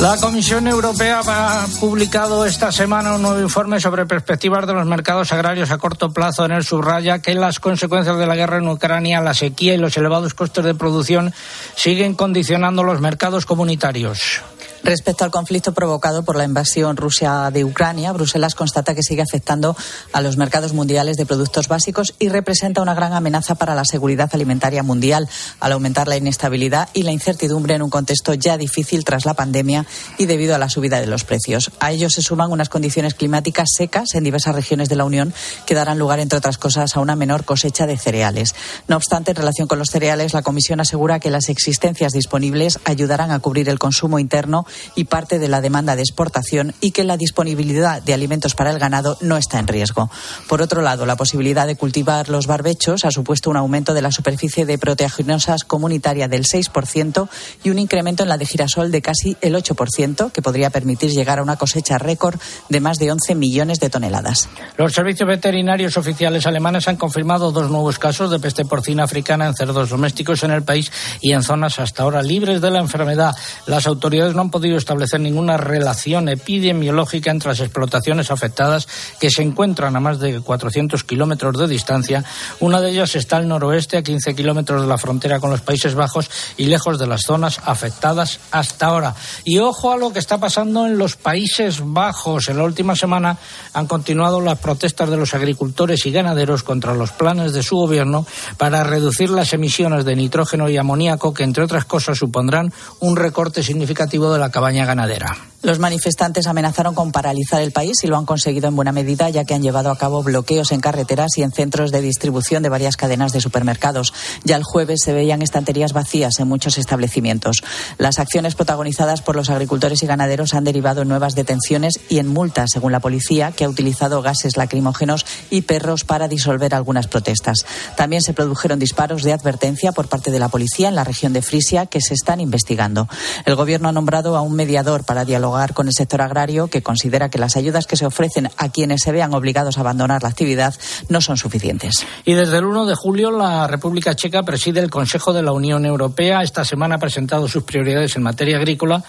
La 0.00 0.18
Comisión 0.18 0.66
Europea 0.66 1.22
ha 1.26 1.66
publicado 1.80 2.44
esta 2.44 2.70
semana 2.70 3.14
un 3.14 3.22
nuevo 3.22 3.40
informe 3.40 3.80
sobre 3.80 4.04
perspectivas 4.04 4.66
de 4.66 4.74
los 4.74 4.84
mercados 4.86 5.32
agrarios 5.32 5.70
a 5.70 5.78
corto 5.78 6.12
plazo. 6.12 6.44
En 6.44 6.52
el 6.52 6.64
subraya 6.64 7.20
que 7.20 7.34
las 7.34 7.60
consecuencias 7.60 8.18
de 8.18 8.26
la 8.26 8.36
guerra 8.36 8.58
en 8.58 8.68
Ucrania, 8.68 9.22
la 9.22 9.32
sequía 9.32 9.74
y 9.74 9.78
los 9.78 9.96
elevados 9.96 10.34
costes 10.34 10.64
de 10.64 10.74
producción 10.74 11.32
siguen 11.76 12.14
condicionando 12.14 12.82
los 12.82 13.00
mercados 13.00 13.46
comunitarios. 13.46 14.42
Respecto 14.86 15.24
al 15.24 15.32
conflicto 15.32 15.74
provocado 15.74 16.22
por 16.22 16.36
la 16.36 16.44
invasión 16.44 16.96
rusa 16.96 17.50
de 17.50 17.64
Ucrania, 17.64 18.12
Bruselas 18.12 18.54
constata 18.54 18.94
que 18.94 19.02
sigue 19.02 19.20
afectando 19.20 19.76
a 20.12 20.20
los 20.20 20.36
mercados 20.36 20.74
mundiales 20.74 21.16
de 21.16 21.26
productos 21.26 21.66
básicos 21.66 22.14
y 22.20 22.28
representa 22.28 22.82
una 22.82 22.94
gran 22.94 23.12
amenaza 23.12 23.56
para 23.56 23.74
la 23.74 23.84
seguridad 23.84 24.30
alimentaria 24.32 24.84
mundial, 24.84 25.28
al 25.58 25.72
aumentar 25.72 26.06
la 26.06 26.16
inestabilidad 26.16 26.88
y 26.92 27.02
la 27.02 27.10
incertidumbre 27.10 27.74
en 27.74 27.82
un 27.82 27.90
contexto 27.90 28.32
ya 28.34 28.56
difícil 28.56 29.02
tras 29.02 29.24
la 29.24 29.34
pandemia 29.34 29.86
y 30.18 30.26
debido 30.26 30.54
a 30.54 30.58
la 30.58 30.68
subida 30.68 31.00
de 31.00 31.08
los 31.08 31.24
precios. 31.24 31.72
A 31.80 31.90
ello 31.90 32.08
se 32.08 32.22
suman 32.22 32.52
unas 32.52 32.68
condiciones 32.68 33.14
climáticas 33.14 33.70
secas 33.76 34.14
en 34.14 34.22
diversas 34.22 34.54
regiones 34.54 34.88
de 34.88 34.94
la 34.94 35.04
Unión 35.04 35.34
que 35.66 35.74
darán 35.74 35.98
lugar, 35.98 36.20
entre 36.20 36.38
otras 36.38 36.58
cosas, 36.58 36.96
a 36.96 37.00
una 37.00 37.16
menor 37.16 37.44
cosecha 37.44 37.88
de 37.88 37.98
cereales. 37.98 38.54
No 38.86 38.94
obstante, 38.94 39.32
en 39.32 39.36
relación 39.36 39.66
con 39.66 39.80
los 39.80 39.88
cereales, 39.90 40.32
la 40.32 40.42
Comisión 40.42 40.78
asegura 40.78 41.18
que 41.18 41.32
las 41.32 41.48
existencias 41.48 42.12
disponibles 42.12 42.78
ayudarán 42.84 43.32
a 43.32 43.40
cubrir 43.40 43.68
el 43.68 43.80
consumo 43.80 44.20
interno 44.20 44.64
y 44.94 45.04
parte 45.04 45.38
de 45.38 45.48
la 45.48 45.60
demanda 45.60 45.96
de 45.96 46.02
exportación 46.02 46.74
y 46.80 46.90
que 46.90 47.04
la 47.04 47.16
disponibilidad 47.16 48.02
de 48.02 48.14
alimentos 48.14 48.54
para 48.54 48.70
el 48.70 48.78
ganado 48.78 49.16
no 49.20 49.36
está 49.36 49.58
en 49.58 49.68
riesgo. 49.68 50.10
Por 50.48 50.62
otro 50.62 50.82
lado, 50.82 51.06
la 51.06 51.16
posibilidad 51.16 51.66
de 51.66 51.76
cultivar 51.76 52.28
los 52.28 52.46
barbechos 52.46 53.04
ha 53.04 53.10
supuesto 53.10 53.50
un 53.50 53.56
aumento 53.56 53.94
de 53.94 54.02
la 54.02 54.12
superficie 54.12 54.66
de 54.66 54.78
proteaginosas 54.78 55.64
comunitaria 55.64 56.28
del 56.28 56.44
6% 56.44 57.28
y 57.64 57.70
un 57.70 57.78
incremento 57.78 58.22
en 58.22 58.28
la 58.28 58.38
de 58.38 58.46
girasol 58.46 58.90
de 58.90 59.02
casi 59.02 59.36
el 59.40 59.54
8%, 59.54 60.32
que 60.32 60.42
podría 60.42 60.70
permitir 60.70 61.10
llegar 61.10 61.38
a 61.38 61.42
una 61.42 61.56
cosecha 61.56 61.98
récord 61.98 62.38
de 62.68 62.80
más 62.80 62.98
de 62.98 63.10
11 63.12 63.34
millones 63.34 63.80
de 63.80 63.90
toneladas. 63.90 64.48
Los 64.76 64.92
servicios 64.92 65.28
veterinarios 65.28 65.96
oficiales 65.96 66.46
alemanes 66.46 66.88
han 66.88 66.96
confirmado 66.96 67.52
dos 67.52 67.70
nuevos 67.70 67.98
casos 67.98 68.30
de 68.30 68.38
peste 68.38 68.64
porcina 68.64 69.04
africana 69.04 69.46
en 69.46 69.54
cerdos 69.54 69.90
domésticos 69.90 70.42
en 70.42 70.50
el 70.50 70.62
país 70.62 70.90
y 71.20 71.32
en 71.32 71.42
zonas 71.42 71.78
hasta 71.78 72.02
ahora 72.02 72.22
libres 72.22 72.60
de 72.60 72.70
la 72.70 72.80
enfermedad. 72.80 73.34
Las 73.66 73.86
autoridades 73.86 74.34
no 74.34 74.42
han 74.42 74.50
podido 74.56 74.78
establecer 74.78 75.20
ninguna 75.20 75.58
relación 75.58 76.30
epidemiológica 76.30 77.30
entre 77.30 77.50
las 77.50 77.60
explotaciones 77.60 78.30
afectadas 78.30 78.88
que 79.20 79.28
se 79.28 79.42
encuentran 79.42 79.94
a 79.94 80.00
más 80.00 80.18
de 80.18 80.40
400 80.40 81.04
kilómetros 81.04 81.58
de 81.58 81.68
distancia. 81.68 82.24
Una 82.60 82.80
de 82.80 82.88
ellas 82.88 83.14
está 83.16 83.36
al 83.36 83.48
noroeste, 83.48 83.98
a 83.98 84.02
15 84.02 84.34
kilómetros 84.34 84.80
de 84.80 84.88
la 84.88 84.96
frontera 84.96 85.40
con 85.40 85.50
los 85.50 85.60
Países 85.60 85.94
Bajos 85.94 86.30
y 86.56 86.68
lejos 86.68 86.98
de 86.98 87.06
las 87.06 87.24
zonas 87.24 87.60
afectadas 87.66 88.40
hasta 88.50 88.86
ahora. 88.86 89.14
Y 89.44 89.58
ojo 89.58 89.92
a 89.92 89.98
lo 89.98 90.10
que 90.10 90.20
está 90.20 90.38
pasando 90.38 90.86
en 90.86 90.96
los 90.96 91.16
Países 91.16 91.80
Bajos. 91.84 92.48
En 92.48 92.56
la 92.56 92.64
última 92.64 92.96
semana 92.96 93.36
han 93.74 93.86
continuado 93.86 94.40
las 94.40 94.58
protestas 94.58 95.10
de 95.10 95.18
los 95.18 95.34
agricultores 95.34 96.06
y 96.06 96.12
ganaderos 96.12 96.62
contra 96.62 96.94
los 96.94 97.12
planes 97.12 97.52
de 97.52 97.62
su 97.62 97.76
gobierno 97.76 98.24
para 98.56 98.84
reducir 98.84 99.28
las 99.28 99.52
emisiones 99.52 100.06
de 100.06 100.16
nitrógeno 100.16 100.70
y 100.70 100.78
amoníaco 100.78 101.34
que, 101.34 101.44
entre 101.44 101.64
otras 101.64 101.84
cosas, 101.84 102.16
supondrán 102.16 102.72
un 103.00 103.16
recorte 103.16 103.62
significativo 103.62 104.32
de 104.32 104.38
la 104.38 104.45
cabaña 104.50 104.84
ganadera. 104.84 105.36
Los 105.62 105.80
manifestantes 105.80 106.46
amenazaron 106.46 106.94
con 106.94 107.10
paralizar 107.10 107.60
el 107.60 107.72
país 107.72 108.04
y 108.04 108.06
lo 108.06 108.16
han 108.16 108.24
conseguido 108.24 108.68
en 108.68 108.76
buena 108.76 108.92
medida, 108.92 109.30
ya 109.30 109.44
que 109.44 109.52
han 109.52 109.62
llevado 109.62 109.90
a 109.90 109.98
cabo 109.98 110.22
bloqueos 110.22 110.70
en 110.70 110.80
carreteras 110.80 111.30
y 111.36 111.42
en 111.42 111.50
centros 111.50 111.90
de 111.90 112.02
distribución 112.02 112.62
de 112.62 112.68
varias 112.68 112.96
cadenas 112.96 113.32
de 113.32 113.40
supermercados. 113.40 114.14
Ya 114.44 114.54
el 114.54 114.62
jueves 114.62 115.00
se 115.02 115.12
veían 115.12 115.42
estanterías 115.42 115.92
vacías 115.92 116.38
en 116.38 116.46
muchos 116.46 116.78
establecimientos. 116.78 117.64
Las 117.98 118.20
acciones 118.20 118.54
protagonizadas 118.54 119.22
por 119.22 119.34
los 119.34 119.50
agricultores 119.50 120.04
y 120.04 120.06
ganaderos 120.06 120.54
han 120.54 120.62
derivado 120.62 121.02
en 121.02 121.08
nuevas 121.08 121.34
detenciones 121.34 121.98
y 122.08 122.18
en 122.18 122.28
multas, 122.28 122.70
según 122.72 122.92
la 122.92 123.00
policía, 123.00 123.50
que 123.50 123.64
ha 123.64 123.68
utilizado 123.68 124.22
gases 124.22 124.56
lacrimógenos 124.56 125.26
y 125.50 125.62
perros 125.62 126.04
para 126.04 126.28
disolver 126.28 126.76
algunas 126.76 127.08
protestas. 127.08 127.66
También 127.96 128.22
se 128.22 128.34
produjeron 128.34 128.78
disparos 128.78 129.24
de 129.24 129.32
advertencia 129.32 129.90
por 129.90 130.08
parte 130.08 130.30
de 130.30 130.38
la 130.38 130.48
policía 130.48 130.88
en 130.88 130.94
la 130.94 131.02
región 131.02 131.32
de 131.32 131.42
Frisia 131.42 131.86
que 131.86 132.00
se 132.00 132.14
están 132.14 132.40
investigando. 132.40 133.08
El 133.46 133.56
gobierno 133.56 133.88
ha 133.88 133.92
nombrado 133.92 134.35
a 134.36 134.42
un 134.42 134.54
mediador 134.54 135.04
para 135.04 135.24
dialogar 135.24 135.74
con 135.74 135.86
el 135.86 135.92
sector 135.92 136.22
agrario 136.22 136.68
que 136.68 136.82
considera 136.82 137.28
que 137.28 137.38
las 137.38 137.56
ayudas 137.56 137.86
que 137.86 137.96
se 137.96 138.06
ofrecen 138.06 138.50
a 138.56 138.68
quienes 138.70 139.02
se 139.02 139.12
vean 139.12 139.34
obligados 139.34 139.78
a 139.78 139.80
abandonar 139.80 140.22
la 140.22 140.28
actividad 140.28 140.74
no 141.08 141.20
son 141.20 141.36
suficientes. 141.36 142.06
Y 142.24 142.34
desde 142.34 142.58
el 142.58 142.64
1 142.64 142.86
de 142.86 142.94
julio 142.94 143.30
la 143.30 143.66
República 143.66 144.14
Checa 144.14 144.42
preside 144.42 144.80
el 144.80 144.90
Consejo 144.90 145.32
de 145.32 145.42
la 145.42 145.52
Unión 145.52 145.84
Europea. 145.84 146.42
Esta 146.42 146.64
semana 146.64 146.96
ha 146.96 146.98
presentado 146.98 147.48
sus 147.48 147.64
prioridades 147.64 148.16
en 148.16 148.22
materia 148.22 148.56
agrícola, 148.56 149.02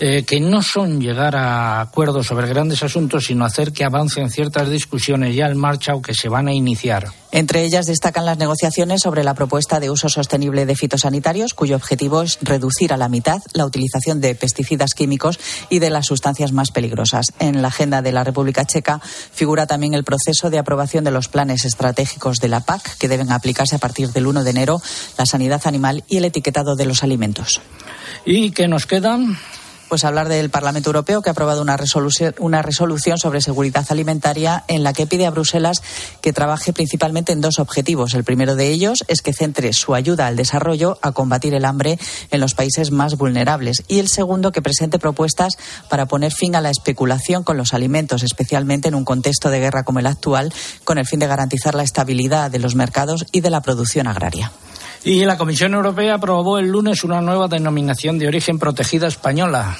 eh, 0.00 0.24
que 0.24 0.40
no 0.40 0.62
son 0.62 1.00
llegar 1.00 1.36
a 1.36 1.80
acuerdos 1.80 2.26
sobre 2.26 2.48
grandes 2.48 2.82
asuntos, 2.82 3.24
sino 3.24 3.44
hacer 3.44 3.72
que 3.72 3.84
avancen 3.84 4.30
ciertas 4.30 4.68
discusiones 4.68 5.34
ya 5.34 5.46
en 5.46 5.58
marcha 5.58 5.94
o 5.94 6.02
que 6.02 6.14
se 6.14 6.28
van 6.28 6.48
a 6.48 6.52
iniciar. 6.52 7.23
Entre 7.34 7.64
ellas 7.64 7.86
destacan 7.86 8.26
las 8.26 8.38
negociaciones 8.38 9.00
sobre 9.02 9.24
la 9.24 9.34
propuesta 9.34 9.80
de 9.80 9.90
uso 9.90 10.08
sostenible 10.08 10.66
de 10.66 10.76
fitosanitarios, 10.76 11.52
cuyo 11.52 11.74
objetivo 11.74 12.22
es 12.22 12.38
reducir 12.42 12.92
a 12.92 12.96
la 12.96 13.08
mitad 13.08 13.42
la 13.54 13.66
utilización 13.66 14.20
de 14.20 14.36
pesticidas 14.36 14.94
químicos 14.94 15.40
y 15.68 15.80
de 15.80 15.90
las 15.90 16.06
sustancias 16.06 16.52
más 16.52 16.70
peligrosas. 16.70 17.32
En 17.40 17.60
la 17.60 17.68
agenda 17.68 18.02
de 18.02 18.12
la 18.12 18.22
República 18.22 18.64
Checa 18.64 19.00
figura 19.00 19.66
también 19.66 19.94
el 19.94 20.04
proceso 20.04 20.48
de 20.48 20.60
aprobación 20.60 21.02
de 21.02 21.10
los 21.10 21.26
planes 21.26 21.64
estratégicos 21.64 22.38
de 22.38 22.46
la 22.46 22.60
PAC, 22.60 22.98
que 22.98 23.08
deben 23.08 23.32
aplicarse 23.32 23.74
a 23.74 23.80
partir 23.80 24.12
del 24.12 24.28
1 24.28 24.44
de 24.44 24.50
enero, 24.50 24.80
la 25.18 25.26
sanidad 25.26 25.62
animal 25.64 26.04
y 26.06 26.18
el 26.18 26.26
etiquetado 26.26 26.76
de 26.76 26.86
los 26.86 27.02
alimentos. 27.02 27.60
¿Y 28.24 28.52
qué 28.52 28.68
nos 28.68 28.86
quedan? 28.86 29.36
Pues 29.88 30.04
hablar 30.04 30.28
del 30.28 30.50
Parlamento 30.50 30.90
Europeo 30.90 31.22
que 31.22 31.30
ha 31.30 31.32
aprobado 31.32 31.62
una 31.62 31.76
resolución, 31.76 32.34
una 32.38 32.62
resolución 32.62 33.18
sobre 33.18 33.40
seguridad 33.40 33.86
alimentaria 33.88 34.64
en 34.68 34.82
la 34.82 34.92
que 34.92 35.06
pide 35.06 35.26
a 35.26 35.30
Bruselas 35.30 35.82
que 36.20 36.32
trabaje 36.32 36.72
principalmente 36.72 37.32
en 37.32 37.40
dos 37.40 37.58
objetivos. 37.58 38.14
El 38.14 38.24
primero 38.24 38.56
de 38.56 38.68
ellos 38.68 39.04
es 39.08 39.22
que 39.22 39.32
centre 39.32 39.72
su 39.72 39.94
ayuda 39.94 40.26
al 40.26 40.36
desarrollo 40.36 40.98
a 41.02 41.12
combatir 41.12 41.54
el 41.54 41.64
hambre 41.64 41.98
en 42.30 42.40
los 42.40 42.54
países 42.54 42.90
más 42.90 43.16
vulnerables 43.16 43.84
y 43.88 43.98
el 43.98 44.08
segundo 44.08 44.52
que 44.52 44.62
presente 44.62 44.98
propuestas 44.98 45.54
para 45.88 46.06
poner 46.06 46.32
fin 46.32 46.56
a 46.56 46.60
la 46.60 46.70
especulación 46.70 47.44
con 47.44 47.56
los 47.56 47.74
alimentos, 47.74 48.22
especialmente 48.22 48.88
en 48.88 48.94
un 48.94 49.04
contexto 49.04 49.50
de 49.50 49.60
guerra 49.60 49.84
como 49.84 49.98
el 49.98 50.06
actual, 50.06 50.52
con 50.84 50.98
el 50.98 51.06
fin 51.06 51.20
de 51.20 51.26
garantizar 51.26 51.74
la 51.74 51.82
estabilidad 51.82 52.50
de 52.50 52.58
los 52.58 52.74
mercados 52.74 53.26
y 53.32 53.40
de 53.40 53.50
la 53.50 53.60
producción 53.60 54.06
agraria. 54.06 54.52
Y 55.04 55.24
la 55.24 55.36
Comisión 55.36 55.74
Europea 55.74 56.14
aprobó 56.14 56.58
el 56.58 56.68
lunes 56.68 57.04
una 57.04 57.20
nueva 57.20 57.48
denominación 57.48 58.18
de 58.18 58.28
origen 58.28 58.58
protegida 58.58 59.06
española 59.06 59.76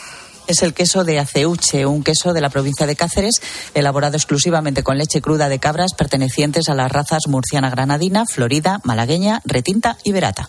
es 0.47 0.63
el 0.63 0.75
queso 0.75 1.05
de 1.05 1.19
Aceuche, 1.19 1.87
un 1.87 2.03
queso 2.03 2.33
de 2.33 2.41
la 2.41 2.51
provincia 2.51 2.87
de 2.87 2.97
Cáceres, 2.97 3.41
elaborado 3.75 4.17
exclusivamente 4.17 4.83
con 4.83 4.99
leche 4.99 5.21
cruda 5.21 5.49
de 5.49 5.59
cabras 5.59 5.95
pertenecientes 5.95 6.69
a 6.69 6.75
las 6.75 6.91
razas 6.93 7.27
murciana 7.29 7.71
granadina, 7.71 8.27
florida, 8.27 8.81
malagueña, 8.85 9.41
retinta 9.45 9.97
y 10.05 10.13
verata. 10.13 10.49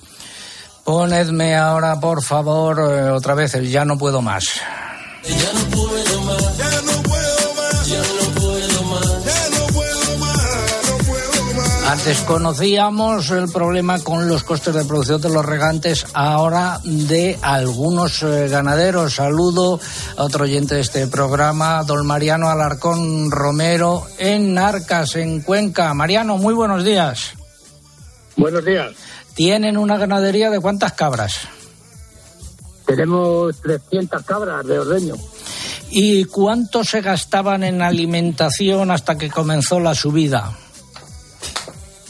Ponedme 0.83 1.55
ahora, 1.55 1.99
por 1.99 2.21
favor, 2.21 2.79
eh, 2.79 3.09
otra 3.09 3.33
vez 3.33 3.55
el 3.55 3.69
ya 3.69 3.85
no 3.85 3.97
puedo 3.97 4.21
más. 4.21 4.43
Ya 5.23 5.53
no 5.53 5.65
puedo 5.75 6.21
más. 6.21 6.57
Ya 6.57 6.81
no 6.81 7.01
puedo 7.01 7.34
Antes 11.95 12.19
conocíamos 12.23 13.31
el 13.31 13.49
problema 13.49 13.99
con 13.99 14.27
los 14.27 14.43
costes 14.43 14.75
de 14.75 14.83
producción 14.83 15.21
de 15.21 15.29
los 15.29 15.45
regantes, 15.45 16.05
ahora 16.13 16.81
de 16.83 17.39
algunos 17.41 18.21
eh, 18.21 18.49
ganaderos. 18.49 19.15
Saludo 19.15 19.79
a 20.17 20.23
otro 20.23 20.43
oyente 20.43 20.75
de 20.75 20.81
este 20.81 21.07
programa, 21.07 21.81
don 21.83 22.05
Mariano 22.05 22.49
Alarcón 22.49 23.31
Romero, 23.31 24.05
en 24.17 24.53
Narcas, 24.53 25.15
en 25.15 25.39
Cuenca. 25.39 25.93
Mariano, 25.93 26.37
muy 26.37 26.53
buenos 26.53 26.83
días. 26.83 27.31
Buenos 28.35 28.65
días. 28.65 28.91
¿Tienen 29.33 29.77
una 29.77 29.97
ganadería 29.97 30.49
de 30.49 30.59
cuántas 30.59 30.91
cabras? 30.91 31.47
Tenemos 32.85 33.55
300 33.61 34.21
cabras 34.25 34.67
de 34.67 34.79
ordeño. 34.79 35.15
¿Y 35.91 36.25
cuánto 36.25 36.83
se 36.83 36.99
gastaban 36.99 37.63
en 37.63 37.81
alimentación 37.81 38.91
hasta 38.91 39.17
que 39.17 39.31
comenzó 39.31 39.79
la 39.79 39.95
subida? 39.95 40.57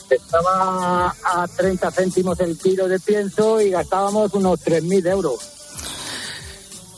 Estaba 0.09 1.07
a 1.23 1.47
30 1.47 1.91
céntimos 1.91 2.39
el 2.39 2.57
kilo 2.57 2.87
de 2.87 2.99
pienso 2.99 3.59
y 3.59 3.71
gastábamos 3.71 4.33
unos 4.33 4.59
3.000 4.61 5.09
euros. 5.09 5.39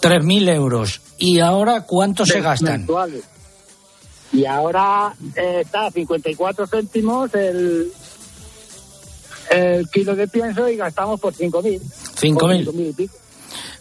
3.000 0.02 0.56
euros. 0.56 1.02
¿Y 1.18 1.40
ahora 1.40 1.82
cuánto 1.82 2.26
se 2.26 2.42
gastan? 2.42 2.80
Mensuales. 2.80 3.24
Y 4.34 4.46
ahora 4.46 5.16
eh, 5.36 5.62
está 5.62 5.88
a 5.88 5.92
54 5.92 6.68
céntimos 6.68 7.34
el, 7.34 7.92
el 9.50 9.90
kilo 9.90 10.16
de 10.16 10.28
pienso 10.28 10.68
y 10.68 10.76
gastamos 10.76 11.20
por 11.20 11.34
5.000. 11.34 11.82
5.000. 11.82 13.10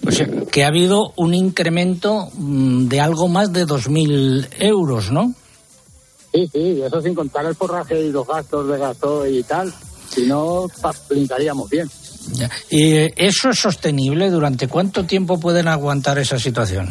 O 0.06 0.10
sea, 0.12 0.26
que 0.50 0.64
ha 0.64 0.68
habido 0.68 1.12
un 1.16 1.34
incremento 1.34 2.28
mm, 2.34 2.86
de 2.86 3.00
algo 3.00 3.28
más 3.28 3.52
de 3.52 3.66
2.000 3.66 4.48
euros, 4.60 5.10
¿no? 5.10 5.34
Sí, 6.36 6.50
sí, 6.52 6.82
eso 6.82 7.00
sin 7.00 7.14
contar 7.14 7.46
el 7.46 7.54
forraje 7.54 7.98
y 7.98 8.12
los 8.12 8.26
gastos 8.26 8.68
de 8.68 8.76
gasto 8.76 9.26
y 9.26 9.42
tal. 9.42 9.72
Si 10.10 10.26
no, 10.26 10.66
blindaríamos 11.08 11.70
bien. 11.70 11.90
¿Y 12.68 13.08
eso 13.16 13.48
es 13.48 13.58
sostenible? 13.58 14.30
¿Durante 14.30 14.68
cuánto 14.68 15.06
tiempo 15.06 15.40
pueden 15.40 15.66
aguantar 15.66 16.18
esa 16.18 16.38
situación? 16.38 16.90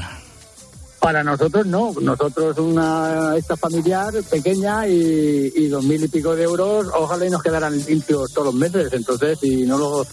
Para 1.00 1.24
nosotros 1.24 1.68
no, 1.68 1.93
nosotros 2.02 2.58
una 2.58 3.36
esta 3.38 3.56
familiar 3.56 4.12
pequeña 4.32 4.88
y, 4.88 5.54
y 5.56 5.68
dos 5.68 5.84
mil 5.84 6.04
y 6.04 6.08
pico 6.08 6.36
de 6.36 6.43
euros, 6.43 6.88
ojalá 6.98 7.28
y 7.28 7.30
nos 7.30 7.43
quedaran 7.43 7.78
limpios 7.86 8.34
todos 8.34 8.48
los 8.48 8.56
meses. 8.56 8.91
Entonces, 8.93 9.38
si 9.39 9.64
no 9.64 9.78
los, 9.78 10.08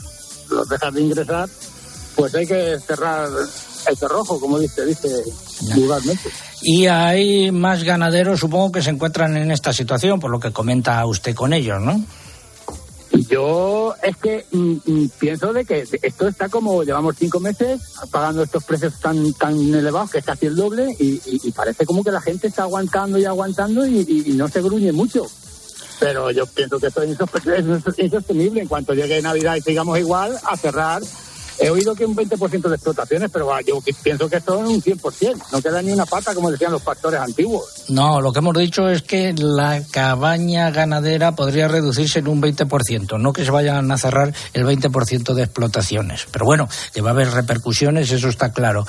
los 0.51 0.68
dejas 0.68 0.93
de 0.93 1.01
ingresar, 1.01 1.49
pues 2.14 2.35
hay 2.35 2.47
que 2.47 2.78
cerrar 2.80 3.30
el 3.89 3.97
cerrojo, 3.97 4.39
como 4.41 4.59
dice, 4.59 4.85
dice 4.85 5.09
vulgarmente. 5.74 6.30
Y 6.62 6.87
hay 6.87 7.51
más 7.51 7.83
ganaderos, 7.85 8.41
supongo 8.41 8.70
que 8.72 8.83
se 8.83 8.91
encuentran 8.91 9.37
en 9.37 9.51
esta 9.51 9.72
situación, 9.72 10.20
por 10.20 10.30
lo 10.30 10.39
que 10.41 10.53
comenta 10.53 11.05
usted 11.07 11.35
con 11.35 11.53
ellos, 11.53 11.80
¿no? 11.80 12.05
Yo 13.28 13.95
es 14.03 14.16
que 14.16 14.47
mm, 14.53 14.76
mm, 14.87 15.09
pienso 15.18 15.53
de 15.53 15.64
que 15.66 15.85
esto 16.03 16.28
está 16.28 16.49
como 16.49 16.83
llevamos 16.83 17.14
cinco 17.18 17.41
meses 17.41 17.80
pagando 18.11 18.43
estos 18.43 18.64
precios 18.64 18.95
tan 19.01 19.35
tan 19.35 19.55
elevados 19.74 20.11
que 20.11 20.18
es 20.18 20.24
casi 20.24 20.47
el 20.47 20.57
doble 20.57 20.89
y, 20.99 21.20
y- 21.26 21.41
y 21.45 21.53
parece 21.53 21.85
como 21.85 22.03
que 22.03 22.11
la 22.11 22.20
gente 22.22 22.47
está 22.49 22.62
aguantando 22.62 23.18
y 23.18 23.24
aguantando 23.26 23.87
y, 23.87 24.01
y- 24.26 24.33
no 24.33 24.49
se 24.49 24.62
gruñe 24.62 24.93
mucho. 24.93 25.26
Pero 26.01 26.30
yo 26.30 26.47
pienso 26.47 26.78
que 26.80 26.87
esto 26.89 27.03
es 27.03 27.16
insostenible. 27.99 28.62
En 28.62 28.68
cuanto 28.68 28.93
llegue 28.95 29.20
Navidad 29.22 29.57
y 29.57 29.61
sigamos 29.61 29.99
igual, 29.99 30.37
a 30.45 30.57
cerrar. 30.57 31.03
He 31.63 31.71
oído 31.71 31.95
que 31.95 32.05
un 32.05 32.17
20% 32.17 32.69
de 32.69 32.75
explotaciones, 32.75 33.31
pero 33.33 33.47
va, 33.47 33.61
yo 33.61 33.79
pienso 34.03 34.29
que 34.29 34.37
esto 34.37 34.63
es 34.63 34.69
un 34.69 34.83
100%. 34.83 35.43
No 35.53 35.63
queda 35.63 35.81
ni 35.81 35.93
una 35.93 36.07
pata, 36.07 36.35
como 36.35 36.51
decían 36.51 36.73
los 36.73 36.83
pastores 36.83 37.21
antiguos. 37.21 37.85
No, 37.89 38.21
lo 38.21 38.33
que 38.33 38.41
hemos 38.41 38.57
dicho 38.57 38.89
es 38.89 39.03
que 39.03 39.33
la 39.37 39.83
cabaña 39.91 40.71
ganadera 40.71 41.37
podría 41.37 41.69
reducirse 41.69 42.19
en 42.19 42.29
un 42.29 42.43
20%, 42.43 43.19
no 43.21 43.33
que 43.33 43.45
se 43.45 43.51
vayan 43.51 43.91
a 43.91 43.99
cerrar 43.99 44.35
el 44.53 44.65
20% 44.65 45.35
de 45.35 45.43
explotaciones. 45.45 46.27
Pero 46.31 46.45
bueno, 46.45 46.69
que 46.93 47.01
va 47.01 47.11
a 47.11 47.13
haber 47.13 47.31
repercusiones, 47.31 48.11
eso 48.11 48.29
está 48.29 48.53
claro. 48.53 48.85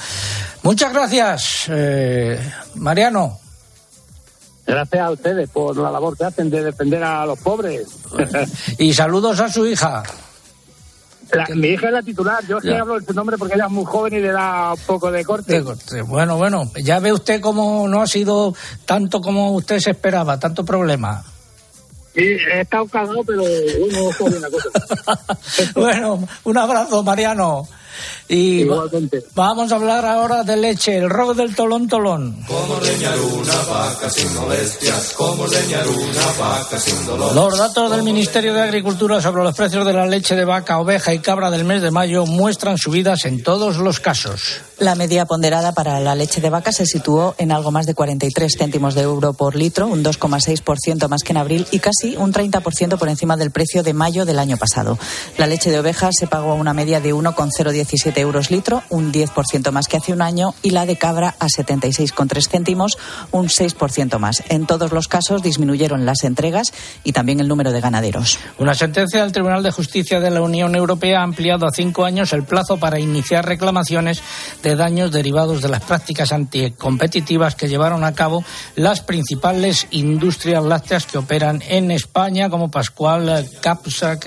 Muchas 0.64 0.94
gracias, 0.94 1.66
eh, 1.70 2.40
Mariano. 2.76 3.40
Gracias 4.66 5.02
a 5.02 5.12
ustedes 5.12 5.50
por 5.50 5.76
la 5.76 5.92
labor 5.92 6.18
que 6.18 6.24
hacen 6.24 6.50
de 6.50 6.64
defender 6.64 7.04
a 7.04 7.26
los 7.26 7.40
pobres. 7.40 7.88
Y 8.78 8.94
saludos 8.94 9.40
a 9.40 9.50
su 9.50 9.66
hija. 9.66 10.04
La- 11.34 11.56
mi 11.56 11.68
hija 11.70 11.88
es 11.88 11.94
la 11.94 12.02
titular. 12.02 12.46
Yo 12.48 12.60
Ya. 12.62 12.82
hablo 12.82 13.00
de 13.00 13.06
su 13.06 13.14
nombre 13.14 13.38
porque 13.38 13.56
ella 13.56 13.66
es 13.66 13.72
muy 13.72 13.86
joven 13.86 14.14
y 14.14 14.20
le 14.20 14.32
da 14.32 14.74
un 14.74 14.80
poco 14.86 15.12
de 15.12 15.24
corte. 15.26 15.54
De 15.54 15.64
corte. 15.64 16.02
Bueno, 16.04 16.38
bueno, 16.38 16.72
ya 16.84 17.00
ve 17.00 17.12
usted 17.14 17.42
cómo 17.42 17.88
no 17.88 18.02
ha 18.02 18.08
sido 18.08 18.54
tanto 18.86 19.22
como 19.22 19.52
usted 19.54 19.80
se 19.80 19.92
esperaba, 19.92 20.40
tanto 20.40 20.64
problema. 20.64 21.24
Sí, 22.16 22.22
he 22.22 22.62
estado 22.62 22.86
cagado, 22.88 23.24
pero 23.26 23.42
bueno, 23.42 24.40
la 24.40 24.50
cosa. 24.52 24.70
Bueno, 25.76 26.28
un 26.44 26.58
abrazo, 26.58 27.02
Mariano. 27.04 27.68
Y 28.36 28.64
va- 28.64 28.86
vamos 29.36 29.72
a 29.72 29.76
hablar 29.76 30.06
ahora 30.06 30.44
de 30.44 30.58
leche, 30.58 30.98
el 30.98 31.10
rock 31.10 31.36
del 31.36 31.56
tolón 31.56 31.88
tolón. 31.88 32.36
Como 32.48 32.80
leñar 32.82 33.20
una 33.20 33.56
vaca 33.72 34.10
sin 34.10 34.34
molestias, 34.34 35.14
como 35.16 35.46
leñar 35.48 35.88
una 35.88 36.26
vaca 36.40 36.80
sin 36.80 37.06
dolor. 37.06 37.34
Los 37.36 37.58
datos 37.58 37.92
del 37.92 38.02
Ministerio 38.04 38.54
de 38.54 38.62
Agricultura 38.62 39.22
sobre 39.22 39.44
los 39.44 39.56
precios 39.56 39.86
de 39.86 39.94
la 39.94 40.06
leche 40.08 40.36
de 40.36 40.46
vaca, 40.46 40.80
oveja 40.80 41.14
y 41.14 41.20
cabra 41.20 41.52
del 41.52 41.64
mes 41.64 41.82
de 41.82 41.92
mayo 41.92 42.26
muestran 42.26 42.78
subidas 42.78 43.26
en 43.26 43.44
todos 43.44 43.78
los 43.78 44.00
casos. 44.00 44.62
La 44.80 44.96
media 44.96 45.26
ponderada 45.26 45.74
para 45.74 46.00
la 46.00 46.16
leche 46.16 46.42
de 46.42 46.50
vaca 46.50 46.72
se 46.72 46.86
situó 46.86 47.36
en 47.38 47.52
algo 47.52 47.72
más 47.72 47.86
de 47.86 47.94
43 47.94 48.56
céntimos 48.58 48.96
de 48.96 49.02
euro 49.04 49.34
por 49.34 49.56
litro, 49.56 49.88
un 49.88 50.04
2,6% 50.04 51.08
más 51.08 51.22
que 51.24 51.34
en 51.34 51.38
abril 51.38 51.68
y 51.72 51.80
casi 51.80 52.18
un 52.18 52.34
30% 52.34 52.98
por 52.98 53.10
encima 53.10 53.38
del 53.38 53.52
precio 53.52 53.84
de 53.84 53.94
mayo 53.94 54.26
del 54.26 54.40
año 54.40 54.58
pasado. 54.58 54.98
La 55.38 55.46
leche 55.48 55.70
de 55.70 55.80
oveja 55.80 56.10
se 56.12 56.28
pagó 56.28 56.52
a 56.52 56.56
una 56.56 56.74
media 56.74 57.00
de 57.00 57.14
1,017 57.14 58.23
euros 58.24 58.50
litro, 58.50 58.82
un 58.90 59.14
10% 59.14 59.72
más 59.72 59.88
que 59.88 59.98
hace 59.98 60.14
un 60.14 60.22
año, 60.22 60.54
y 60.62 60.72
la 60.72 60.86
de 60.86 60.98
cabra 60.98 61.36
a 61.40 61.48
76,3 61.48 62.50
céntimos, 62.50 62.98
un 63.32 63.48
6% 63.48 64.18
más. 64.18 64.44
En 64.50 64.66
todos 64.66 64.92
los 64.92 65.08
casos 65.08 65.44
disminuyeron 65.44 66.06
las 66.06 66.24
entregas 66.24 66.74
y 67.04 67.14
también 67.14 67.40
el 67.40 67.48
número 67.48 67.72
de 67.72 67.82
ganaderos. 67.82 68.40
Una 68.58 68.74
sentencia 68.74 69.22
del 69.22 69.32
Tribunal 69.32 69.64
de 69.64 69.72
Justicia 69.72 70.20
de 70.20 70.32
la 70.32 70.42
Unión 70.42 70.76
Europea 70.76 71.20
ha 71.20 71.24
ampliado 71.24 71.68
a 71.68 71.72
cinco 71.72 72.06
años 72.06 72.34
el 72.34 72.44
plazo 72.44 72.78
para 72.78 73.00
iniciar 73.00 73.46
reclamaciones 73.46 74.22
de 74.62 74.76
daños 74.76 75.12
derivados 75.12 75.62
de 75.62 75.70
las 75.70 75.84
prácticas 75.84 76.32
anticompetitivas 76.32 77.56
que 77.56 77.68
llevaron 77.68 78.04
a 78.04 78.14
cabo 78.14 78.44
las 78.76 79.02
principales 79.02 79.88
industrias 79.92 80.64
lácteas 80.64 81.06
que 81.06 81.18
operan 81.18 81.62
en 81.68 81.92
España, 81.92 82.50
como 82.50 82.72
Pascual, 82.72 83.50
Capsa, 83.62 84.18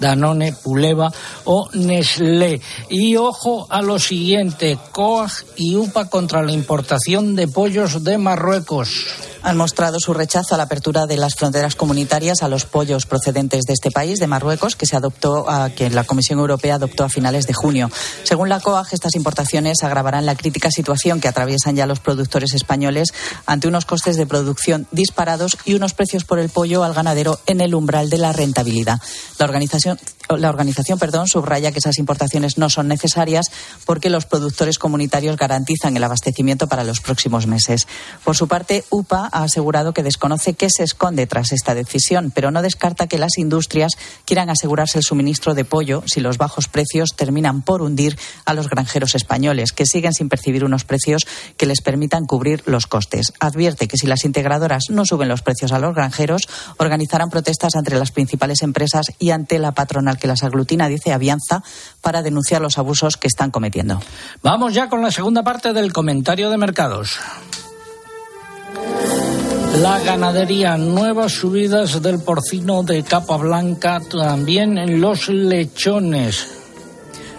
Danone, 0.00 0.52
Puleva 0.52 1.10
o 1.44 1.68
Nestlé. 1.72 2.60
Y 2.90 3.11
ojo 3.16 3.66
a 3.70 3.82
lo 3.82 3.98
siguiente, 3.98 4.78
COAG 4.92 5.30
y 5.56 5.76
UPA 5.76 6.08
contra 6.08 6.42
la 6.42 6.52
importación 6.52 7.34
de 7.34 7.48
pollos 7.48 8.04
de 8.04 8.18
Marruecos. 8.18 9.06
han 9.44 9.56
mostrado 9.56 9.98
su 9.98 10.14
rechazo 10.14 10.54
a 10.54 10.58
la 10.58 10.64
apertura 10.64 11.06
de 11.06 11.16
las 11.16 11.34
fronteras 11.34 11.74
comunitarias 11.74 12.42
a 12.42 12.48
los 12.48 12.64
pollos 12.64 13.06
procedentes 13.06 13.62
de 13.64 13.72
este 13.72 13.90
país, 13.90 14.20
de 14.20 14.28
Marruecos, 14.28 14.76
que 14.76 14.86
se 14.86 14.94
adoptó, 14.94 15.50
a, 15.50 15.70
que 15.70 15.90
la 15.90 16.04
Comisión 16.04 16.38
Europea 16.38 16.76
adoptó 16.76 17.02
a 17.02 17.08
finales 17.08 17.48
de 17.48 17.52
junio. 17.52 17.90
Según 18.22 18.48
la 18.48 18.60
COAG, 18.60 18.92
estas 18.92 19.16
importaciones 19.16 19.82
agravarán 19.82 20.26
la 20.26 20.36
crítica 20.36 20.70
situación 20.70 21.20
que 21.20 21.26
atraviesan 21.26 21.74
ya 21.74 21.86
los 21.86 21.98
productores 21.98 22.54
españoles 22.54 23.12
ante 23.44 23.66
unos 23.66 23.84
costes 23.84 24.16
de 24.16 24.26
producción 24.26 24.86
disparados 24.92 25.58
y 25.64 25.74
unos 25.74 25.94
precios 25.94 26.24
por 26.24 26.38
el 26.38 26.48
pollo 26.48 26.84
al 26.84 26.94
ganadero 26.94 27.40
en 27.46 27.60
el 27.60 27.74
umbral 27.74 28.10
de 28.10 28.18
la 28.18 28.32
rentabilidad. 28.32 29.00
La 29.38 29.46
organización, 29.46 29.98
la 30.28 30.48
organización 30.48 30.98
perdón, 30.98 31.28
subraya 31.28 31.72
que 31.72 31.78
esas 31.78 31.98
importaciones 31.98 32.58
no 32.58 32.70
son 32.70 32.88
necesarias 32.88 33.46
porque 33.84 34.10
los 34.10 34.26
productores 34.26 34.78
comunitarios 34.78 35.36
garantizan 35.36 35.96
el 35.96 36.04
abastecimiento 36.04 36.66
para 36.68 36.84
los 36.84 37.00
próximos 37.00 37.46
meses. 37.46 37.86
Por 38.24 38.36
su 38.36 38.48
parte, 38.48 38.84
UPA 38.90 39.28
ha 39.32 39.42
asegurado 39.42 39.92
que 39.92 40.02
desconoce 40.02 40.54
qué 40.54 40.68
se 40.70 40.84
esconde 40.84 41.26
tras 41.26 41.52
esta 41.52 41.74
decisión, 41.74 42.32
pero 42.34 42.50
no 42.50 42.62
descarta 42.62 43.06
que 43.06 43.18
las 43.18 43.38
industrias 43.38 43.92
quieran 44.24 44.50
asegurarse 44.50 44.98
el 44.98 45.04
suministro 45.04 45.54
de 45.54 45.64
pollo 45.64 46.02
si 46.06 46.20
los 46.20 46.38
bajos 46.38 46.68
precios 46.68 47.10
terminan 47.16 47.62
por 47.62 47.82
hundir 47.82 48.18
a 48.44 48.54
los 48.54 48.68
granjeros 48.68 49.14
españoles, 49.14 49.72
que 49.72 49.86
siguen 49.86 50.12
sin 50.12 50.28
percibir 50.28 50.64
unos 50.64 50.84
precios 50.84 51.26
que 51.56 51.66
les 51.66 51.80
permitan 51.80 52.24
cubrir 52.24 52.62
los 52.66 52.86
costes. 52.86 53.32
Advierte 53.40 53.88
que 53.88 53.96
si 53.96 54.06
las 54.06 54.24
integradoras 54.24 54.84
no 54.90 55.04
suben 55.04 55.28
los 55.28 55.42
precios 55.42 55.72
a 55.72 55.78
los 55.78 55.94
granjeros, 55.94 56.42
organizarán 56.78 57.30
protestas 57.30 57.74
ante 57.76 57.94
las 57.94 58.10
principales 58.10 58.62
empresas 58.62 59.06
y 59.18 59.30
ante 59.30 59.58
la 59.58 59.72
patronal 59.72 60.11
que 60.18 60.26
las 60.26 60.42
aglutina, 60.42 60.88
dice 60.88 61.12
Avianza, 61.12 61.62
para 62.00 62.22
denunciar 62.22 62.60
los 62.60 62.78
abusos 62.78 63.16
que 63.16 63.28
están 63.28 63.50
cometiendo. 63.50 64.00
Vamos 64.42 64.74
ya 64.74 64.88
con 64.88 65.02
la 65.02 65.10
segunda 65.10 65.42
parte 65.42 65.72
del 65.72 65.92
comentario 65.92 66.50
de 66.50 66.58
mercados. 66.58 67.18
La 69.80 69.98
ganadería, 70.00 70.76
nuevas 70.76 71.32
subidas 71.32 72.02
del 72.02 72.20
porcino 72.20 72.82
de 72.82 73.02
capa 73.02 73.38
blanca, 73.38 74.00
también 74.00 74.76
en 74.76 75.00
los 75.00 75.28
lechones. 75.28 76.61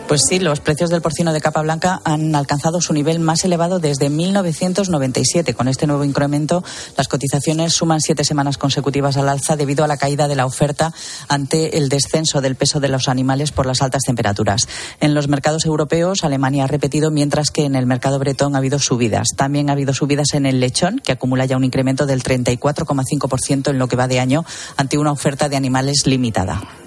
Pues 0.07 0.21
sí, 0.29 0.37
los 0.37 0.59
precios 0.59 0.89
del 0.89 1.01
porcino 1.01 1.33
de 1.33 1.41
capa 1.41 1.61
blanca 1.61 2.01
han 2.03 2.35
alcanzado 2.35 2.81
su 2.81 2.93
nivel 2.93 3.19
más 3.19 3.45
elevado 3.45 3.79
desde 3.79 4.09
1997. 4.09 5.53
Con 5.53 5.67
este 5.67 5.87
nuevo 5.87 6.03
incremento, 6.03 6.63
las 6.97 7.07
cotizaciones 7.07 7.73
suman 7.73 8.01
siete 8.01 8.23
semanas 8.23 8.57
consecutivas 8.57 9.17
al 9.17 9.29
alza 9.29 9.55
debido 9.55 9.83
a 9.83 9.87
la 9.87 9.97
caída 9.97 10.27
de 10.27 10.35
la 10.35 10.45
oferta 10.45 10.93
ante 11.29 11.77
el 11.77 11.89
descenso 11.89 12.41
del 12.41 12.55
peso 12.55 12.79
de 12.79 12.89
los 12.89 13.07
animales 13.07 13.51
por 13.51 13.65
las 13.65 13.81
altas 13.81 14.03
temperaturas. 14.05 14.67
En 14.99 15.13
los 15.13 15.29
mercados 15.29 15.65
europeos, 15.65 16.23
Alemania 16.23 16.65
ha 16.65 16.67
repetido, 16.67 17.09
mientras 17.09 17.49
que 17.49 17.63
en 17.63 17.75
el 17.75 17.87
mercado 17.87 18.19
bretón 18.19 18.55
ha 18.55 18.59
habido 18.59 18.79
subidas. 18.79 19.29
También 19.35 19.69
ha 19.69 19.73
habido 19.73 19.93
subidas 19.93 20.33
en 20.33 20.45
el 20.45 20.59
lechón, 20.59 20.99
que 20.99 21.13
acumula 21.13 21.45
ya 21.45 21.57
un 21.57 21.63
incremento 21.63 22.05
del 22.05 22.23
34,5% 22.23 23.69
en 23.69 23.79
lo 23.79 23.87
que 23.87 23.95
va 23.95 24.07
de 24.07 24.19
año 24.19 24.45
ante 24.75 24.97
una 24.97 25.13
oferta 25.13 25.49
de 25.49 25.55
animales 25.55 26.05
limitada. 26.05 26.82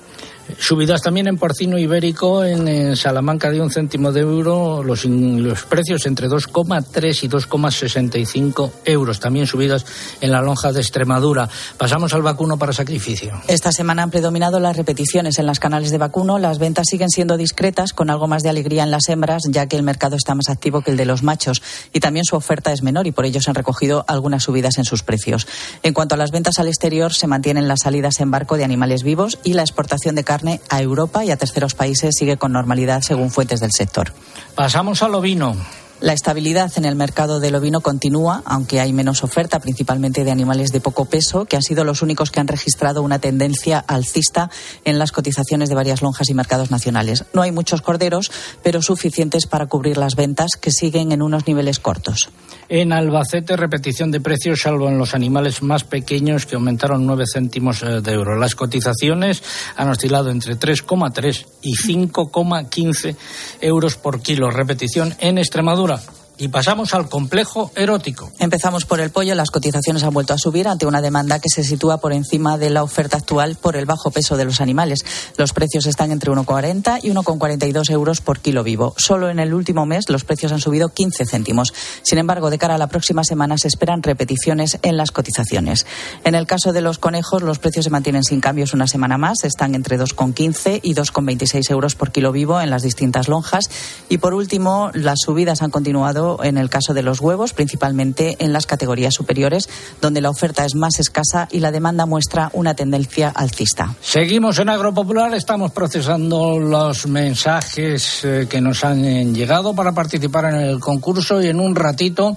Subidas 0.58 1.02
también 1.02 1.26
en 1.26 1.38
porcino 1.38 1.78
ibérico, 1.78 2.44
en, 2.44 2.68
eh, 2.68 2.96
Salamanca 2.96 3.50
de 3.50 3.60
un 3.60 3.70
céntimo 3.70 4.12
de 4.12 4.20
euro, 4.20 4.82
los, 4.82 5.04
los 5.04 5.62
precios 5.64 6.06
entre 6.06 6.28
2,3 6.28 7.24
y 7.24 7.28
2,65 7.28 8.70
euros. 8.84 9.20
También 9.20 9.46
subidas 9.46 9.84
en 10.20 10.30
la 10.30 10.40
lonja 10.40 10.72
de 10.72 10.80
Extremadura. 10.80 11.48
Pasamos 11.76 12.14
al 12.14 12.22
vacuno 12.22 12.58
para 12.58 12.72
sacrificio. 12.72 13.40
Esta 13.48 13.72
semana 13.72 14.04
han 14.04 14.10
predominado 14.10 14.60
las 14.60 14.76
repeticiones 14.76 15.38
en 15.38 15.46
las 15.46 15.58
canales 15.58 15.90
de 15.90 15.98
vacuno. 15.98 16.38
Las 16.38 16.58
ventas 16.58 16.86
siguen 16.88 17.10
siendo 17.10 17.36
discretas, 17.36 17.92
con 17.92 18.08
algo 18.08 18.28
más 18.28 18.42
de 18.42 18.48
alegría 18.48 18.84
en 18.84 18.90
las 18.90 19.08
hembras, 19.08 19.42
ya 19.48 19.66
que 19.66 19.76
el 19.76 19.82
mercado 19.82 20.16
está 20.16 20.34
más 20.34 20.48
activo 20.48 20.80
que 20.80 20.92
el 20.92 20.96
de 20.96 21.06
los 21.06 21.22
machos. 21.22 21.62
Y 21.92 22.00
también 22.00 22.24
su 22.24 22.36
oferta 22.36 22.72
es 22.72 22.82
menor 22.82 23.06
y 23.06 23.12
por 23.12 23.26
ello 23.26 23.40
se 23.40 23.50
han 23.50 23.56
recogido 23.56 24.04
algunas 24.06 24.44
subidas 24.44 24.78
en 24.78 24.84
sus 24.84 25.02
precios. 25.02 25.46
En 25.82 25.92
cuanto 25.92 26.14
a 26.14 26.18
las 26.18 26.30
ventas 26.30 26.58
al 26.58 26.68
exterior, 26.68 27.12
se 27.12 27.26
mantienen 27.26 27.68
las 27.68 27.80
salidas 27.80 28.20
en 28.20 28.30
barco 28.30 28.56
de 28.56 28.64
animales 28.64 29.02
vivos 29.02 29.38
y 29.42 29.54
la 29.54 29.62
exportación 29.62 30.14
de 30.14 30.24
carne 30.24 30.35
a 30.68 30.80
Europa 30.80 31.24
y 31.24 31.30
a 31.30 31.36
terceros 31.36 31.74
países 31.74 32.14
sigue 32.18 32.36
con 32.36 32.52
normalidad, 32.52 33.02
según 33.02 33.30
fuentes 33.30 33.60
del 33.60 33.72
sector. 33.72 34.12
Pasamos 34.54 35.02
al 35.02 35.14
ovino. 35.14 35.56
La 36.00 36.12
estabilidad 36.12 36.70
en 36.76 36.84
el 36.84 36.94
mercado 36.94 37.40
del 37.40 37.54
ovino 37.54 37.80
continúa, 37.80 38.42
aunque 38.44 38.80
hay 38.80 38.92
menos 38.92 39.24
oferta, 39.24 39.60
principalmente 39.60 40.24
de 40.24 40.30
animales 40.30 40.70
de 40.70 40.82
poco 40.82 41.06
peso, 41.06 41.46
que 41.46 41.56
han 41.56 41.62
sido 41.62 41.84
los 41.84 42.02
únicos 42.02 42.30
que 42.30 42.38
han 42.38 42.48
registrado 42.48 43.02
una 43.02 43.18
tendencia 43.18 43.78
alcista 43.78 44.50
en 44.84 44.98
las 44.98 45.10
cotizaciones 45.10 45.70
de 45.70 45.74
varias 45.74 46.02
lonjas 46.02 46.28
y 46.28 46.34
mercados 46.34 46.70
nacionales. 46.70 47.24
No 47.32 47.40
hay 47.40 47.50
muchos 47.50 47.80
corderos, 47.80 48.30
pero 48.62 48.82
suficientes 48.82 49.46
para 49.46 49.68
cubrir 49.68 49.96
las 49.96 50.16
ventas, 50.16 50.50
que 50.60 50.70
siguen 50.70 51.12
en 51.12 51.22
unos 51.22 51.46
niveles 51.46 51.78
cortos. 51.78 52.28
En 52.68 52.92
Albacete, 52.92 53.56
repetición 53.56 54.10
de 54.10 54.20
precios, 54.20 54.60
salvo 54.60 54.88
en 54.88 54.98
los 54.98 55.14
animales 55.14 55.62
más 55.62 55.84
pequeños, 55.84 56.44
que 56.44 56.56
aumentaron 56.56 57.06
9 57.06 57.24
céntimos 57.32 57.82
eh, 57.82 58.02
de 58.02 58.12
euro. 58.12 58.36
Las 58.36 58.54
cotizaciones 58.54 59.42
han 59.76 59.88
oscilado 59.88 60.30
entre 60.30 60.58
3,3 60.58 61.46
y 61.62 61.74
5,15 61.74 63.16
euros 63.62 63.96
por 63.96 64.20
kilo. 64.20 64.50
Repetición 64.50 65.14
en 65.20 65.38
Extremadura. 65.38 65.85
Extremadura. 65.86 66.25
Y 66.38 66.48
pasamos 66.48 66.92
al 66.92 67.08
complejo 67.08 67.72
erótico. 67.76 68.30
Empezamos 68.38 68.84
por 68.84 69.00
el 69.00 69.08
pollo. 69.08 69.34
Las 69.34 69.50
cotizaciones 69.50 70.02
han 70.02 70.12
vuelto 70.12 70.34
a 70.34 70.38
subir 70.38 70.68
ante 70.68 70.84
una 70.84 71.00
demanda 71.00 71.38
que 71.38 71.48
se 71.48 71.64
sitúa 71.64 71.96
por 71.96 72.12
encima 72.12 72.58
de 72.58 72.68
la 72.68 72.82
oferta 72.82 73.16
actual 73.16 73.56
por 73.56 73.74
el 73.74 73.86
bajo 73.86 74.10
peso 74.10 74.36
de 74.36 74.44
los 74.44 74.60
animales. 74.60 75.00
Los 75.38 75.54
precios 75.54 75.86
están 75.86 76.12
entre 76.12 76.30
1,40 76.30 77.00
y 77.02 77.10
1,42 77.10 77.90
euros 77.90 78.20
por 78.20 78.40
kilo 78.40 78.62
vivo. 78.62 78.94
Solo 78.98 79.30
en 79.30 79.38
el 79.38 79.54
último 79.54 79.86
mes 79.86 80.10
los 80.10 80.24
precios 80.24 80.52
han 80.52 80.60
subido 80.60 80.90
15 80.90 81.24
céntimos. 81.24 81.72
Sin 82.02 82.18
embargo, 82.18 82.50
de 82.50 82.58
cara 82.58 82.74
a 82.74 82.78
la 82.78 82.88
próxima 82.88 83.24
semana 83.24 83.56
se 83.56 83.68
esperan 83.68 84.02
repeticiones 84.02 84.78
en 84.82 84.98
las 84.98 85.12
cotizaciones. 85.12 85.86
En 86.24 86.34
el 86.34 86.46
caso 86.46 86.74
de 86.74 86.82
los 86.82 86.98
conejos, 86.98 87.40
los 87.40 87.58
precios 87.58 87.86
se 87.86 87.90
mantienen 87.90 88.24
sin 88.24 88.40
cambios 88.42 88.74
una 88.74 88.86
semana 88.86 89.16
más. 89.16 89.42
Están 89.44 89.74
entre 89.74 89.98
2,15 89.98 90.80
y 90.82 90.94
2,26 90.94 91.70
euros 91.70 91.94
por 91.94 92.12
kilo 92.12 92.30
vivo 92.30 92.60
en 92.60 92.68
las 92.68 92.82
distintas 92.82 93.26
lonjas. 93.28 93.70
Y 94.10 94.18
por 94.18 94.34
último, 94.34 94.90
las 94.92 95.20
subidas 95.24 95.62
han 95.62 95.70
continuado 95.70 96.25
en 96.42 96.58
el 96.58 96.68
caso 96.68 96.94
de 96.94 97.02
los 97.02 97.20
huevos, 97.20 97.52
principalmente 97.52 98.36
en 98.38 98.52
las 98.52 98.66
categorías 98.66 99.14
superiores, 99.14 99.68
donde 100.00 100.20
la 100.20 100.30
oferta 100.30 100.64
es 100.64 100.74
más 100.74 100.98
escasa 100.98 101.48
y 101.50 101.60
la 101.60 101.70
demanda 101.70 102.06
muestra 102.06 102.50
una 102.52 102.74
tendencia 102.74 103.28
alcista. 103.28 103.94
Seguimos 104.00 104.58
en 104.58 104.68
Agropopular, 104.68 105.34
estamos 105.34 105.72
procesando 105.72 106.58
los 106.58 107.06
mensajes 107.06 108.24
eh, 108.24 108.46
que 108.48 108.60
nos 108.60 108.84
han 108.84 109.34
llegado 109.34 109.74
para 109.74 109.92
participar 109.92 110.46
en 110.46 110.56
el 110.56 110.80
concurso 110.80 111.42
y 111.42 111.48
en 111.48 111.60
un 111.60 111.74
ratito 111.74 112.36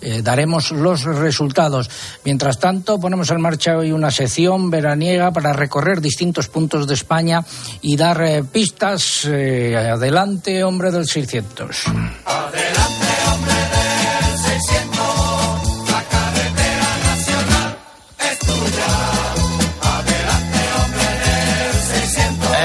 eh, 0.00 0.22
daremos 0.22 0.70
los 0.70 1.04
resultados. 1.04 1.90
Mientras 2.24 2.58
tanto, 2.58 2.98
ponemos 2.98 3.30
en 3.30 3.40
marcha 3.40 3.76
hoy 3.76 3.92
una 3.92 4.10
sección 4.10 4.70
veraniega 4.70 5.30
para 5.30 5.52
recorrer 5.52 6.00
distintos 6.00 6.48
puntos 6.48 6.86
de 6.86 6.94
España 6.94 7.44
y 7.82 7.96
dar 7.96 8.22
eh, 8.22 8.44
pistas. 8.44 9.24
adelante, 9.24 10.64
hombre 10.64 10.90
del 10.90 11.06
600. 11.06 11.84
Adelante. 12.24 13.29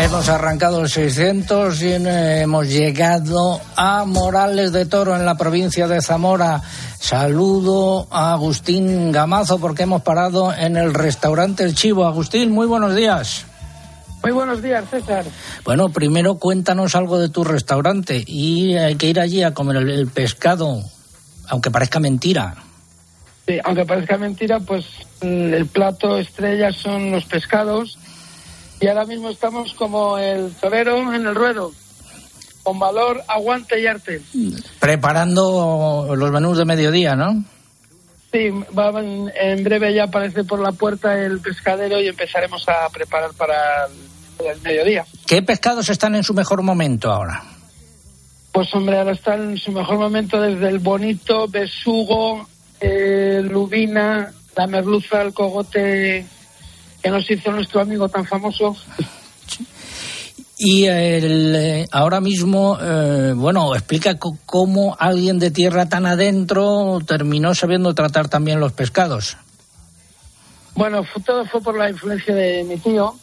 Hemos 0.05 0.29
arrancado 0.29 0.81
el 0.81 0.89
600 0.89 1.81
y 1.81 1.93
hemos 1.93 2.67
llegado 2.67 3.59
a 3.75 4.05
Morales 4.05 4.71
de 4.71 4.85
Toro 4.85 5.15
en 5.15 5.25
la 5.25 5.35
provincia 5.35 5.87
de 5.87 6.01
Zamora. 6.01 6.61
Saludo 6.99 8.07
a 8.11 8.33
Agustín 8.33 9.11
Gamazo 9.11 9.59
porque 9.59 9.83
hemos 9.83 10.03
parado 10.03 10.53
en 10.53 10.77
el 10.77 10.93
restaurante 10.93 11.63
El 11.63 11.75
Chivo. 11.75 12.05
Agustín, 12.05 12.51
muy 12.51 12.67
buenos 12.67 12.95
días. 12.95 13.45
Muy 14.23 14.31
buenos 14.31 14.61
días, 14.61 14.85
César. 14.89 15.25
Bueno, 15.63 15.89
primero 15.89 16.35
cuéntanos 16.35 16.95
algo 16.95 17.19
de 17.19 17.29
tu 17.29 17.43
restaurante 17.43 18.23
y 18.25 18.75
hay 18.75 18.95
que 18.95 19.07
ir 19.07 19.19
allí 19.19 19.43
a 19.43 19.53
comer 19.53 19.77
el, 19.77 20.07
pescado, 20.07 20.81
aunque 21.49 21.71
parezca 21.71 21.99
mentira. 21.99 22.55
Sí, 23.47 23.59
aunque 23.63 23.85
parezca 23.85 24.17
mentira, 24.17 24.59
pues 24.59 24.85
mm, 25.21 25.53
el 25.53 25.65
plato 25.67 26.17
estrella 26.17 26.71
son 26.71 27.11
los 27.11 27.25
pescados 27.25 27.97
y 28.79 28.87
ahora 28.87 29.05
mismo 29.05 29.29
estamos 29.29 29.73
como 29.73 30.17
el 30.17 30.53
torero 30.55 31.13
en 31.13 31.25
el 31.25 31.35
ruedo, 31.35 31.71
con 32.63 32.79
valor, 32.79 33.23
aguante 33.27 33.79
y 33.79 33.87
arte. 33.87 34.21
Preparando 34.79 36.13
los 36.15 36.31
menús 36.31 36.57
de 36.57 36.65
mediodía, 36.65 37.15
¿no? 37.15 37.43
Sí, 38.31 38.51
en, 38.51 39.63
breve 39.63 39.93
ya 39.93 40.05
aparece 40.05 40.43
por 40.43 40.59
la 40.59 40.73
puerta 40.73 41.17
el 41.17 41.39
pescadero 41.39 42.01
y 42.01 42.07
empezaremos 42.07 42.67
a 42.67 42.89
preparar 42.89 43.31
para 43.33 43.87
el, 44.43 44.61
mediodía. 44.61 45.05
¿Qué 45.25 45.41
pescados 45.41 45.87
están 45.87 46.15
en 46.15 46.23
su 46.23 46.33
mejor 46.33 46.61
momento 46.61 47.11
ahora? 47.11 47.41
Pues 48.56 48.74
hombre, 48.74 48.97
ahora 48.97 49.12
están 49.12 49.49
en 49.49 49.58
su 49.58 49.74
mejor 49.74 49.97
momento 49.97 50.39
desde 50.39 50.70
el 50.70 50.80
bonito, 50.80 51.45
besugo, 51.49 52.47
eh, 52.80 53.41
lubina, 53.43 54.32
la 54.56 54.66
merluza, 54.66 55.22
el 55.24 55.34
cogote 55.34 56.26
que 57.03 57.10
nos 57.10 57.30
hizo 57.30 57.51
nuestro 57.51 57.82
amigo 57.82 58.08
tan 58.08 58.26
famoso. 58.26 58.74
Y 60.58 60.86
el, 60.86 61.53
eh, 61.53 61.88
ahora 61.91 62.22
mismo, 62.22 62.78
eh, 62.82 63.34
bueno, 63.36 63.76
explica 63.76 64.18
cómo 64.18 64.95
alguien 64.97 65.38
de 65.38 65.51
tierra 65.51 65.89
tan 65.89 66.06
adentro 66.06 66.99
terminó 67.06 67.53
sabiendo 67.56 67.93
tratar 67.93 68.30
también 68.30 68.62
los 68.62 68.72
pescados. 68.72 69.36
Bueno, 70.76 71.03
todo 71.26 71.43
fue 71.43 71.60
por 71.60 71.78
la 71.78 71.89
influencia 71.89 72.34
de 72.34 72.64
mi 72.64 72.78
tío, 72.78 73.16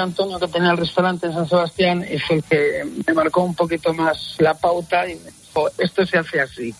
Antonio, 0.00 0.38
que 0.38 0.48
tenía 0.48 0.70
el 0.70 0.76
restaurante 0.76 1.26
en 1.26 1.34
San 1.34 1.48
Sebastián, 1.48 2.04
y 2.10 2.18
fue 2.18 2.36
el 2.36 2.44
que 2.44 2.84
me 3.06 3.14
marcó 3.14 3.42
un 3.42 3.54
poquito 3.54 3.92
más 3.94 4.36
la 4.38 4.54
pauta 4.54 5.08
y 5.08 5.16
me 5.16 5.30
dijo, 5.30 5.68
esto 5.78 6.06
se 6.06 6.18
hace 6.18 6.40
así. 6.40 6.74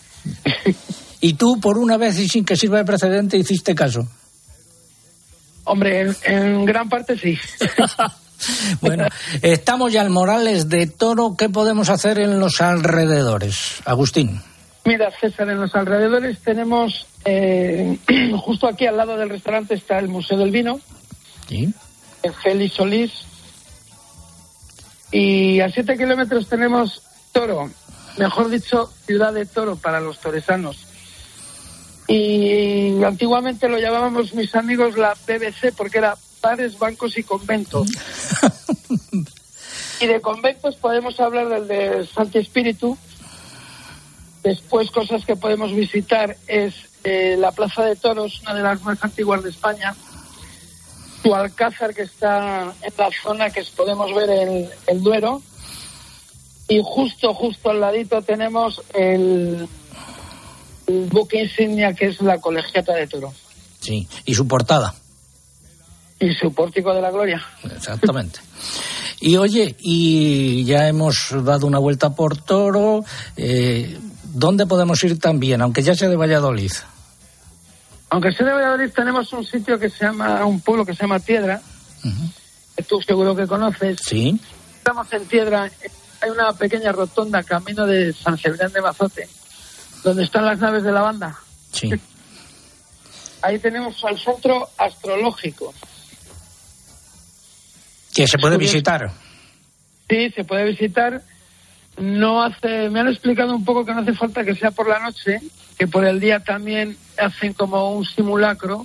y 1.20 1.34
tú, 1.34 1.60
por 1.60 1.78
una 1.78 1.96
vez 1.96 2.18
y 2.18 2.28
sin 2.28 2.44
que 2.44 2.56
sirva 2.56 2.78
de 2.78 2.84
precedente, 2.84 3.36
hiciste 3.36 3.74
caso. 3.74 4.06
Hombre, 5.64 6.12
en, 6.24 6.64
gran 6.64 6.88
parte 6.88 7.16
sí. 7.18 7.38
bueno, 8.80 9.06
estamos 9.42 9.92
ya 9.92 10.02
en 10.02 10.10
Morales 10.10 10.68
de 10.68 10.86
Toro. 10.86 11.36
¿Qué 11.38 11.48
podemos 11.48 11.90
hacer 11.90 12.18
en 12.18 12.40
los 12.40 12.60
alrededores? 12.60 13.80
Agustín. 13.84 14.40
Mira, 14.84 15.10
César, 15.20 15.48
en 15.50 15.60
los 15.60 15.74
alrededores 15.74 16.38
tenemos, 16.40 17.06
eh, 17.24 17.98
justo 18.40 18.66
aquí 18.66 18.86
al 18.86 18.96
lado 18.96 19.16
del 19.16 19.28
restaurante 19.28 19.74
está 19.74 19.98
el 19.98 20.08
Museo 20.08 20.38
del 20.38 20.50
Vino. 20.50 20.80
Sí. 21.48 21.72
Félix 22.42 22.74
Solís. 22.74 23.12
Y 25.12 25.60
a 25.60 25.70
siete 25.70 25.96
kilómetros 25.96 26.48
tenemos 26.48 27.02
Toro, 27.32 27.70
mejor 28.16 28.48
dicho, 28.48 28.90
Ciudad 29.06 29.32
de 29.32 29.46
Toro 29.46 29.76
para 29.76 30.00
los 30.00 30.18
toresanos. 30.20 30.86
Y 32.06 33.02
antiguamente 33.04 33.68
lo 33.68 33.78
llamábamos 33.78 34.34
mis 34.34 34.54
amigos 34.54 34.96
la 34.96 35.14
BBC 35.26 35.72
porque 35.76 35.98
era 35.98 36.16
bares, 36.42 36.78
bancos 36.78 37.16
y 37.16 37.22
conventos. 37.22 37.88
y 40.00 40.06
de 40.06 40.20
conventos 40.20 40.76
podemos 40.76 41.18
hablar 41.20 41.48
del 41.48 41.68
de 41.68 42.06
Santi 42.06 42.38
Espíritu. 42.38 42.98
Después 44.42 44.90
cosas 44.90 45.24
que 45.24 45.36
podemos 45.36 45.72
visitar 45.72 46.36
es 46.46 46.74
eh, 47.04 47.36
la 47.38 47.52
Plaza 47.52 47.84
de 47.84 47.96
Toros, 47.96 48.40
una 48.42 48.54
de 48.54 48.62
las 48.62 48.82
más 48.82 49.02
antiguas 49.04 49.42
de 49.42 49.50
España. 49.50 49.94
Su 51.22 51.34
Alcázar 51.34 51.94
que 51.94 52.02
está 52.02 52.72
en 52.82 52.92
la 52.96 53.10
zona 53.22 53.50
que 53.50 53.62
podemos 53.76 54.14
ver 54.14 54.30
el, 54.30 54.68
el 54.86 55.02
Duero. 55.02 55.42
Y 56.70 56.80
justo, 56.84 57.34
justo 57.34 57.70
al 57.70 57.80
ladito 57.80 58.22
tenemos 58.22 58.80
el, 58.94 59.68
buque 60.86 61.42
insignia 61.42 61.92
que 61.92 62.06
es 62.06 62.20
la 62.20 62.38
Colegiata 62.38 62.94
de 62.94 63.08
Toro. 63.08 63.32
Sí, 63.80 64.06
y 64.24 64.34
su 64.34 64.46
portada. 64.46 64.94
Y 66.20 66.32
su 66.34 66.52
pórtico 66.52 66.94
de 66.94 67.00
la 67.00 67.10
gloria. 67.10 67.44
Exactamente. 67.64 68.40
Y 69.20 69.36
oye, 69.36 69.74
y 69.80 70.64
ya 70.64 70.86
hemos 70.86 71.34
dado 71.44 71.66
una 71.66 71.78
vuelta 71.78 72.10
por 72.10 72.36
Toro. 72.36 73.04
Eh, 73.36 73.98
¿Dónde 74.32 74.66
podemos 74.66 75.02
ir 75.02 75.18
también, 75.18 75.62
aunque 75.62 75.82
ya 75.82 75.94
sea 75.94 76.08
de 76.08 76.16
Valladolid? 76.16 76.72
Aunque 78.10 78.32
sea 78.32 78.46
de 78.46 78.52
Valladolid, 78.52 78.90
tenemos 78.92 79.32
un 79.32 79.44
sitio 79.44 79.78
que 79.78 79.88
se 79.88 80.04
llama, 80.04 80.44
un 80.44 80.60
pueblo 80.60 80.84
que 80.84 80.94
se 80.94 81.02
llama 81.02 81.20
Piedra, 81.20 81.60
que 82.76 82.82
tú 82.82 83.00
seguro 83.00 83.34
que 83.34 83.46
conoces. 83.46 84.00
Sí. 84.04 84.38
Estamos 84.78 85.12
en 85.12 85.24
Piedra, 85.26 85.70
hay 86.20 86.30
una 86.30 86.52
pequeña 86.52 86.92
rotonda 86.92 87.42
camino 87.42 87.86
de 87.86 88.12
San 88.12 88.36
Sebastián 88.36 88.72
de 88.72 88.82
Mazote 88.82 89.28
donde 90.02 90.24
están 90.24 90.44
las 90.44 90.58
naves 90.58 90.82
de 90.82 90.92
la 90.92 91.02
banda. 91.02 91.38
Sí. 91.72 91.90
Ahí 93.42 93.58
tenemos 93.58 94.02
al 94.04 94.18
centro 94.18 94.68
astrológico. 94.76 95.72
Que 98.14 98.26
se 98.26 98.38
puede 98.38 98.58
visitar. 98.58 99.10
Sí, 100.08 100.30
se 100.30 100.44
puede 100.44 100.64
visitar. 100.64 101.22
No 102.00 102.42
hace, 102.42 102.88
me 102.88 103.00
han 103.00 103.08
explicado 103.08 103.54
un 103.54 103.64
poco 103.64 103.84
que 103.84 103.92
no 103.92 104.00
hace 104.00 104.14
falta 104.14 104.44
que 104.44 104.54
sea 104.54 104.70
por 104.70 104.88
la 104.88 104.98
noche, 104.98 105.40
que 105.78 105.86
por 105.86 106.04
el 106.04 106.18
día 106.18 106.40
también 106.40 106.96
hacen 107.18 107.52
como 107.52 107.92
un 107.92 108.04
simulacro 108.04 108.84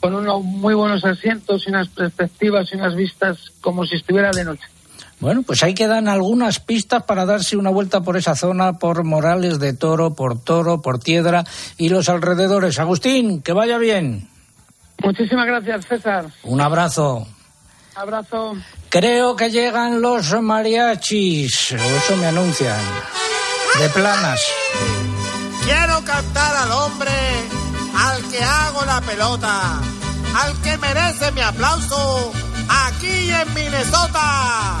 con 0.00 0.14
unos 0.14 0.42
muy 0.42 0.74
buenos 0.74 1.04
asientos 1.04 1.66
y 1.66 1.70
unas 1.70 1.88
perspectivas 1.88 2.72
y 2.72 2.76
unas 2.76 2.96
vistas 2.96 3.52
como 3.60 3.84
si 3.84 3.96
estuviera 3.96 4.30
de 4.30 4.44
noche. 4.44 4.64
Bueno, 5.20 5.42
pues 5.42 5.62
ahí 5.62 5.74
quedan 5.74 6.08
algunas 6.08 6.60
pistas 6.60 7.02
para 7.02 7.26
darse 7.26 7.58
una 7.58 7.68
vuelta 7.68 8.00
por 8.00 8.16
esa 8.16 8.34
zona, 8.34 8.78
por 8.78 9.04
Morales 9.04 9.58
de 9.58 9.74
Toro, 9.74 10.14
por 10.14 10.42
Toro, 10.42 10.80
por 10.80 10.98
Tiedra 10.98 11.44
y 11.76 11.90
los 11.90 12.08
alrededores. 12.08 12.78
Agustín, 12.78 13.42
que 13.42 13.52
vaya 13.52 13.76
bien. 13.76 14.30
Muchísimas 15.02 15.46
gracias, 15.46 15.86
César. 15.86 16.26
Un 16.42 16.62
abrazo. 16.62 17.26
Abrazo. 17.94 18.56
Creo 18.90 19.36
que 19.36 19.50
llegan 19.50 20.00
los 20.00 20.32
mariachis, 20.42 21.70
eso 21.70 22.16
me 22.16 22.26
anuncian, 22.26 22.76
de 23.78 23.88
planas. 23.90 24.40
Quiero 25.62 26.04
cantar 26.04 26.56
al 26.56 26.72
hombre 26.72 27.12
al 27.96 28.20
que 28.28 28.42
hago 28.42 28.84
la 28.84 29.00
pelota, 29.02 29.80
al 30.34 30.60
que 30.62 30.76
merece 30.78 31.30
mi 31.30 31.40
aplauso 31.40 32.32
aquí 32.68 33.30
en 33.30 33.54
Minnesota. 33.54 34.80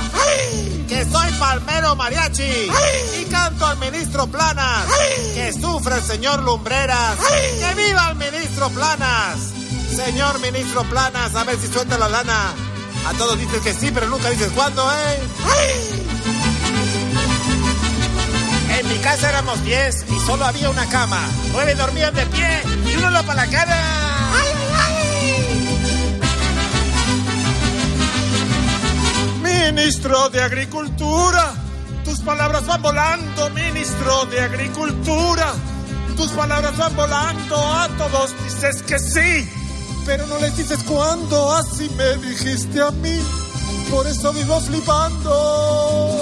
Que 0.88 1.04
soy 1.04 1.30
palmero 1.38 1.94
mariachi 1.94 2.68
y 3.20 3.24
canto 3.26 3.64
al 3.64 3.78
ministro 3.78 4.26
Planas. 4.26 4.86
Que 5.34 5.52
sufre 5.52 5.94
el 5.94 6.02
señor 6.02 6.42
Lumbreras. 6.42 7.16
Que 7.60 7.74
viva 7.76 8.08
el 8.10 8.16
ministro 8.16 8.70
Planas. 8.70 9.38
Señor 9.94 10.40
ministro 10.40 10.82
Planas, 10.90 11.32
a 11.36 11.44
ver 11.44 11.56
si 11.60 11.68
suelta 11.68 11.96
la 11.96 12.08
lana. 12.08 12.54
A 13.06 13.12
todos 13.14 13.38
dices 13.38 13.60
que 13.62 13.74
sí, 13.74 13.90
pero 13.92 14.08
nunca 14.08 14.30
dices 14.30 14.50
cuándo, 14.54 14.88
¿eh? 14.92 15.20
En 18.78 18.88
mi 18.88 18.98
casa 18.98 19.28
éramos 19.28 19.62
10 19.64 20.06
y 20.10 20.20
solo 20.20 20.44
había 20.44 20.70
una 20.70 20.86
cama. 20.86 21.20
Nueve 21.52 21.74
dormían 21.74 22.14
de 22.14 22.26
pie 22.26 22.62
y 22.86 22.96
uno 22.96 23.10
lo 23.10 23.22
para 23.24 23.46
la 23.46 23.50
cara. 23.50 23.76
Ministro 29.42 30.28
de 30.30 30.42
Agricultura, 30.42 31.52
tus 32.04 32.20
palabras 32.20 32.66
van 32.66 32.82
volando, 32.82 33.50
ministro 33.50 34.26
de 34.26 34.40
Agricultura. 34.40 35.52
Tus 36.16 36.30
palabras 36.32 36.76
van 36.76 36.94
volando, 36.96 37.56
a 37.56 37.88
todos 37.96 38.34
dices 38.44 38.82
que 38.82 38.98
sí, 38.98 39.50
pero 40.10 40.26
no 40.26 40.38
les 40.40 40.56
dices 40.56 40.82
cuándo, 40.82 41.52
así 41.52 41.88
me 41.90 42.16
dijiste 42.16 42.82
a 42.82 42.90
mí. 42.90 43.16
Por 43.88 44.04
eso 44.08 44.32
vivo 44.32 44.60
flipando. 44.60 46.20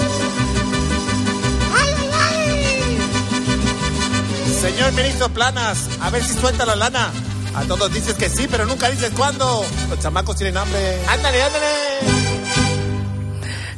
Señor 4.61 4.93
ministro 4.93 5.30
Planas, 5.30 5.89
a 6.03 6.11
ver 6.11 6.22
si 6.22 6.34
suelta 6.34 6.66
la 6.66 6.76
lana. 6.76 7.11
A 7.55 7.64
todos 7.64 7.91
dices 7.95 8.12
que 8.12 8.28
sí, 8.28 8.47
pero 8.51 8.66
nunca 8.66 8.91
dices 8.91 9.11
cuándo. 9.16 9.64
Los 9.89 9.99
chamacos 10.01 10.36
tienen 10.36 10.59
hambre. 10.59 11.03
Ándale, 11.09 11.43
ándale. 11.43 12.28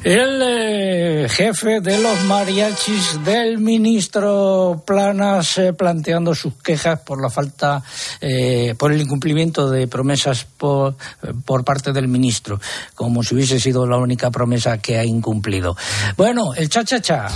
El 0.03 0.41
eh, 0.43 1.27
jefe 1.29 1.81
de 1.81 1.99
los 1.99 2.25
mariachis 2.25 3.23
del 3.23 3.59
ministro 3.59 4.83
Planas 4.87 5.61
planteando 5.77 6.35
sus 6.35 6.55
quejas 6.55 7.01
por 7.01 7.21
la 7.21 7.29
falta, 7.29 7.83
eh, 8.21 8.75
por 8.79 8.93
el 8.93 9.03
incumplimiento 9.03 9.69
de 9.69 9.89
promesas 9.89 10.47
por, 10.57 10.97
por 11.45 11.65
parte 11.65 11.93
del 11.93 12.09
ministro, 12.09 12.59
como 12.95 13.23
si 13.23 13.35
hubiese 13.35 13.61
sido 13.61 13.87
la 13.87 13.99
única 13.99 14.31
promesa 14.31 14.79
que 14.79 14.99
ha 14.99 15.05
incumplido. 15.05 15.77
Bueno, 16.17 16.55
el 16.55 16.71
cha-cha-cha. 16.71 17.29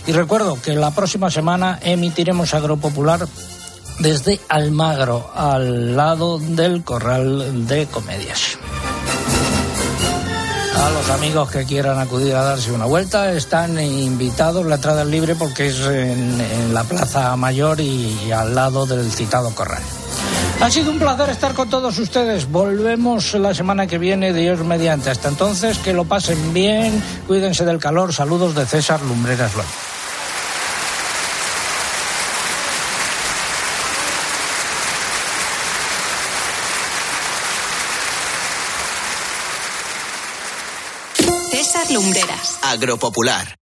Y 0.06 0.12
recuerdo 0.12 0.60
que 0.62 0.74
la 0.74 0.92
próxima 0.92 1.30
semana 1.30 1.78
emitiremos 1.82 2.54
Agropopular 2.54 3.26
desde 3.98 4.40
Almagro, 4.48 5.30
al 5.34 5.96
lado 5.96 6.38
del 6.38 6.84
Corral 6.84 7.66
de 7.66 7.86
Comedias. 7.86 8.58
A 10.76 10.90
los 10.90 11.08
amigos 11.08 11.50
que 11.50 11.64
quieran 11.64 11.98
acudir 11.98 12.34
a 12.34 12.42
darse 12.42 12.70
una 12.70 12.84
vuelta 12.84 13.32
están 13.32 13.80
invitados. 13.80 14.66
La 14.66 14.74
entrada 14.74 15.02
es 15.02 15.08
libre 15.08 15.34
porque 15.34 15.68
es 15.68 15.80
en, 15.80 16.74
la 16.74 16.84
Plaza 16.84 17.34
Mayor 17.36 17.80
y, 17.80 18.30
al 18.30 18.54
lado 18.54 18.84
del 18.84 19.10
citado 19.10 19.54
corral. 19.54 19.82
Ha 20.60 20.70
sido 20.70 20.90
un 20.90 20.98
placer 20.98 21.30
estar 21.30 21.54
con 21.54 21.70
todos 21.70 21.98
ustedes. 21.98 22.50
Volvemos 22.50 23.32
la 23.34 23.54
semana 23.54 23.86
que 23.86 23.96
viene, 23.96 24.34
Dios 24.34 24.60
mediante. 24.60 25.08
Hasta 25.08 25.28
entonces, 25.28 25.78
que 25.78 25.94
lo 25.94 26.04
pasen 26.04 26.52
bien, 26.52 27.02
cuídense 27.26 27.64
del 27.64 27.78
calor. 27.78 28.12
Saludos 28.12 28.54
de 28.54 28.66
César 28.66 29.00
Lumbreras 29.00 29.54
Loy. 29.54 29.64
Lumbreras. 41.90 42.58
Agropopular. 42.76 43.56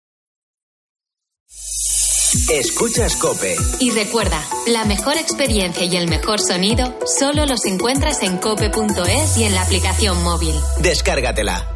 Escuchas 2.48 3.16
Cope. 3.16 3.56
Y 3.78 3.90
recuerda, 3.90 4.42
la 4.68 4.86
mejor 4.86 5.18
experiencia 5.18 5.84
y 5.84 5.94
el 5.98 6.08
mejor 6.08 6.40
sonido 6.40 6.98
solo 7.06 7.44
los 7.44 7.66
encuentras 7.66 8.22
en 8.22 8.38
cope.es 8.38 9.36
y 9.36 9.44
en 9.44 9.54
la 9.54 9.62
aplicación 9.62 10.22
móvil. 10.22 10.54
Descárgatela. 10.80 11.68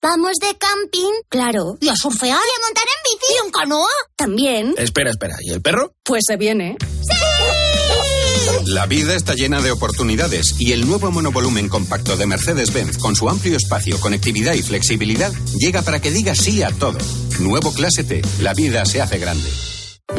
¿Vamos 0.00 0.38
de 0.40 0.56
camping? 0.56 1.12
Claro. 1.28 1.76
¿Y 1.80 1.90
a 1.90 1.94
surfear? 1.94 2.30
¿Y 2.30 2.62
a 2.62 2.66
montar 2.66 2.84
en 2.84 3.02
bici? 3.04 3.32
¿Y 3.34 3.46
en 3.46 3.52
canoa? 3.52 3.90
También. 4.16 4.74
Espera, 4.78 5.10
espera. 5.10 5.36
¿Y 5.42 5.50
el 5.52 5.60
perro? 5.60 5.92
Pues 6.02 6.22
se 6.26 6.38
viene. 6.38 6.78
¡Sí! 6.80 7.21
La 8.66 8.86
vida 8.86 9.14
está 9.14 9.34
llena 9.34 9.60
de 9.60 9.70
oportunidades 9.70 10.54
y 10.58 10.72
el 10.72 10.86
nuevo 10.86 11.10
monovolumen 11.10 11.68
compacto 11.68 12.16
de 12.16 12.26
Mercedes-Benz 12.26 12.98
con 12.98 13.14
su 13.14 13.28
amplio 13.28 13.56
espacio, 13.56 13.98
conectividad 14.00 14.54
y 14.54 14.62
flexibilidad 14.62 15.32
llega 15.58 15.82
para 15.82 16.00
que 16.00 16.10
diga 16.10 16.34
sí 16.34 16.62
a 16.62 16.70
todo. 16.70 16.98
Nuevo 17.40 17.72
Clase 17.72 18.04
T, 18.04 18.22
la 18.40 18.54
vida 18.54 18.84
se 18.84 19.00
hace 19.00 19.18
grande. 19.18 19.71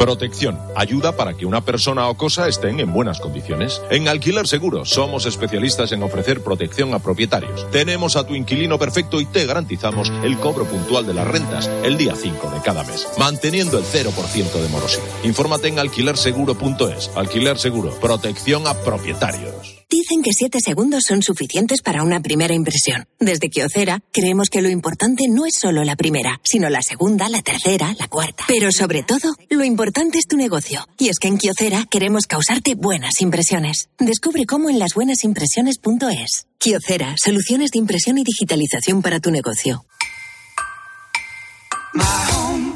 Protección. 0.04 0.58
Ayuda 0.76 1.16
para 1.16 1.34
que 1.34 1.46
una 1.46 1.62
persona 1.62 2.08
o 2.08 2.16
cosa 2.16 2.46
estén 2.46 2.78
en 2.80 2.92
buenas 2.92 3.20
condiciones. 3.20 3.80
En 3.90 4.08
Alquiler 4.08 4.46
Seguro 4.46 4.84
somos 4.84 5.24
especialistas 5.24 5.92
en 5.92 6.02
ofrecer 6.02 6.42
protección 6.42 6.92
a 6.94 6.98
propietarios. 6.98 7.70
Tenemos 7.70 8.16
a 8.16 8.26
tu 8.26 8.34
inquilino 8.34 8.78
perfecto 8.78 9.20
y 9.20 9.24
te 9.24 9.46
garantizamos 9.46 10.12
el 10.22 10.38
cobro 10.38 10.66
puntual 10.66 11.06
de 11.06 11.14
las 11.14 11.26
rentas 11.26 11.70
el 11.84 11.96
día 11.96 12.14
5 12.14 12.50
de 12.50 12.60
cada 12.60 12.82
mes, 12.84 13.08
manteniendo 13.18 13.78
el 13.78 13.84
0% 13.84 14.52
de 14.52 14.68
morosidad. 14.68 15.04
Infórmate 15.22 15.68
en 15.68 15.78
alquilerseguro.es. 15.78 17.10
Alquiler 17.14 17.58
Seguro. 17.58 17.98
Protección 18.00 18.66
a 18.66 18.74
propietarios. 18.74 19.73
Dicen 19.88 20.22
que 20.22 20.32
7 20.32 20.58
segundos 20.60 21.04
son 21.06 21.22
suficientes 21.22 21.82
para 21.82 22.02
una 22.02 22.20
primera 22.20 22.54
impresión. 22.54 23.06
Desde 23.18 23.48
Kiocera 23.48 24.00
creemos 24.12 24.48
que 24.48 24.62
lo 24.62 24.68
importante 24.68 25.24
no 25.28 25.46
es 25.46 25.56
solo 25.56 25.84
la 25.84 25.96
primera, 25.96 26.40
sino 26.44 26.68
la 26.68 26.82
segunda, 26.82 27.28
la 27.28 27.42
tercera, 27.42 27.94
la 27.98 28.08
cuarta. 28.08 28.44
Pero 28.48 28.72
sobre 28.72 29.02
todo, 29.02 29.34
lo 29.50 29.64
importante 29.64 30.18
es 30.18 30.26
tu 30.26 30.36
negocio. 30.36 30.86
Y 30.98 31.08
es 31.08 31.18
que 31.18 31.28
en 31.28 31.38
Kiocera 31.38 31.86
queremos 31.90 32.26
causarte 32.26 32.74
buenas 32.74 33.20
impresiones. 33.20 33.88
Descubre 33.98 34.46
cómo 34.46 34.70
en 34.70 34.78
lasbuenasimpresiones.es. 34.78 36.46
Kiocera, 36.58 37.14
soluciones 37.22 37.70
de 37.70 37.78
impresión 37.78 38.18
y 38.18 38.24
digitalización 38.24 39.02
para 39.02 39.20
tu 39.20 39.30
negocio. 39.30 39.84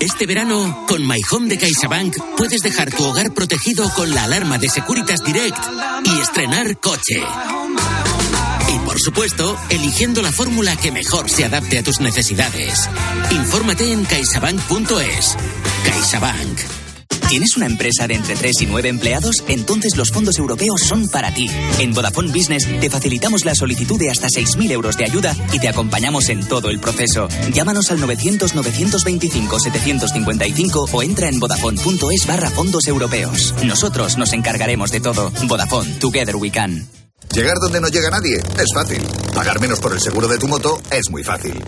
Este 0.01 0.27
verano, 0.27 0.85
con 0.87 1.07
My 1.07 1.21
Home 1.33 1.49
de 1.49 1.59
CaixaBank, 1.59 2.17
puedes 2.37 2.61
dejar 2.61 2.93
tu 2.93 3.05
hogar 3.05 3.35
protegido 3.35 3.91
con 3.95 4.15
la 4.15 4.25
alarma 4.25 4.57
de 4.57 4.69
Securitas 4.69 5.25
Direct 5.25 5.59
y 6.05 6.21
estrenar 6.21 6.79
coche. 6.79 7.21
Y 8.69 8.79
por 8.81 9.01
supuesto, 9.01 9.59
eligiendo 9.71 10.23
la 10.23 10.31
fórmula 10.31 10.77
que 10.77 10.93
mejor 10.93 11.29
se 11.29 11.45
adapte 11.45 11.79
a 11.79 11.83
tus 11.83 12.01
necesidades. 12.01 12.89
Infórmate 13.33 13.93
en 13.93 14.05
caixabank.es. 14.05 15.37
CaixaBank. 15.85 16.88
¿Tienes 17.29 17.57
una 17.59 17.66
empresa 17.66 18.07
de 18.07 18.14
entre 18.14 18.37
3 18.37 18.62
y 18.62 18.66
9 18.66 18.89
empleados? 18.89 19.45
Entonces 19.49 19.97
los 19.97 20.11
fondos 20.11 20.39
europeos 20.39 20.81
son 20.81 21.09
para 21.09 21.35
ti. 21.35 21.51
En 21.79 21.93
Vodafone 21.93 22.33
Business 22.33 22.66
te 22.81 22.89
facilitamos 22.89 23.45
la 23.45 23.55
solicitud 23.55 23.99
de 23.99 24.11
hasta 24.11 24.29
6.000 24.29 24.70
euros 24.70 24.97
de 24.97 25.05
ayuda 25.05 25.37
y 25.53 25.59
te 25.59 25.68
acompañamos 25.68 26.31
en 26.31 26.49
todo 26.49 26.70
el 26.70 26.81
proceso. 26.81 27.29
Llámanos 27.53 27.91
al 27.91 28.01
900-925-755 28.01 30.89
o 30.91 31.03
entra 31.03 31.29
en 31.29 31.39
vodafone.es 31.39 32.26
barra 32.26 32.49
fondos 32.49 32.89
europeos. 32.89 33.55
Nosotros 33.62 34.16
nos 34.16 34.33
encargaremos 34.33 34.91
de 34.91 35.01
todo. 35.01 35.31
Vodafone, 35.47 35.97
Together 35.97 36.37
We 36.37 36.51
Can. 36.51 36.89
Llegar 37.35 37.59
donde 37.61 37.83
no 37.83 37.89
llega 37.89 38.09
nadie 38.09 38.39
es 38.39 38.72
fácil. 38.74 39.03
Pagar 39.35 39.61
menos 39.61 39.81
por 39.81 39.93
el 39.93 40.01
seguro 40.01 40.29
de 40.29 40.39
tu 40.39 40.49
moto 40.49 40.81
es 40.91 41.11
muy 41.11 41.22
fácil. 41.22 41.62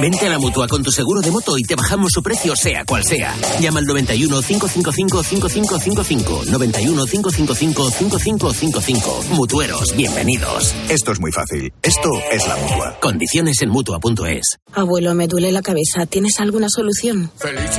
Vente 0.00 0.26
a 0.26 0.30
la 0.30 0.38
mutua 0.38 0.66
con 0.66 0.82
tu 0.82 0.90
seguro 0.90 1.20
de 1.20 1.30
moto 1.30 1.56
y 1.56 1.62
te 1.62 1.76
bajamos 1.76 2.10
su 2.12 2.22
precio, 2.22 2.56
sea 2.56 2.84
cual 2.84 3.04
sea. 3.04 3.34
Llama 3.60 3.78
al 3.78 3.86
91 3.86 4.42
555 4.42 5.22
5555. 5.22 6.42
91 6.50 7.06
555 7.06 7.90
5555. 7.90 9.24
Mutueros, 9.34 9.94
bienvenidos. 9.96 10.74
Esto 10.88 11.12
es 11.12 11.20
muy 11.20 11.30
fácil. 11.30 11.72
Esto 11.82 12.10
es 12.32 12.46
la 12.48 12.56
mutua. 12.56 12.98
Condiciones 13.00 13.62
en 13.62 13.70
mutua.es. 13.70 14.56
Abuelo, 14.72 15.14
me 15.14 15.28
duele 15.28 15.52
la 15.52 15.62
cabeza. 15.62 16.06
¿Tienes 16.06 16.40
alguna 16.40 16.68
solución? 16.68 17.30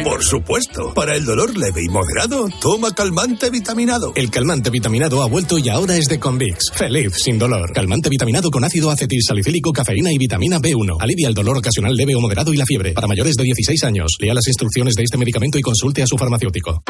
Por 0.03 0.23
supuesto. 0.23 0.93
Para 0.93 1.15
el 1.15 1.25
dolor 1.25 1.57
leve 1.57 1.81
y 1.83 1.89
moderado, 1.89 2.47
toma 2.61 2.93
calmante 2.95 3.49
vitaminado. 3.49 4.13
El 4.15 4.31
calmante 4.31 4.69
vitaminado 4.69 5.21
ha 5.21 5.27
vuelto 5.27 5.57
y 5.57 5.67
ahora 5.67 5.97
es 5.97 6.05
de 6.07 6.19
Convix. 6.19 6.71
Feliz, 6.73 7.13
sin 7.15 7.37
dolor. 7.37 7.73
Calmante 7.73 8.09
vitaminado 8.09 8.49
con 8.49 8.63
ácido 8.63 8.89
acetil 8.89 9.21
salicílico, 9.21 9.73
cafeína 9.73 10.11
y 10.11 10.17
vitamina 10.17 10.59
B1. 10.59 10.97
Alivia 10.99 11.27
el 11.27 11.33
dolor 11.33 11.57
ocasional 11.57 11.95
leve 12.05 12.15
o 12.15 12.21
moderado 12.21 12.53
y 12.53 12.57
la 12.57 12.65
fiebre. 12.65 12.93
Para 12.93 13.07
mayores 13.07 13.35
de 13.35 13.43
16 13.43 13.83
años, 13.83 14.11
lea 14.19 14.33
las 14.33 14.47
instrucciones 14.47 14.93
de 14.95 15.03
este 15.03 15.17
medicamento 15.17 15.57
y 15.57 15.61
consulte 15.61 16.03
a 16.03 16.07
su 16.07 16.17
farmacéutico. 16.17 16.83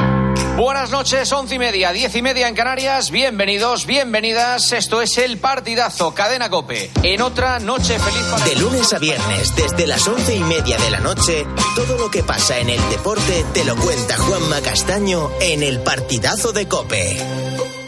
Buenas 0.58 0.90
noches, 0.90 1.32
once 1.32 1.56
y 1.56 1.60
media, 1.60 1.92
diez 1.92 2.16
y 2.16 2.22
media 2.22 2.48
en 2.48 2.56
Canarias. 2.56 3.12
Bienvenidos, 3.12 3.86
bienvenidas. 3.86 4.72
Esto 4.72 5.02
es 5.02 5.18
el 5.18 5.38
partidazo 5.38 6.14
Cadena 6.14 6.50
Cope. 6.50 6.92
En 7.04 7.22
otra 7.22 7.60
noche 7.60 8.00
feliz 8.00 8.24
para 8.32 8.46
De 8.46 8.56
lunes 8.56 8.94
a 8.94 9.00
viernes, 9.00 9.56
desde 9.56 9.88
las 9.88 10.08
once 10.08 10.36
y 10.36 10.44
media 10.44 10.78
de 10.78 10.92
la 10.92 11.00
noche, 11.00 11.46
todo 11.76 11.98
lo 11.98 12.10
que 12.10 12.24
pasa 12.24 12.60
en 12.60 12.70
el 12.70 12.90
deporte 12.90 13.46
te 13.54 13.66
lo 13.66 13.76
cuenta 13.76 14.18
Juanma 14.18 14.62
Castaño 14.62 15.30
en 15.42 15.64
el 15.64 15.80
partidazo 15.80 16.54
de 16.54 16.68
Cope. 16.68 17.85